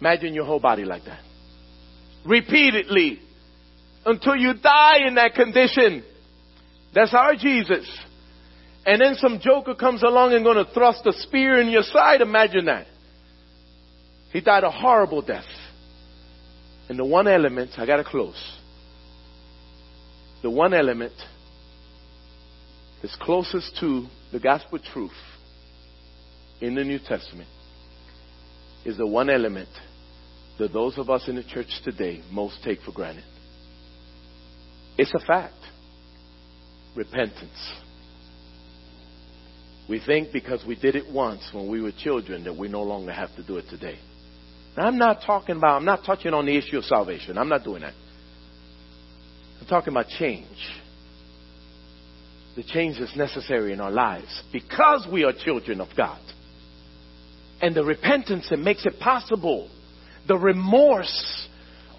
Imagine 0.00 0.34
your 0.34 0.44
whole 0.44 0.60
body 0.60 0.84
like 0.84 1.04
that. 1.04 1.20
Repeatedly. 2.24 3.20
Until 4.06 4.36
you 4.36 4.54
die 4.54 5.06
in 5.06 5.16
that 5.16 5.34
condition. 5.34 6.04
That's 6.94 7.12
our 7.12 7.34
Jesus. 7.34 7.86
And 8.86 9.00
then 9.00 9.16
some 9.16 9.40
joker 9.42 9.74
comes 9.74 10.02
along 10.02 10.32
and 10.32 10.44
gonna 10.44 10.64
thrust 10.72 11.04
a 11.04 11.12
spear 11.12 11.60
in 11.60 11.68
your 11.68 11.82
side. 11.82 12.22
Imagine 12.22 12.66
that. 12.66 12.86
He 14.32 14.40
died 14.40 14.64
a 14.64 14.70
horrible 14.70 15.22
death. 15.22 15.44
And 16.88 16.98
the 16.98 17.04
one 17.04 17.28
element, 17.28 17.72
I 17.76 17.86
gotta 17.86 18.04
close. 18.04 18.58
The 20.42 20.50
one 20.50 20.72
element 20.72 21.12
that's 23.02 23.16
closest 23.16 23.76
to 23.80 24.06
the 24.32 24.40
gospel 24.40 24.78
truth 24.78 25.10
in 26.60 26.74
the 26.74 26.84
New 26.84 26.98
Testament 26.98 27.48
is 28.84 28.96
the 28.96 29.06
one 29.06 29.30
element 29.30 29.68
that 30.58 30.72
those 30.72 30.98
of 30.98 31.10
us 31.10 31.28
in 31.28 31.36
the 31.36 31.44
church 31.44 31.68
today 31.84 32.22
most 32.30 32.62
take 32.64 32.80
for 32.82 32.92
granted. 32.92 33.24
It's 34.96 35.12
a 35.14 35.24
fact. 35.26 35.54
Repentance. 36.96 37.72
We 39.88 40.00
think 40.04 40.32
because 40.32 40.64
we 40.66 40.74
did 40.74 40.96
it 40.96 41.10
once 41.10 41.48
when 41.52 41.68
we 41.68 41.80
were 41.80 41.92
children 41.92 42.44
that 42.44 42.56
we 42.56 42.68
no 42.68 42.82
longer 42.82 43.12
have 43.12 43.34
to 43.36 43.42
do 43.42 43.56
it 43.56 43.66
today. 43.70 43.98
Now, 44.78 44.86
I'm 44.86 44.96
not 44.96 45.22
talking 45.26 45.56
about, 45.56 45.78
I'm 45.78 45.84
not 45.84 46.04
touching 46.06 46.32
on 46.32 46.46
the 46.46 46.56
issue 46.56 46.78
of 46.78 46.84
salvation. 46.84 47.36
I'm 47.36 47.48
not 47.48 47.64
doing 47.64 47.82
that. 47.82 47.94
I'm 49.60 49.66
talking 49.66 49.92
about 49.92 50.06
change. 50.06 50.46
The 52.54 52.62
change 52.62 52.98
is 52.98 53.10
necessary 53.16 53.72
in 53.72 53.80
our 53.80 53.90
lives 53.90 54.40
because 54.52 55.04
we 55.12 55.24
are 55.24 55.32
children 55.32 55.80
of 55.80 55.88
God. 55.96 56.20
And 57.60 57.74
the 57.74 57.82
repentance 57.82 58.46
that 58.50 58.60
makes 58.60 58.86
it 58.86 59.00
possible. 59.00 59.68
The 60.28 60.38
remorse 60.38 61.48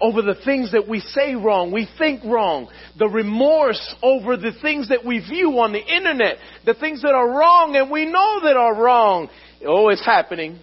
over 0.00 0.22
the 0.22 0.40
things 0.42 0.72
that 0.72 0.88
we 0.88 1.00
say 1.00 1.34
wrong, 1.34 1.72
we 1.72 1.86
think 1.98 2.24
wrong, 2.24 2.70
the 2.98 3.08
remorse 3.08 3.94
over 4.02 4.38
the 4.38 4.52
things 4.62 4.88
that 4.88 5.04
we 5.04 5.18
view 5.18 5.58
on 5.58 5.72
the 5.72 5.84
internet, 5.84 6.38
the 6.64 6.72
things 6.72 7.02
that 7.02 7.12
are 7.12 7.28
wrong 7.28 7.76
and 7.76 7.90
we 7.90 8.06
know 8.06 8.40
that 8.44 8.56
are 8.56 8.74
wrong. 8.74 9.28
Oh, 9.66 9.90
it's 9.90 10.06
happening. 10.06 10.60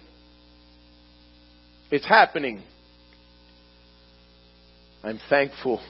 It's 1.90 2.06
happening. 2.06 2.62
I'm 5.02 5.20
thankful 5.30 5.80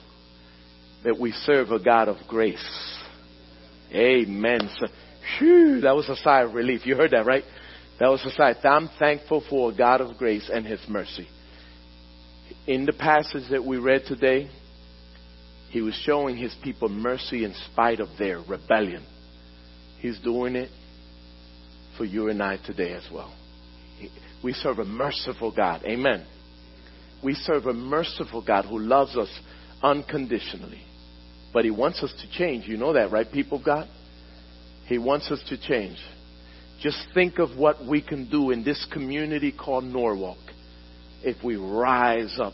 that 1.05 1.19
we 1.19 1.33
serve 1.33 1.71
a 1.71 1.83
God 1.83 2.09
of 2.09 2.17
grace. 2.29 2.97
Amen. 3.93 4.69
So, 4.79 4.87
whew, 5.39 5.81
that 5.81 5.97
was 5.97 6.09
a 6.09 6.17
sigh 6.17 6.43
of 6.43 6.55
relief. 6.55 6.87
You 6.87 6.95
heard 6.95 7.13
that, 7.13 7.27
right? 7.27 7.45
That 7.99 8.09
was 8.09 8.25
a 8.25 8.31
sigh. 8.31 8.55
I'm 8.69 8.89
thankful 8.99 9.43
for 9.49 9.73
a 9.73 9.77
God 9.77 10.01
of 10.01 10.17
grace 10.19 10.49
and 10.53 10.65
His 10.65 10.81
mercy. 10.89 11.27
In 12.67 12.85
the 12.85 12.93
passage 12.93 13.51
that 13.51 13.65
we 13.65 13.79
read 13.79 14.03
today, 14.07 14.49
He 15.71 15.81
was 15.81 15.95
showing 16.05 16.37
His 16.37 16.55
people 16.63 16.89
mercy 16.89 17.45
in 17.45 17.55
spite 17.73 17.99
of 17.99 18.09
their 18.19 18.41
rebellion. 18.41 19.05
He's 19.99 20.19
doing 20.21 20.55
it 20.55 20.71
for 21.97 22.05
you 22.05 22.29
and 22.29 22.41
I 22.41 22.59
today 22.65 22.93
as 22.93 23.09
well. 23.13 23.35
We 24.43 24.53
serve 24.53 24.79
a 24.79 24.85
merciful 24.85 25.53
God. 25.55 25.83
Amen. 25.85 26.27
We 27.23 27.35
serve 27.35 27.67
a 27.67 27.73
merciful 27.73 28.45
God 28.45 28.65
who 28.65 28.79
loves 28.79 29.17
us 29.17 29.29
unconditionally. 29.83 30.83
But 31.53 31.65
He 31.65 31.71
wants 31.71 32.03
us 32.03 32.13
to 32.21 32.39
change. 32.39 32.67
You 32.67 32.77
know 32.77 32.93
that, 32.93 33.11
right, 33.11 33.31
people 33.31 33.59
of 33.59 33.65
God? 33.65 33.89
He 34.87 34.99
wants 34.99 35.31
us 35.31 35.43
to 35.49 35.59
change. 35.61 35.99
Just 36.81 36.99
think 37.13 37.39
of 37.39 37.57
what 37.57 37.85
we 37.85 38.01
can 38.01 38.31
do 38.31 38.51
in 38.51 38.63
this 38.63 38.87
community 38.93 39.53
called 39.53 39.85
Norwalk 39.85 40.39
if 41.23 41.43
we 41.43 41.57
rise 41.57 42.39
up. 42.41 42.53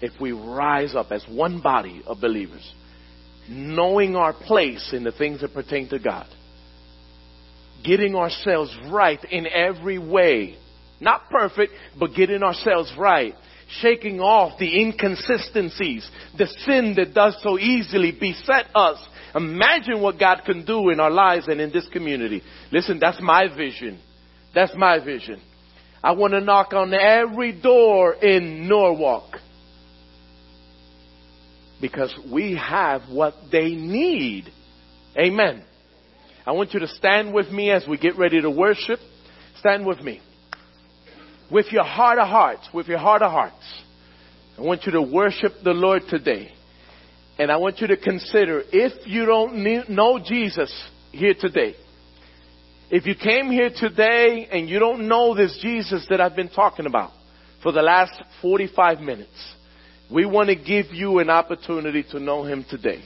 If 0.00 0.20
we 0.20 0.32
rise 0.32 0.94
up 0.94 1.12
as 1.12 1.24
one 1.28 1.60
body 1.60 2.02
of 2.06 2.20
believers, 2.20 2.72
knowing 3.48 4.16
our 4.16 4.32
place 4.32 4.92
in 4.92 5.04
the 5.04 5.12
things 5.12 5.42
that 5.42 5.52
pertain 5.52 5.88
to 5.90 5.98
God 5.98 6.26
getting 7.84 8.16
ourselves 8.16 8.74
right 8.90 9.22
in 9.30 9.46
every 9.46 9.98
way. 9.98 10.56
Not 11.00 11.28
perfect, 11.30 11.72
but 11.98 12.14
getting 12.14 12.42
ourselves 12.42 12.92
right. 12.98 13.34
shaking 13.80 14.20
off 14.20 14.58
the 14.58 14.80
inconsistencies, 14.80 16.08
the 16.36 16.46
sin 16.64 16.94
that 16.96 17.14
does 17.14 17.36
so 17.42 17.58
easily 17.58 18.12
beset 18.12 18.66
us. 18.74 18.98
Imagine 19.34 20.00
what 20.00 20.18
God 20.18 20.42
can 20.44 20.64
do 20.64 20.90
in 20.90 21.00
our 21.00 21.10
lives 21.10 21.48
and 21.48 21.60
in 21.60 21.72
this 21.72 21.88
community. 21.92 22.42
Listen, 22.70 22.98
that's 23.00 23.20
my 23.20 23.54
vision. 23.54 24.00
That's 24.54 24.72
my 24.76 25.04
vision. 25.04 25.40
I 26.02 26.12
want 26.12 26.34
to 26.34 26.40
knock 26.40 26.72
on 26.72 26.92
every 26.94 27.60
door 27.60 28.14
in 28.14 28.68
Norwalk 28.68 29.38
because 31.80 32.14
we 32.32 32.56
have 32.56 33.02
what 33.10 33.34
they 33.50 33.70
need. 33.70 34.44
Amen. 35.18 35.64
I 36.46 36.52
want 36.52 36.74
you 36.74 36.80
to 36.80 36.88
stand 36.88 37.32
with 37.32 37.50
me 37.50 37.70
as 37.70 37.86
we 37.88 37.96
get 37.96 38.18
ready 38.18 38.40
to 38.40 38.50
worship. 38.50 38.98
Stand 39.60 39.86
with 39.86 40.00
me. 40.00 40.20
With 41.50 41.72
your 41.72 41.84
heart 41.84 42.18
of 42.18 42.28
hearts, 42.28 42.68
with 42.72 42.86
your 42.86 42.98
heart 42.98 43.22
of 43.22 43.30
hearts. 43.30 43.64
I 44.58 44.60
want 44.60 44.84
you 44.84 44.92
to 44.92 45.02
worship 45.02 45.52
the 45.62 45.72
Lord 45.72 46.02
today. 46.08 46.52
And 47.38 47.50
I 47.50 47.56
want 47.56 47.80
you 47.80 47.86
to 47.88 47.96
consider 47.96 48.62
if 48.72 49.06
you 49.06 49.24
don't 49.26 49.88
know 49.88 50.20
Jesus 50.24 50.72
here 51.12 51.34
today, 51.38 51.74
if 52.90 53.06
you 53.06 53.14
came 53.14 53.50
here 53.50 53.70
today 53.74 54.46
and 54.52 54.68
you 54.68 54.78
don't 54.78 55.08
know 55.08 55.34
this 55.34 55.58
Jesus 55.62 56.06
that 56.10 56.20
I've 56.20 56.36
been 56.36 56.50
talking 56.50 56.86
about 56.86 57.10
for 57.62 57.72
the 57.72 57.82
last 57.82 58.22
45 58.42 59.00
minutes, 59.00 59.54
we 60.12 60.26
want 60.26 60.50
to 60.50 60.54
give 60.54 60.92
you 60.92 61.18
an 61.18 61.30
opportunity 61.30 62.04
to 62.10 62.20
know 62.20 62.44
Him 62.44 62.64
today. 62.68 63.02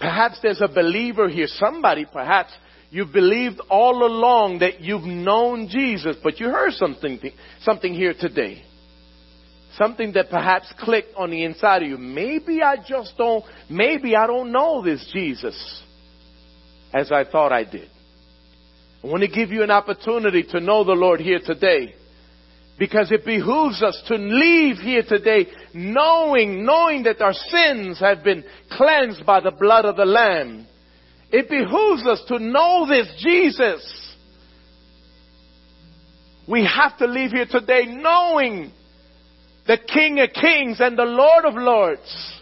Perhaps 0.00 0.38
there's 0.42 0.62
a 0.62 0.68
believer 0.68 1.28
here, 1.28 1.46
somebody 1.46 2.06
perhaps 2.10 2.52
you've 2.90 3.12
believed 3.12 3.60
all 3.68 4.04
along 4.06 4.60
that 4.60 4.80
you've 4.80 5.04
known 5.04 5.68
Jesus, 5.68 6.16
but 6.24 6.40
you 6.40 6.46
heard 6.48 6.72
something, 6.72 7.20
something 7.60 7.92
here 7.92 8.14
today. 8.18 8.64
Something 9.76 10.12
that 10.14 10.30
perhaps 10.30 10.72
clicked 10.80 11.14
on 11.16 11.30
the 11.30 11.44
inside 11.44 11.82
of 11.82 11.88
you. 11.88 11.98
Maybe 11.98 12.60
I 12.62 12.76
just 12.76 13.16
don't, 13.16 13.44
maybe 13.68 14.16
I 14.16 14.26
don't 14.26 14.50
know 14.50 14.82
this 14.82 15.08
Jesus 15.12 15.82
as 16.92 17.12
I 17.12 17.24
thought 17.24 17.52
I 17.52 17.64
did. 17.64 17.88
I 19.04 19.06
want 19.06 19.22
to 19.22 19.28
give 19.28 19.50
you 19.50 19.62
an 19.62 19.70
opportunity 19.70 20.42
to 20.50 20.60
know 20.60 20.82
the 20.82 20.92
Lord 20.92 21.20
here 21.20 21.40
today. 21.44 21.94
Because 22.80 23.12
it 23.12 23.26
behooves 23.26 23.82
us 23.82 24.02
to 24.06 24.14
leave 24.16 24.78
here 24.78 25.02
today 25.06 25.48
knowing, 25.74 26.64
knowing 26.64 27.02
that 27.02 27.20
our 27.20 27.34
sins 27.34 28.00
have 28.00 28.24
been 28.24 28.42
cleansed 28.72 29.26
by 29.26 29.40
the 29.40 29.50
blood 29.50 29.84
of 29.84 29.96
the 29.96 30.06
Lamb. 30.06 30.66
It 31.30 31.50
behooves 31.50 32.06
us 32.06 32.22
to 32.28 32.38
know 32.38 32.86
this 32.88 33.06
Jesus. 33.18 34.16
We 36.48 36.64
have 36.64 36.96
to 36.96 37.06
leave 37.06 37.32
here 37.32 37.44
today 37.44 37.84
knowing 37.84 38.72
the 39.66 39.76
King 39.76 40.18
of 40.20 40.30
Kings 40.32 40.80
and 40.80 40.98
the 40.98 41.04
Lord 41.04 41.44
of 41.44 41.56
Lords. 41.56 42.39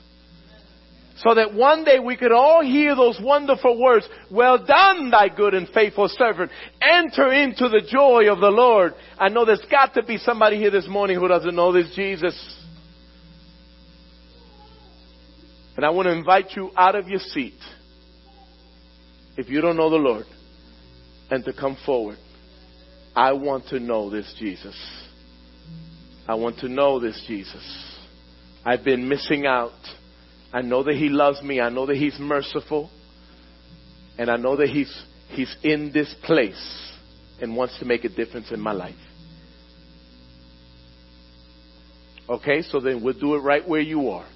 So 1.18 1.34
that 1.34 1.52
one 1.52 1.84
day 1.84 1.98
we 1.98 2.16
could 2.16 2.30
all 2.30 2.62
hear 2.62 2.94
those 2.94 3.18
wonderful 3.20 3.80
words, 3.80 4.08
well 4.30 4.64
done 4.64 5.10
thy 5.10 5.28
good 5.28 5.52
and 5.52 5.68
faithful 5.68 6.08
servant. 6.08 6.52
Enter 6.80 7.32
into 7.32 7.68
the 7.68 7.82
joy 7.90 8.30
of 8.30 8.38
the 8.38 8.50
Lord. 8.50 8.94
I 9.18 9.28
know 9.28 9.44
there's 9.44 9.64
got 9.68 9.94
to 9.94 10.04
be 10.04 10.18
somebody 10.18 10.58
here 10.58 10.70
this 10.70 10.86
morning 10.88 11.18
who 11.18 11.26
doesn't 11.26 11.56
know 11.56 11.72
this 11.72 11.92
Jesus. 11.96 12.56
And 15.76 15.84
I 15.84 15.90
want 15.90 16.06
to 16.06 16.12
invite 16.12 16.52
you 16.56 16.70
out 16.76 16.94
of 16.94 17.08
your 17.08 17.20
seat, 17.20 17.58
if 19.36 19.48
you 19.48 19.60
don't 19.60 19.76
know 19.76 19.90
the 19.90 19.96
Lord, 19.96 20.26
and 21.30 21.44
to 21.44 21.52
come 21.52 21.76
forward. 21.84 22.18
I 23.14 23.32
want 23.32 23.68
to 23.68 23.80
know 23.80 24.08
this 24.08 24.32
Jesus. 24.38 24.76
I 26.28 26.36
want 26.36 26.58
to 26.58 26.68
know 26.68 27.00
this 27.00 27.24
Jesus. 27.26 27.96
I've 28.64 28.84
been 28.84 29.08
missing 29.08 29.46
out. 29.46 29.72
I 30.52 30.62
know 30.62 30.82
that 30.82 30.94
He 30.94 31.08
loves 31.08 31.42
me. 31.42 31.60
I 31.60 31.68
know 31.68 31.86
that 31.86 31.96
He's 31.96 32.18
merciful. 32.18 32.90
And 34.16 34.30
I 34.30 34.36
know 34.36 34.56
that 34.56 34.68
He's, 34.68 34.92
He's 35.28 35.54
in 35.62 35.92
this 35.92 36.14
place 36.24 36.92
and 37.40 37.56
wants 37.56 37.78
to 37.78 37.84
make 37.84 38.04
a 38.04 38.08
difference 38.08 38.50
in 38.50 38.60
my 38.60 38.72
life. 38.72 38.94
Okay, 42.28 42.62
so 42.62 42.80
then 42.80 43.02
we'll 43.02 43.18
do 43.18 43.34
it 43.36 43.38
right 43.38 43.66
where 43.66 43.80
you 43.80 44.10
are. 44.10 44.26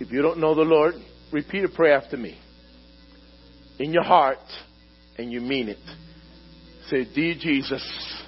If 0.00 0.10
you 0.10 0.22
don't 0.22 0.38
know 0.38 0.54
the 0.54 0.62
Lord, 0.62 0.94
repeat 1.30 1.64
a 1.64 1.68
prayer 1.68 1.96
after 1.96 2.16
me. 2.16 2.38
In 3.78 3.92
your 3.92 4.04
heart, 4.04 4.38
and 5.18 5.30
you 5.30 5.40
mean 5.40 5.68
it. 5.68 5.78
Say, 6.88 7.06
Dear 7.14 7.34
Jesus, 7.38 8.24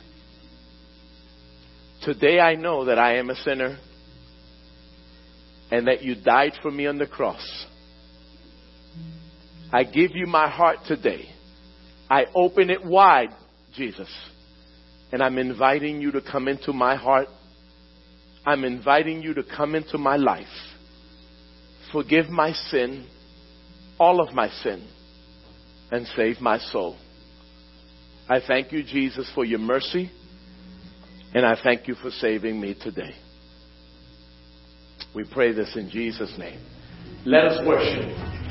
today 2.03 2.39
I 2.39 2.55
know 2.55 2.85
that 2.87 2.99
I 2.99 3.17
am 3.17 3.31
a 3.31 3.35
sinner 3.37 3.79
and 5.75 5.89
that 5.89 6.05
you 6.05 6.15
died 6.15 6.53
for 6.63 6.71
me 6.71 6.87
on 6.87 6.99
the 6.99 7.07
cross. 7.07 7.67
I 9.73 9.83
give 9.83 10.13
you 10.15 10.25
my 10.25 10.49
heart 10.49 10.79
today. 10.87 11.29
I 12.09 12.27
open 12.33 12.71
it 12.71 12.85
wide, 12.85 13.31
Jesus. 13.75 14.09
And 15.11 15.21
I'm 15.21 15.37
inviting 15.37 16.01
you 16.01 16.13
to 16.13 16.21
come 16.23 16.47
into 16.47 16.73
my 16.73 16.95
heart. 16.95 17.27
I'm 18.47 18.63
inviting 18.63 19.21
you 19.21 19.35
to 19.35 19.43
come 19.43 19.75
into 19.75 19.99
my 19.99 20.15
life. 20.15 20.47
Forgive 21.91 22.29
my 22.29 22.53
sin, 22.53 23.09
all 23.99 24.21
of 24.21 24.33
my 24.33 24.51
sin, 24.63 24.87
and 25.91 26.07
save 26.15 26.41
my 26.41 26.59
soul. 26.59 26.97
I 28.29 28.39
thank 28.47 28.71
you, 28.71 28.85
Jesus, 28.85 29.29
for 29.35 29.45
your 29.45 29.59
mercy, 29.59 30.09
and 31.35 31.45
I 31.45 31.57
thank 31.61 31.89
you 31.89 31.97
for 31.97 32.11
saving 32.11 32.61
me 32.61 32.77
today. 32.81 33.24
We 35.15 35.25
pray 35.25 35.53
this 35.53 35.77
in 35.77 35.89
Jesus' 35.89 36.37
name. 36.39 36.59
Let 37.25 37.45
us 37.45 37.67
worship. 37.67 38.44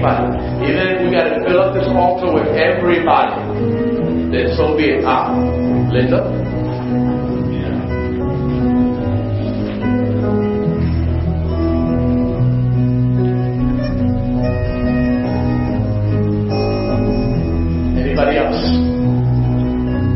Anybody. 0.00 0.64
Even 0.64 0.86
if 0.88 1.04
we 1.04 1.10
got 1.12 1.28
to 1.28 1.44
fill 1.44 1.60
up 1.60 1.74
this 1.74 1.84
altar 1.84 2.32
with 2.32 2.48
everybody, 2.56 3.36
then 4.32 4.56
so 4.56 4.72
be 4.74 4.96
it. 4.96 5.04
Ah, 5.04 5.28
Linda? 5.92 6.24
Anybody 18.00 18.40
else? 18.40 18.56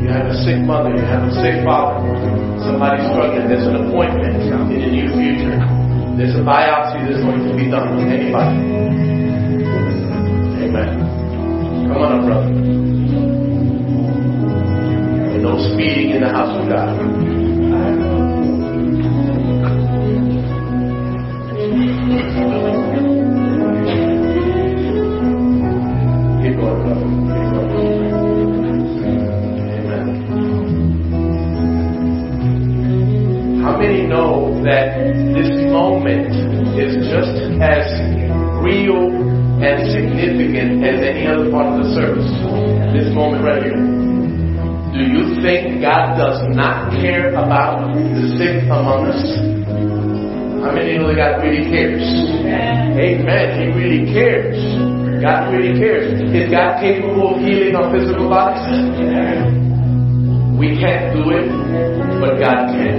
You 0.01 0.09
have 0.09 0.32
a 0.32 0.37
sick 0.49 0.64
mother, 0.64 0.97
you 0.97 1.05
have 1.05 1.28
a 1.28 1.32
sick 1.45 1.61
father, 1.62 2.01
somebody 2.64 3.05
struggling, 3.05 3.49
there's 3.49 3.66
an 3.68 3.76
appointment 3.85 4.49
in 4.49 4.64
the 4.64 4.89
near 4.89 5.12
future. 5.12 5.61
There's 6.16 6.35
a 6.37 6.41
biopsy 6.41 7.05
that's 7.05 7.20
going 7.20 7.45
to 7.45 7.55
be 7.55 7.70
done. 7.70 8.01
Anybody? 8.01 9.14
Amen. 11.95 12.03
Come 12.03 12.03
on 12.03 12.12
up, 12.12 12.24
brother. 12.26 12.51
No 15.40 15.59
speeding 15.72 16.11
in 16.11 16.20
the 16.22 16.28
house 16.28 16.57
of 16.61 16.68
God. 16.68 16.99
Keep 26.42 26.57
brother. 26.57 27.14
many 33.78 34.07
know 34.07 34.62
that 34.64 34.97
this 35.34 35.51
moment 35.70 36.34
significant 39.95 40.82
as 40.82 40.99
any 40.99 41.30
other 41.30 41.55
part 41.55 41.70
of 41.70 41.86
the 41.86 41.88
service? 41.95 42.26
This 42.90 43.14
moment 43.14 43.47
right 43.47 43.62
here. 43.62 43.78
Do 43.78 45.01
you 45.07 45.38
think 45.38 45.82
God 45.82 46.18
does 46.18 46.42
not 46.51 46.90
care 46.99 47.30
about 47.30 47.95
the 47.95 48.34
sick 48.34 48.66
among 48.66 49.07
us? 49.07 49.22
How 50.66 50.74
many 50.74 50.99
know 50.99 51.14
that 51.14 51.18
God 51.18 51.34
really 51.47 51.70
cares? 51.70 52.03
Amen. 52.03 53.47
He 53.55 53.64
really 53.74 54.11
cares. 54.11 54.59
God 55.22 55.55
really 55.55 55.78
cares. 55.78 56.11
Is 56.34 56.51
God 56.51 56.82
capable 56.82 57.34
of 57.34 57.42
healing 57.42 57.74
our 57.78 57.90
physical 57.95 58.26
bodies? 58.26 58.66
We 60.59 60.74
can't 60.78 61.14
do 61.14 61.22
it, 61.38 61.47
but 62.18 62.38
God 62.42 62.74
can. 62.74 62.99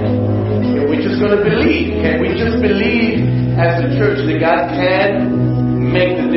And 0.80 0.84
we're 0.88 1.00
just 1.04 1.20
going 1.20 1.36
to 1.36 1.44
believe. 1.44 2.00
Can 2.00 2.20
we 2.20 2.36
just 2.36 2.60
believe 2.60 3.24
as 3.56 3.84
a 3.84 3.88
church 3.96 4.20
that 4.28 4.38
God 4.40 4.68
can 4.76 5.36
the 5.36 5.45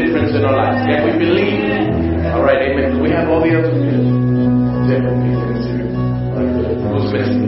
difference 0.10 0.34
in 0.34 0.42
our 0.42 0.58
lives? 0.58 0.82
Can 0.90 1.06
we 1.06 1.14
believe? 1.22 2.34
All 2.34 2.42
right, 2.42 2.66
amen. 2.66 2.98
Do 2.98 3.06
we 3.06 3.14
have 3.14 3.30
all 3.30 3.46
the 3.46 3.54
other 3.54 3.70
people? 3.70 4.10
Who's 6.90 7.14
missing? 7.14 7.46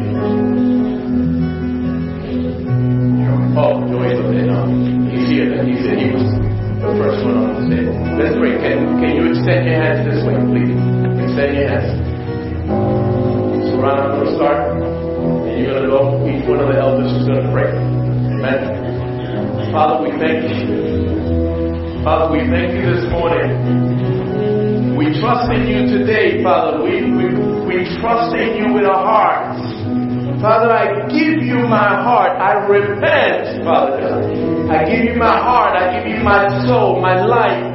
Oh, 3.57 3.81
Joey 3.89 4.13
um, 4.45 5.09
he's 5.09 5.25
here. 5.25 5.57
He's 5.65 5.81
here. 5.81 5.97
He 5.97 6.13
was 6.13 6.21
the 6.85 6.93
first 7.01 7.25
one 7.25 7.41
on 7.41 7.57
the 7.57 7.65
table. 7.65 7.97
Let's 8.21 8.37
pray. 8.37 8.53
Can, 8.61 9.01
can 9.01 9.17
you 9.17 9.33
extend 9.33 9.65
your 9.65 9.81
hands 9.81 10.05
this 10.05 10.21
way, 10.21 10.37
please? 10.53 10.77
Extend 11.17 11.57
your 11.57 11.65
hands. 11.65 11.97
So, 13.73 13.81
Ron, 13.81 13.97
I'm 13.97 14.21
going 14.21 14.29
to 14.29 14.37
start. 14.37 14.77
And 15.49 15.65
you're 15.65 15.81
going 15.81 15.83
to 15.83 15.89
go, 15.89 16.29
each 16.29 16.45
one 16.45 16.61
of 16.61 16.69
the 16.69 16.77
elders 16.77 17.09
is 17.09 17.25
going 17.25 17.41
to 17.41 17.49
pray. 17.49 17.73
Amen. 17.73 19.73
Father, 19.73 20.05
we 20.05 20.13
thank 20.21 20.45
you. 20.45 21.00
Father, 22.03 22.33
we 22.33 22.39
thank 22.49 22.73
you 22.73 22.81
this 22.97 23.05
morning. 23.13 24.97
We 24.97 25.13
trust 25.21 25.53
in 25.53 25.69
you 25.69 25.85
today, 25.85 26.41
Father. 26.41 26.81
We, 26.81 27.05
we, 27.13 27.25
we 27.61 27.75
trust 28.01 28.33
in 28.33 28.57
you 28.57 28.73
with 28.73 28.89
our 28.89 29.05
hearts. 29.05 29.61
Father, 30.41 30.73
I 30.73 31.05
give 31.13 31.45
you 31.45 31.61
my 31.69 32.01
heart. 32.01 32.41
I 32.41 32.65
repent, 32.65 33.63
Father 33.63 34.01
God. 34.01 34.73
I 34.73 34.89
give 34.89 35.13
you 35.13 35.15
my 35.21 35.29
heart. 35.29 35.77
I 35.77 36.01
give 36.01 36.17
you 36.17 36.23
my 36.23 36.49
soul, 36.65 36.99
my 36.99 37.21
life, 37.21 37.69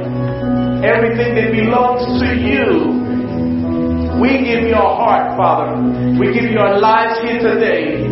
everything 0.83 1.31
that 1.39 1.47
belongs 1.55 2.03
to 2.19 2.27
you. 2.35 4.19
We 4.19 4.43
give 4.43 4.67
you 4.67 4.75
our 4.75 4.91
heart, 4.99 5.37
Father. 5.39 5.79
We 6.19 6.33
give 6.35 6.51
you 6.51 6.59
our 6.59 6.77
lives 6.77 7.21
here 7.23 7.39
today. 7.39 8.03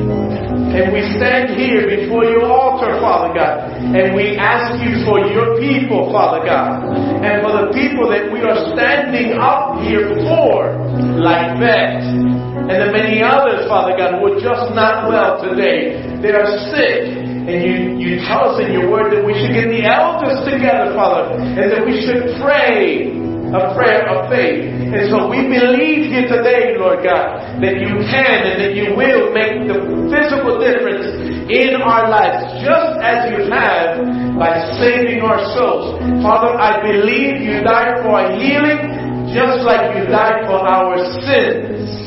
And 0.76 0.91
we 0.91 0.99
stand 1.15 1.55
here 1.55 1.88
before 1.88 2.28
your 2.28 2.43
altar, 2.51 2.99
Father 2.99 3.32
God. 3.32 3.71
And 3.95 4.11
we 4.11 4.36
ask 4.36 4.76
you 4.84 5.07
for 5.07 5.23
your 5.23 5.55
people, 5.55 6.11
Father 6.11 6.43
God. 6.43 6.84
And 7.23 7.39
for 7.47 7.63
the 7.63 7.71
people 7.71 8.11
that 8.11 8.28
we 8.28 8.43
are 8.43 8.59
standing 8.76 9.39
up 9.39 9.80
here 9.88 10.11
for, 10.28 10.76
like 11.15 11.55
that. 11.63 12.03
And 12.03 12.76
the 12.76 12.91
many 12.91 13.23
others, 13.23 13.71
Father 13.71 13.95
God, 13.95 14.19
who 14.19 14.36
are 14.36 14.41
just 14.43 14.76
not 14.76 15.07
well 15.07 15.39
today. 15.39 15.95
They 16.19 16.36
are 16.36 16.49
sick. 16.67 17.23
And 17.23 17.55
you, 17.63 17.95
you 17.95 18.11
tell 18.28 18.51
us 18.51 18.59
in 18.59 18.76
your 18.76 18.91
word 18.91 19.15
that 19.15 19.23
we 19.23 19.32
should 19.32 19.55
get 19.55 19.71
the 19.71 19.88
elders 19.88 20.43
together, 20.43 20.91
Father, 20.91 21.39
and 21.39 21.71
that 21.71 21.88
we 21.88 22.03
should 22.03 22.36
pray 22.43 23.24
a 23.54 23.76
prayer 23.76 24.08
of 24.10 24.30
faith. 24.30 24.66
And 24.66 25.10
so 25.12 25.30
we 25.30 25.46
believe 25.46 26.10
here 26.10 26.28
today, 26.30 26.78
Lord 26.78 27.04
God, 27.04 27.62
that 27.62 27.76
you 27.78 27.93
can 28.08 28.39
and 28.46 28.58
that 28.62 28.74
you 28.74 28.96
will 28.96 29.34
make 29.34 29.68
the 29.68 29.80
physical 30.10 30.62
difference 30.62 31.06
in 31.52 31.78
our 31.82 32.10
lives, 32.10 32.64
just 32.66 32.91
as 33.02 33.30
you 33.30 33.50
have 33.52 34.02
by 34.38 34.58
saving 34.82 35.22
our 35.22 35.41
souls. 35.54 36.02
Father, 36.24 36.54
I 36.58 36.82
believe 36.82 37.41
you 37.41 37.62
died 37.62 38.02
for 38.02 38.18
our 38.22 38.34
healing, 38.38 39.34
just 39.34 39.62
like 39.66 39.98
you 39.98 40.06
died 40.08 40.46
for 40.48 40.58
our 40.62 40.98
sins. 41.22 42.05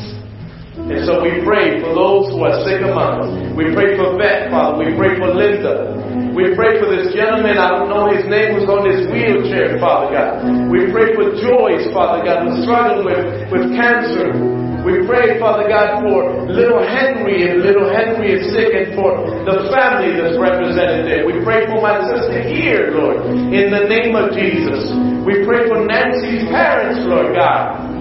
And 0.89 1.05
so 1.05 1.21
we 1.21 1.45
pray 1.45 1.77
for 1.77 1.93
those 1.93 2.33
who 2.33 2.41
are 2.41 2.65
sick 2.65 2.81
among 2.81 3.21
us. 3.21 3.29
We 3.53 3.69
pray 3.77 3.93
for 3.93 4.17
Beth, 4.17 4.49
Father. 4.49 4.81
We 4.81 4.97
pray 4.97 5.21
for 5.21 5.29
Linda. 5.29 5.93
We 6.33 6.57
pray 6.57 6.81
for 6.81 6.89
this 6.89 7.13
gentleman, 7.13 7.61
I 7.61 7.73
don't 7.73 7.89
know 7.93 8.09
his 8.09 8.25
name, 8.25 8.57
who's 8.57 8.69
on 8.69 8.85
this 8.85 9.05
wheelchair, 9.09 9.77
Father 9.77 10.09
God. 10.13 10.29
We 10.71 10.89
pray 10.89 11.13
for 11.13 11.35
Joyce, 11.37 11.89
Father 11.93 12.25
God, 12.25 12.47
who's 12.47 12.65
struggling 12.65 13.05
with, 13.05 13.21
with 13.53 13.65
cancer. 13.77 14.33
We 14.81 15.03
pray, 15.03 15.37
Father 15.37 15.67
God, 15.67 16.01
for 16.01 16.47
little 16.47 16.79
Henry, 16.79 17.45
and 17.45 17.59
little 17.61 17.91
Henry 17.91 18.39
is 18.39 18.49
sick, 18.55 18.71
and 18.71 18.95
for 18.95 19.19
the 19.43 19.67
family 19.69 20.15
that's 20.15 20.39
represented 20.39 21.05
there. 21.05 21.27
We 21.27 21.43
pray 21.43 21.67
for 21.67 21.83
my 21.83 21.99
sister 22.07 22.39
here, 22.47 22.95
Lord, 22.95 23.19
in 23.29 23.69
the 23.69 23.85
name 23.91 24.15
of 24.15 24.31
Jesus. 24.31 24.89
We 25.27 25.43
pray 25.43 25.67
for 25.67 25.83
Nancy's 25.83 26.47
parents, 26.47 27.03
Lord 27.05 27.35
God. 27.35 27.98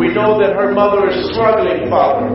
We 0.00 0.08
know 0.16 0.40
that 0.40 0.56
her 0.56 0.72
mother 0.72 1.12
is 1.12 1.28
struggling, 1.28 1.92
Father. 1.92 2.32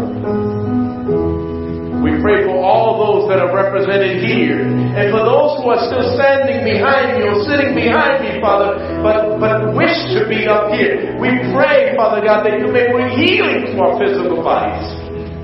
We 1.98 2.14
pray 2.22 2.46
for 2.46 2.62
all 2.62 3.02
those 3.02 3.26
that 3.34 3.42
are 3.42 3.50
represented 3.50 4.22
here. 4.22 4.62
And 4.62 5.10
for 5.10 5.26
those 5.26 5.58
who 5.58 5.74
are 5.74 5.82
still 5.90 6.14
standing 6.14 6.62
behind 6.62 7.18
me 7.18 7.26
or 7.26 7.42
sitting 7.50 7.74
behind 7.74 8.22
me, 8.22 8.38
Father, 8.38 8.78
but, 9.02 9.42
but 9.42 9.74
wish 9.74 9.98
to 10.14 10.30
be 10.30 10.46
up 10.46 10.78
here. 10.78 11.18
We 11.18 11.34
pray, 11.58 11.98
Father 11.98 12.22
God, 12.22 12.46
that 12.46 12.62
you 12.62 12.70
may 12.70 12.94
bring 12.94 13.10
healing 13.18 13.74
to 13.74 13.82
our 13.82 13.98
physical 13.98 14.46
bodies. 14.46 14.86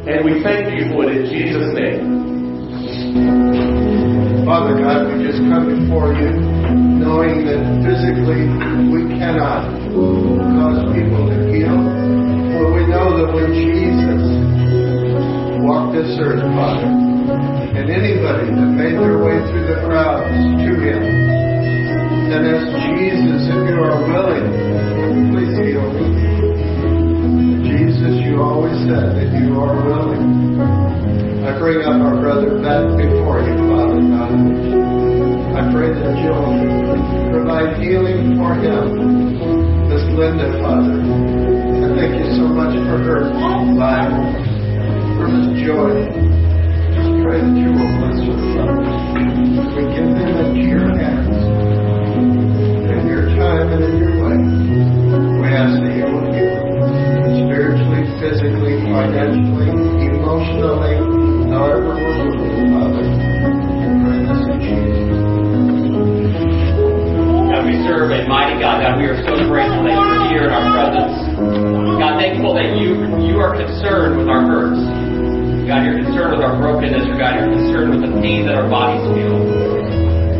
And 0.06 0.22
we 0.22 0.46
thank 0.46 0.78
you 0.78 0.94
for 0.94 1.10
it 1.10 1.18
in 1.18 1.26
Jesus' 1.26 1.74
name. 1.74 2.06
Father 4.46 4.78
God, 4.78 5.10
we 5.10 5.26
just 5.26 5.42
come 5.50 5.74
before 5.74 6.14
you 6.14 6.30
knowing 7.02 7.50
that 7.50 7.66
physically 7.82 8.46
we 8.94 9.10
cannot 9.18 9.66
cause 9.90 10.86
people 10.94 11.26
to 11.26 11.41
that 13.32 13.40
when 13.40 13.54
Jesus 13.56 14.24
walked 15.64 15.96
this 15.96 16.20
earth, 16.20 16.44
Father, 16.52 16.84
And 17.72 17.88
anybody 17.88 18.52
that 18.52 18.72
made 18.76 19.00
their 19.00 19.24
way 19.24 19.40
through 19.48 19.72
the 19.72 19.80
crowds 19.88 20.28
to 20.36 20.72
him, 20.76 21.02
then 22.28 22.44
as 22.44 22.64
Jesus, 22.92 23.48
if 23.48 23.62
you 23.72 23.80
are 23.80 24.04
willing, 24.04 24.48
please 25.32 25.56
heal 25.64 25.88
me. 25.96 26.12
Jesus, 27.72 28.20
you 28.20 28.42
always 28.44 28.76
said 28.84 29.16
that 29.16 29.32
you 29.32 29.56
are 29.60 29.80
willing. 29.80 30.60
I 31.48 31.58
bring 31.58 31.88
up 31.88 32.04
our 32.04 32.20
brother 32.20 32.60
Ben 32.60 33.00
before 33.00 33.40
you, 33.40 33.56
Father 33.72 34.02
God. 34.12 34.36
I 35.56 35.72
pray 35.72 35.90
that 35.96 36.20
you'll 36.20 37.32
provide 37.32 37.80
healing 37.80 38.36
for 38.36 38.56
him. 38.60 39.88
Miss 39.88 40.04
Linda, 40.20 40.60
Father. 40.60 41.61
Thank 41.92 42.16
you 42.18 42.32
so 42.40 42.48
much 42.48 42.72
for 42.88 42.98
her 43.04 43.20
life, 43.76 44.16
for 45.18 45.28
Miss 45.28 45.60
Joy. 45.60 46.08
Pray 47.22 47.44
that 47.44 47.52
you 47.52 47.70
will 47.76 47.92
bless 48.00 48.24
her. 48.26 48.80
We 49.76 49.84
give 49.92 50.08
them 50.08 50.32
into 50.40 50.64
your 50.72 50.88
hands. 50.96 51.36
In 52.88 53.02
your 53.12 53.28
time 53.36 53.76
and 53.76 53.84
in 53.84 53.96
your 54.00 54.16
way. 54.24 54.40
We 55.42 55.48
ask 55.52 55.76
that 55.84 55.94
you 55.94 56.08
will 56.08 56.32
them 56.32 56.72
spiritually, 57.44 58.08
physically, 58.24 58.88
financially, 58.88 59.70
emotionally, 60.16 60.96
however 61.52 61.92
we're 61.92 62.08
Father. 62.72 63.04
We 63.04 63.86
pray 64.00 64.20
this 64.26 64.42
in 64.48 64.58
Jesus. 64.64 65.12
We 67.62 67.76
serve 67.86 68.10
a 68.12 68.28
mighty 68.28 68.60
God. 68.60 68.82
God, 68.82 68.98
we 68.98 69.06
are 69.06 69.20
so 69.28 69.36
grateful 69.48 69.84
that 69.84 69.94
you're 69.94 70.28
here 70.30 70.46
in 70.48 70.52
our 70.52 70.72
presence. 70.74 71.31
God, 72.02 72.18
thankful 72.18 72.58
that 72.58 72.82
you 72.82 72.98
you 73.30 73.38
are 73.38 73.54
concerned 73.54 74.18
with 74.18 74.26
our 74.26 74.42
hurts. 74.42 74.82
God, 75.70 75.86
you're 75.86 76.02
concerned 76.02 76.34
with 76.34 76.42
our 76.42 76.58
brokenness. 76.58 77.06
God, 77.14 77.38
you're 77.38 77.54
concerned 77.54 77.94
with 77.94 78.02
the 78.10 78.18
pain 78.18 78.50
that 78.50 78.58
our 78.58 78.66
bodies 78.66 79.06
feel. 79.14 79.38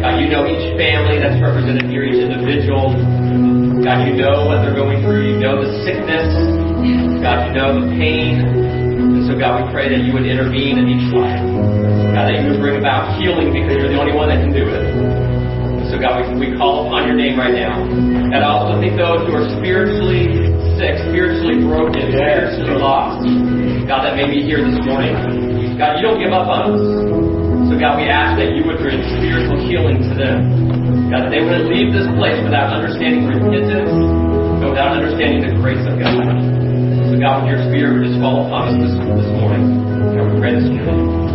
God, 0.02 0.18
you 0.18 0.34
know 0.34 0.50
each 0.50 0.74
family 0.74 1.22
that's 1.22 1.38
represented 1.38 1.86
here, 1.86 2.02
each 2.02 2.18
individual. 2.18 2.98
God, 3.86 4.10
you 4.10 4.18
know 4.18 4.50
what 4.50 4.66
they're 4.66 4.74
going 4.74 5.06
through. 5.06 5.22
You 5.22 5.38
know 5.38 5.62
the 5.62 5.70
sickness. 5.86 6.34
God, 7.22 7.46
you 7.46 7.54
know 7.54 7.78
the 7.78 7.94
pain. 7.94 8.42
And 8.42 9.30
so, 9.30 9.38
God, 9.38 9.62
we 9.62 9.70
pray 9.70 9.86
that 9.94 10.02
you 10.02 10.18
would 10.18 10.26
intervene 10.26 10.82
in 10.82 10.90
each 10.90 11.14
life. 11.14 11.46
God, 12.18 12.26
that 12.26 12.42
you 12.42 12.58
would 12.58 12.62
bring 12.66 12.82
about 12.82 13.22
healing 13.22 13.54
because 13.54 13.78
you're 13.78 13.94
the 13.94 14.02
only 14.02 14.18
one 14.18 14.34
that 14.34 14.42
can 14.42 14.50
do 14.50 14.66
it. 14.66 15.22
So 15.94 16.02
God, 16.02 16.26
we, 16.26 16.50
we 16.50 16.58
call 16.58 16.90
upon 16.90 17.06
your 17.06 17.20
name 17.20 17.38
right 17.38 17.54
now. 17.54 17.86
And 17.86 18.34
I 18.34 18.50
also 18.50 18.82
think 18.82 18.98
those 18.98 19.30
who 19.30 19.38
are 19.38 19.46
spiritually 19.62 20.41
sick, 20.82 20.98
spiritually 21.14 21.62
broken, 21.62 22.10
spiritually 22.10 22.82
lost, 22.82 23.22
God, 23.86 24.02
that 24.02 24.18
may 24.18 24.26
be 24.26 24.42
here 24.42 24.66
this 24.66 24.82
morning. 24.82 25.14
God, 25.78 26.02
you 26.02 26.04
don't 26.10 26.18
give 26.18 26.34
up 26.34 26.50
on 26.50 26.74
us. 26.74 26.82
So 27.70 27.78
God, 27.78 28.02
we 28.02 28.10
ask 28.10 28.42
that 28.42 28.58
you 28.58 28.66
would 28.66 28.82
bring 28.82 28.98
spiritual 29.14 29.62
healing 29.62 30.02
to 30.02 30.14
them. 30.18 31.14
God, 31.14 31.30
that 31.30 31.32
they 31.32 31.46
wouldn't 31.46 31.70
leave 31.70 31.94
this 31.94 32.10
place 32.18 32.42
without 32.42 32.74
understanding 32.74 33.30
repentance, 33.30 33.94
but 34.58 34.74
without 34.74 34.98
understanding 34.98 35.46
the 35.46 35.54
grace 35.62 35.86
of 35.86 36.02
God. 36.02 36.18
So 36.18 37.14
God, 37.22 37.46
with 37.46 37.54
your 37.54 37.62
spirit 37.70 38.02
would 38.02 38.10
just 38.10 38.18
fall 38.18 38.50
upon 38.50 38.74
us 38.74 38.76
this, 38.82 38.94
this 38.98 39.30
morning. 39.38 39.86
God, 40.18 40.34
we 40.34 40.42
pray 40.42 40.58
this 40.58 40.66
name. 40.66 41.31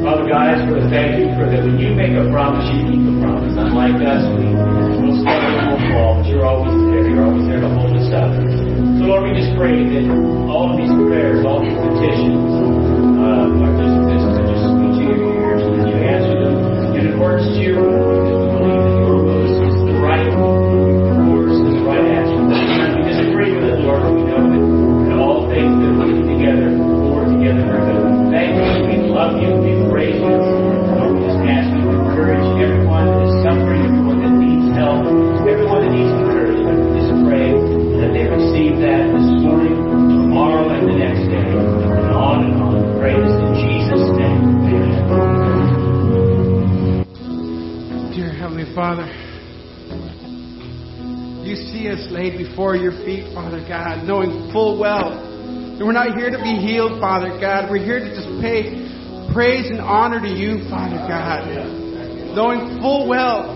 Father 0.00 0.24
God, 0.32 0.40
I 0.48 0.56
just 0.56 0.64
want 0.64 0.80
to 0.80 0.88
thank 0.88 1.20
you 1.20 1.28
for 1.36 1.44
that 1.44 1.60
when 1.60 1.76
you 1.76 1.92
make 1.92 2.16
a 2.16 2.24
promise, 2.32 2.64
you 2.72 2.88
keep 2.88 3.04
the 3.04 3.20
promise. 3.20 3.52
Unlike 3.52 4.00
us, 4.00 4.24
we 4.32 4.48
will 4.48 5.12
stumble 5.20 5.52
and 5.60 5.66
will 5.76 5.82
fall, 5.92 6.10
but 6.16 6.24
you're 6.24 6.48
always 6.48 6.72
there. 6.88 7.04
You're 7.04 7.28
always 7.28 7.44
there 7.44 7.60
to 7.60 7.68
hold 7.68 7.92
us 8.00 8.08
up. 8.08 8.32
So 8.96 9.02
Lord, 9.04 9.28
we 9.28 9.36
just 9.36 9.52
pray 9.60 9.76
that 9.76 10.08
all 10.48 10.72
of 10.72 10.80
these 10.80 10.88
prayers, 11.04 11.44
all 11.44 11.60
these 11.60 11.76
petitions, 11.76 12.48
uh, 13.20 13.60
are 13.60 13.74
just, 13.76 13.96
just, 14.08 14.26
just 14.48 14.64
sweet 14.72 14.92
to 14.96 15.02
your 15.04 15.20
ears, 15.36 15.60
you 15.68 15.96
answer 16.00 16.32
them 16.48 16.56
in 16.96 17.02
accordance 17.12 17.52
to 17.52 17.60
your 17.60 18.09
Father, 48.90 49.06
you 51.46 51.54
see 51.54 51.86
us 51.86 52.10
laid 52.10 52.38
before 52.38 52.74
your 52.74 52.90
feet, 53.06 53.32
Father 53.32 53.62
God, 53.62 54.02
knowing 54.02 54.50
full 54.50 54.80
well 54.80 55.14
that 55.14 55.86
we're 55.86 55.92
not 55.92 56.18
here 56.18 56.28
to 56.28 56.42
be 56.42 56.58
healed, 56.58 56.98
Father 56.98 57.38
God. 57.38 57.70
We're 57.70 57.84
here 57.84 58.00
to 58.00 58.10
just 58.10 58.26
pay 58.42 58.82
praise 59.32 59.70
and 59.70 59.78
honor 59.78 60.18
to 60.18 60.26
you, 60.26 60.66
Father 60.68 60.98
God, 61.06 61.46
knowing 62.34 62.82
full 62.82 63.06
well 63.06 63.54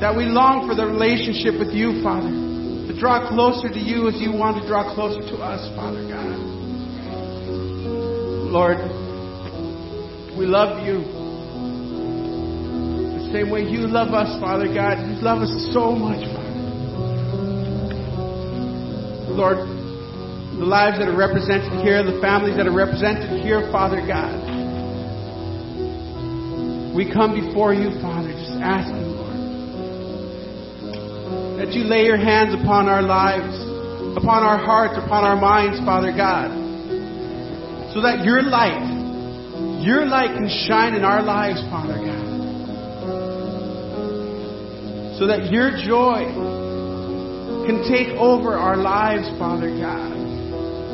that 0.00 0.10
we 0.16 0.24
long 0.24 0.66
for 0.66 0.74
the 0.74 0.84
relationship 0.84 1.54
with 1.54 1.70
you, 1.70 2.02
Father, 2.02 2.34
to 2.34 2.98
draw 2.98 3.30
closer 3.30 3.68
to 3.68 3.78
you 3.78 4.08
as 4.08 4.18
you 4.18 4.32
want 4.32 4.60
to 4.60 4.66
draw 4.66 4.92
closer 4.92 5.22
to 5.22 5.36
us, 5.38 5.70
Father 5.76 6.02
God. 6.10 6.34
Lord, 8.50 8.82
we 10.36 10.46
love 10.50 10.84
you 10.84 11.21
same 13.32 13.48
way 13.48 13.64
you 13.64 13.88
love 13.88 14.12
us, 14.12 14.28
Father 14.40 14.68
God. 14.68 15.00
You 15.08 15.16
love 15.24 15.40
us 15.40 15.48
so 15.72 15.96
much, 15.96 16.20
Father. 16.20 16.52
Lord, 19.32 19.56
the 20.60 20.68
lives 20.68 20.98
that 21.00 21.08
are 21.08 21.16
represented 21.16 21.72
here, 21.80 22.04
the 22.04 22.20
families 22.20 22.60
that 22.60 22.68
are 22.68 22.76
represented 22.76 23.40
here, 23.40 23.72
Father 23.72 24.04
God. 24.04 24.36
We 26.94 27.08
come 27.08 27.32
before 27.32 27.72
you, 27.72 27.96
Father, 28.04 28.36
just 28.36 28.60
asking, 28.60 29.16
Lord, 29.16 29.32
that 31.56 31.72
you 31.72 31.88
lay 31.88 32.04
your 32.04 32.20
hands 32.20 32.52
upon 32.52 32.86
our 32.86 33.00
lives, 33.00 33.56
upon 34.12 34.44
our 34.44 34.60
hearts, 34.60 35.00
upon 35.00 35.24
our 35.24 35.40
minds, 35.40 35.80
Father 35.88 36.12
God, 36.12 36.52
so 37.96 38.02
that 38.04 38.28
your 38.28 38.42
light, 38.42 39.80
your 39.80 40.04
light 40.04 40.36
can 40.36 40.52
shine 40.68 40.92
in 40.92 41.02
our 41.02 41.22
lives, 41.22 41.62
Father 41.72 41.96
God 41.96 42.21
so 45.22 45.28
that 45.28 45.52
your 45.52 45.70
joy 45.70 46.26
can 47.62 47.86
take 47.86 48.08
over 48.18 48.58
our 48.58 48.76
lives, 48.76 49.30
Father 49.38 49.70
God. 49.70 50.10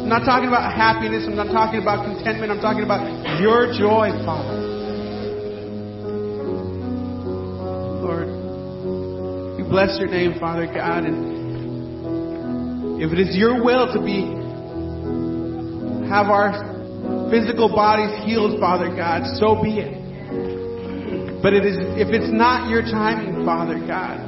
I'm 0.04 0.08
not 0.10 0.28
talking 0.28 0.48
about 0.48 0.68
happiness, 0.68 1.24
I'm 1.26 1.34
not 1.34 1.48
talking 1.48 1.80
about 1.80 2.04
contentment, 2.04 2.52
I'm 2.52 2.60
talking 2.60 2.84
about 2.84 3.08
your 3.40 3.72
joy, 3.72 4.12
Father. 4.28 4.52
Lord, 8.04 8.28
we 9.56 9.62
bless 9.64 9.96
your 9.98 10.10
name, 10.10 10.38
Father 10.38 10.66
God, 10.66 11.08
and 11.08 13.00
if 13.00 13.10
it 13.10 13.18
is 13.18 13.34
your 13.34 13.64
will 13.64 13.90
to 13.94 14.00
be 14.04 14.28
have 16.12 16.28
our 16.28 16.52
physical 17.30 17.70
bodies 17.74 18.12
healed, 18.26 18.60
Father 18.60 18.94
God, 18.94 19.24
so 19.40 19.62
be 19.62 19.80
it. 19.80 19.97
But 21.40 21.52
it 21.52 21.64
is, 21.64 21.76
if 21.94 22.08
it's 22.08 22.32
not 22.32 22.68
your 22.68 22.82
timing, 22.82 23.44
Father 23.46 23.78
God, 23.78 24.18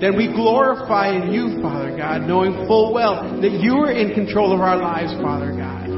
then 0.00 0.16
we 0.16 0.28
glorify 0.28 1.10
in 1.14 1.32
you, 1.32 1.60
Father 1.60 1.96
God, 1.96 2.22
knowing 2.22 2.66
full 2.66 2.92
well 2.94 3.40
that 3.40 3.50
you 3.50 3.78
are 3.78 3.90
in 3.90 4.14
control 4.14 4.52
of 4.52 4.60
our 4.60 4.76
lives, 4.76 5.12
Father 5.22 5.50
God. 5.50 5.88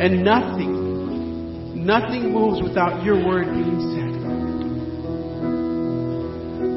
And 0.00 0.24
nothing, 0.24 1.84
nothing 1.84 2.32
moves 2.32 2.62
without 2.62 3.02
your 3.04 3.16
word 3.26 3.46
being 3.52 3.80
said. 3.96 4.10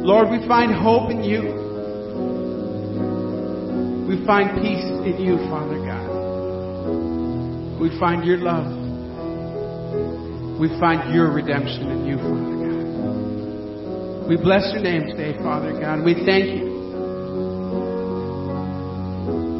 Lord, 0.05 0.29
we 0.29 0.45
find 0.47 0.73
hope 0.73 1.11
in 1.11 1.23
you. 1.23 1.41
We 4.07 4.25
find 4.25 4.61
peace 4.61 4.83
in 4.83 5.17
you, 5.19 5.37
Father 5.49 5.79
God. 5.79 6.09
We 7.79 7.97
find 7.99 8.25
your 8.25 8.39
love 8.39 8.82
we 10.59 10.69
find 10.79 11.13
your 11.13 11.31
redemption 11.31 11.89
in 11.89 12.05
you, 12.05 12.17
Father 12.17 12.45
God. 12.45 14.27
We 14.27 14.37
bless 14.37 14.71
your 14.71 14.83
name 14.83 15.07
today, 15.07 15.33
Father 15.39 15.73
God. 15.79 16.05
We 16.05 16.13
thank 16.13 16.45
you. 16.45 16.73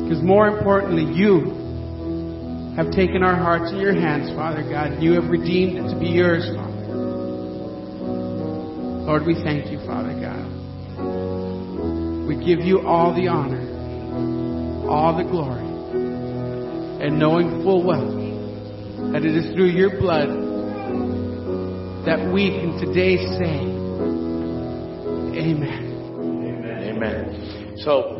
Because 0.03 0.23
more 0.23 0.47
importantly, 0.47 1.03
you 1.13 2.75
have 2.77 2.91
taken 2.91 3.23
our 3.23 3.35
hearts 3.35 3.71
in 3.71 3.79
your 3.79 3.93
hands, 3.93 4.29
Father 4.35 4.61
God. 4.61 4.93
And 4.93 5.03
you 5.03 5.13
have 5.13 5.29
redeemed 5.29 5.77
it 5.77 5.89
to 5.93 5.99
be 5.99 6.07
yours, 6.07 6.45
Father. 6.55 6.71
Lord, 9.05 9.25
we 9.25 9.33
thank 9.43 9.71
you, 9.71 9.79
Father 9.85 10.13
God. 10.13 10.47
We 12.27 12.35
give 12.35 12.59
you 12.59 12.87
all 12.87 13.13
the 13.13 13.27
honor, 13.27 14.87
all 14.87 15.17
the 15.17 15.23
glory, 15.23 15.65
and 17.05 17.19
knowing 17.19 17.63
full 17.63 17.83
well 17.83 18.15
that 19.11 19.25
it 19.25 19.35
is 19.35 19.53
through 19.53 19.71
your 19.71 19.99
blood 19.99 20.42
that 22.05 22.33
we 22.33 22.49
can 22.49 22.79
today 22.85 23.15
say, 23.15 23.83
Amen. 25.39 25.93
Amen. 26.19 26.95
Amen. 26.95 27.75
So 27.77 28.19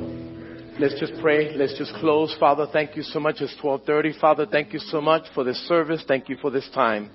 let's 0.80 0.98
just 1.00 1.14
pray. 1.22 1.54
Let's 1.56 1.78
just 1.78 1.94
close. 1.96 2.34
Father, 2.40 2.66
thank 2.72 2.96
you 2.96 3.04
so 3.04 3.20
much. 3.20 3.36
It's 3.42 3.54
1230. 3.62 4.20
Father, 4.20 4.46
thank 4.46 4.72
you 4.72 4.80
so 4.80 5.02
much 5.02 5.24
for 5.36 5.44
this 5.44 5.58
service. 5.68 6.02
Thank 6.08 6.30
you 6.30 6.38
for 6.42 6.50
this 6.50 6.68
time. 6.74 7.12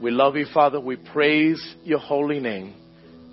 We 0.00 0.10
love 0.10 0.36
you, 0.36 0.46
Father. 0.54 0.80
We 0.80 0.96
praise 0.96 1.62
your 1.84 1.98
holy 1.98 2.40
name. 2.40 2.74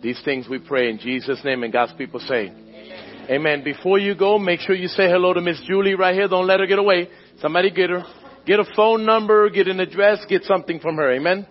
These 0.03 0.21
things 0.25 0.49
we 0.49 0.59
pray 0.59 0.89
in 0.89 0.99
Jesus' 0.99 1.39
name 1.45 1.63
and 1.63 1.71
God's 1.71 1.93
people 1.93 2.19
say. 2.19 2.47
Amen. 2.49 3.27
Amen. 3.29 3.63
Before 3.63 3.97
you 3.97 4.13
go, 4.13 4.37
make 4.37 4.59
sure 4.59 4.75
you 4.75 4.87
say 4.87 5.07
hello 5.09 5.33
to 5.33 5.41
Miss 5.41 5.61
Julie 5.65 5.95
right 5.95 6.13
here. 6.13 6.27
Don't 6.27 6.47
let 6.47 6.59
her 6.59 6.67
get 6.67 6.79
away. 6.79 7.07
Somebody 7.39 7.71
get 7.71 7.89
her. 7.91 8.03
Get 8.45 8.59
a 8.59 8.65
phone 8.75 9.05
number, 9.05 9.49
get 9.49 9.67
an 9.67 9.79
address, 9.79 10.25
get 10.27 10.43
something 10.43 10.79
from 10.79 10.97
her. 10.97 11.13
Amen. 11.13 11.47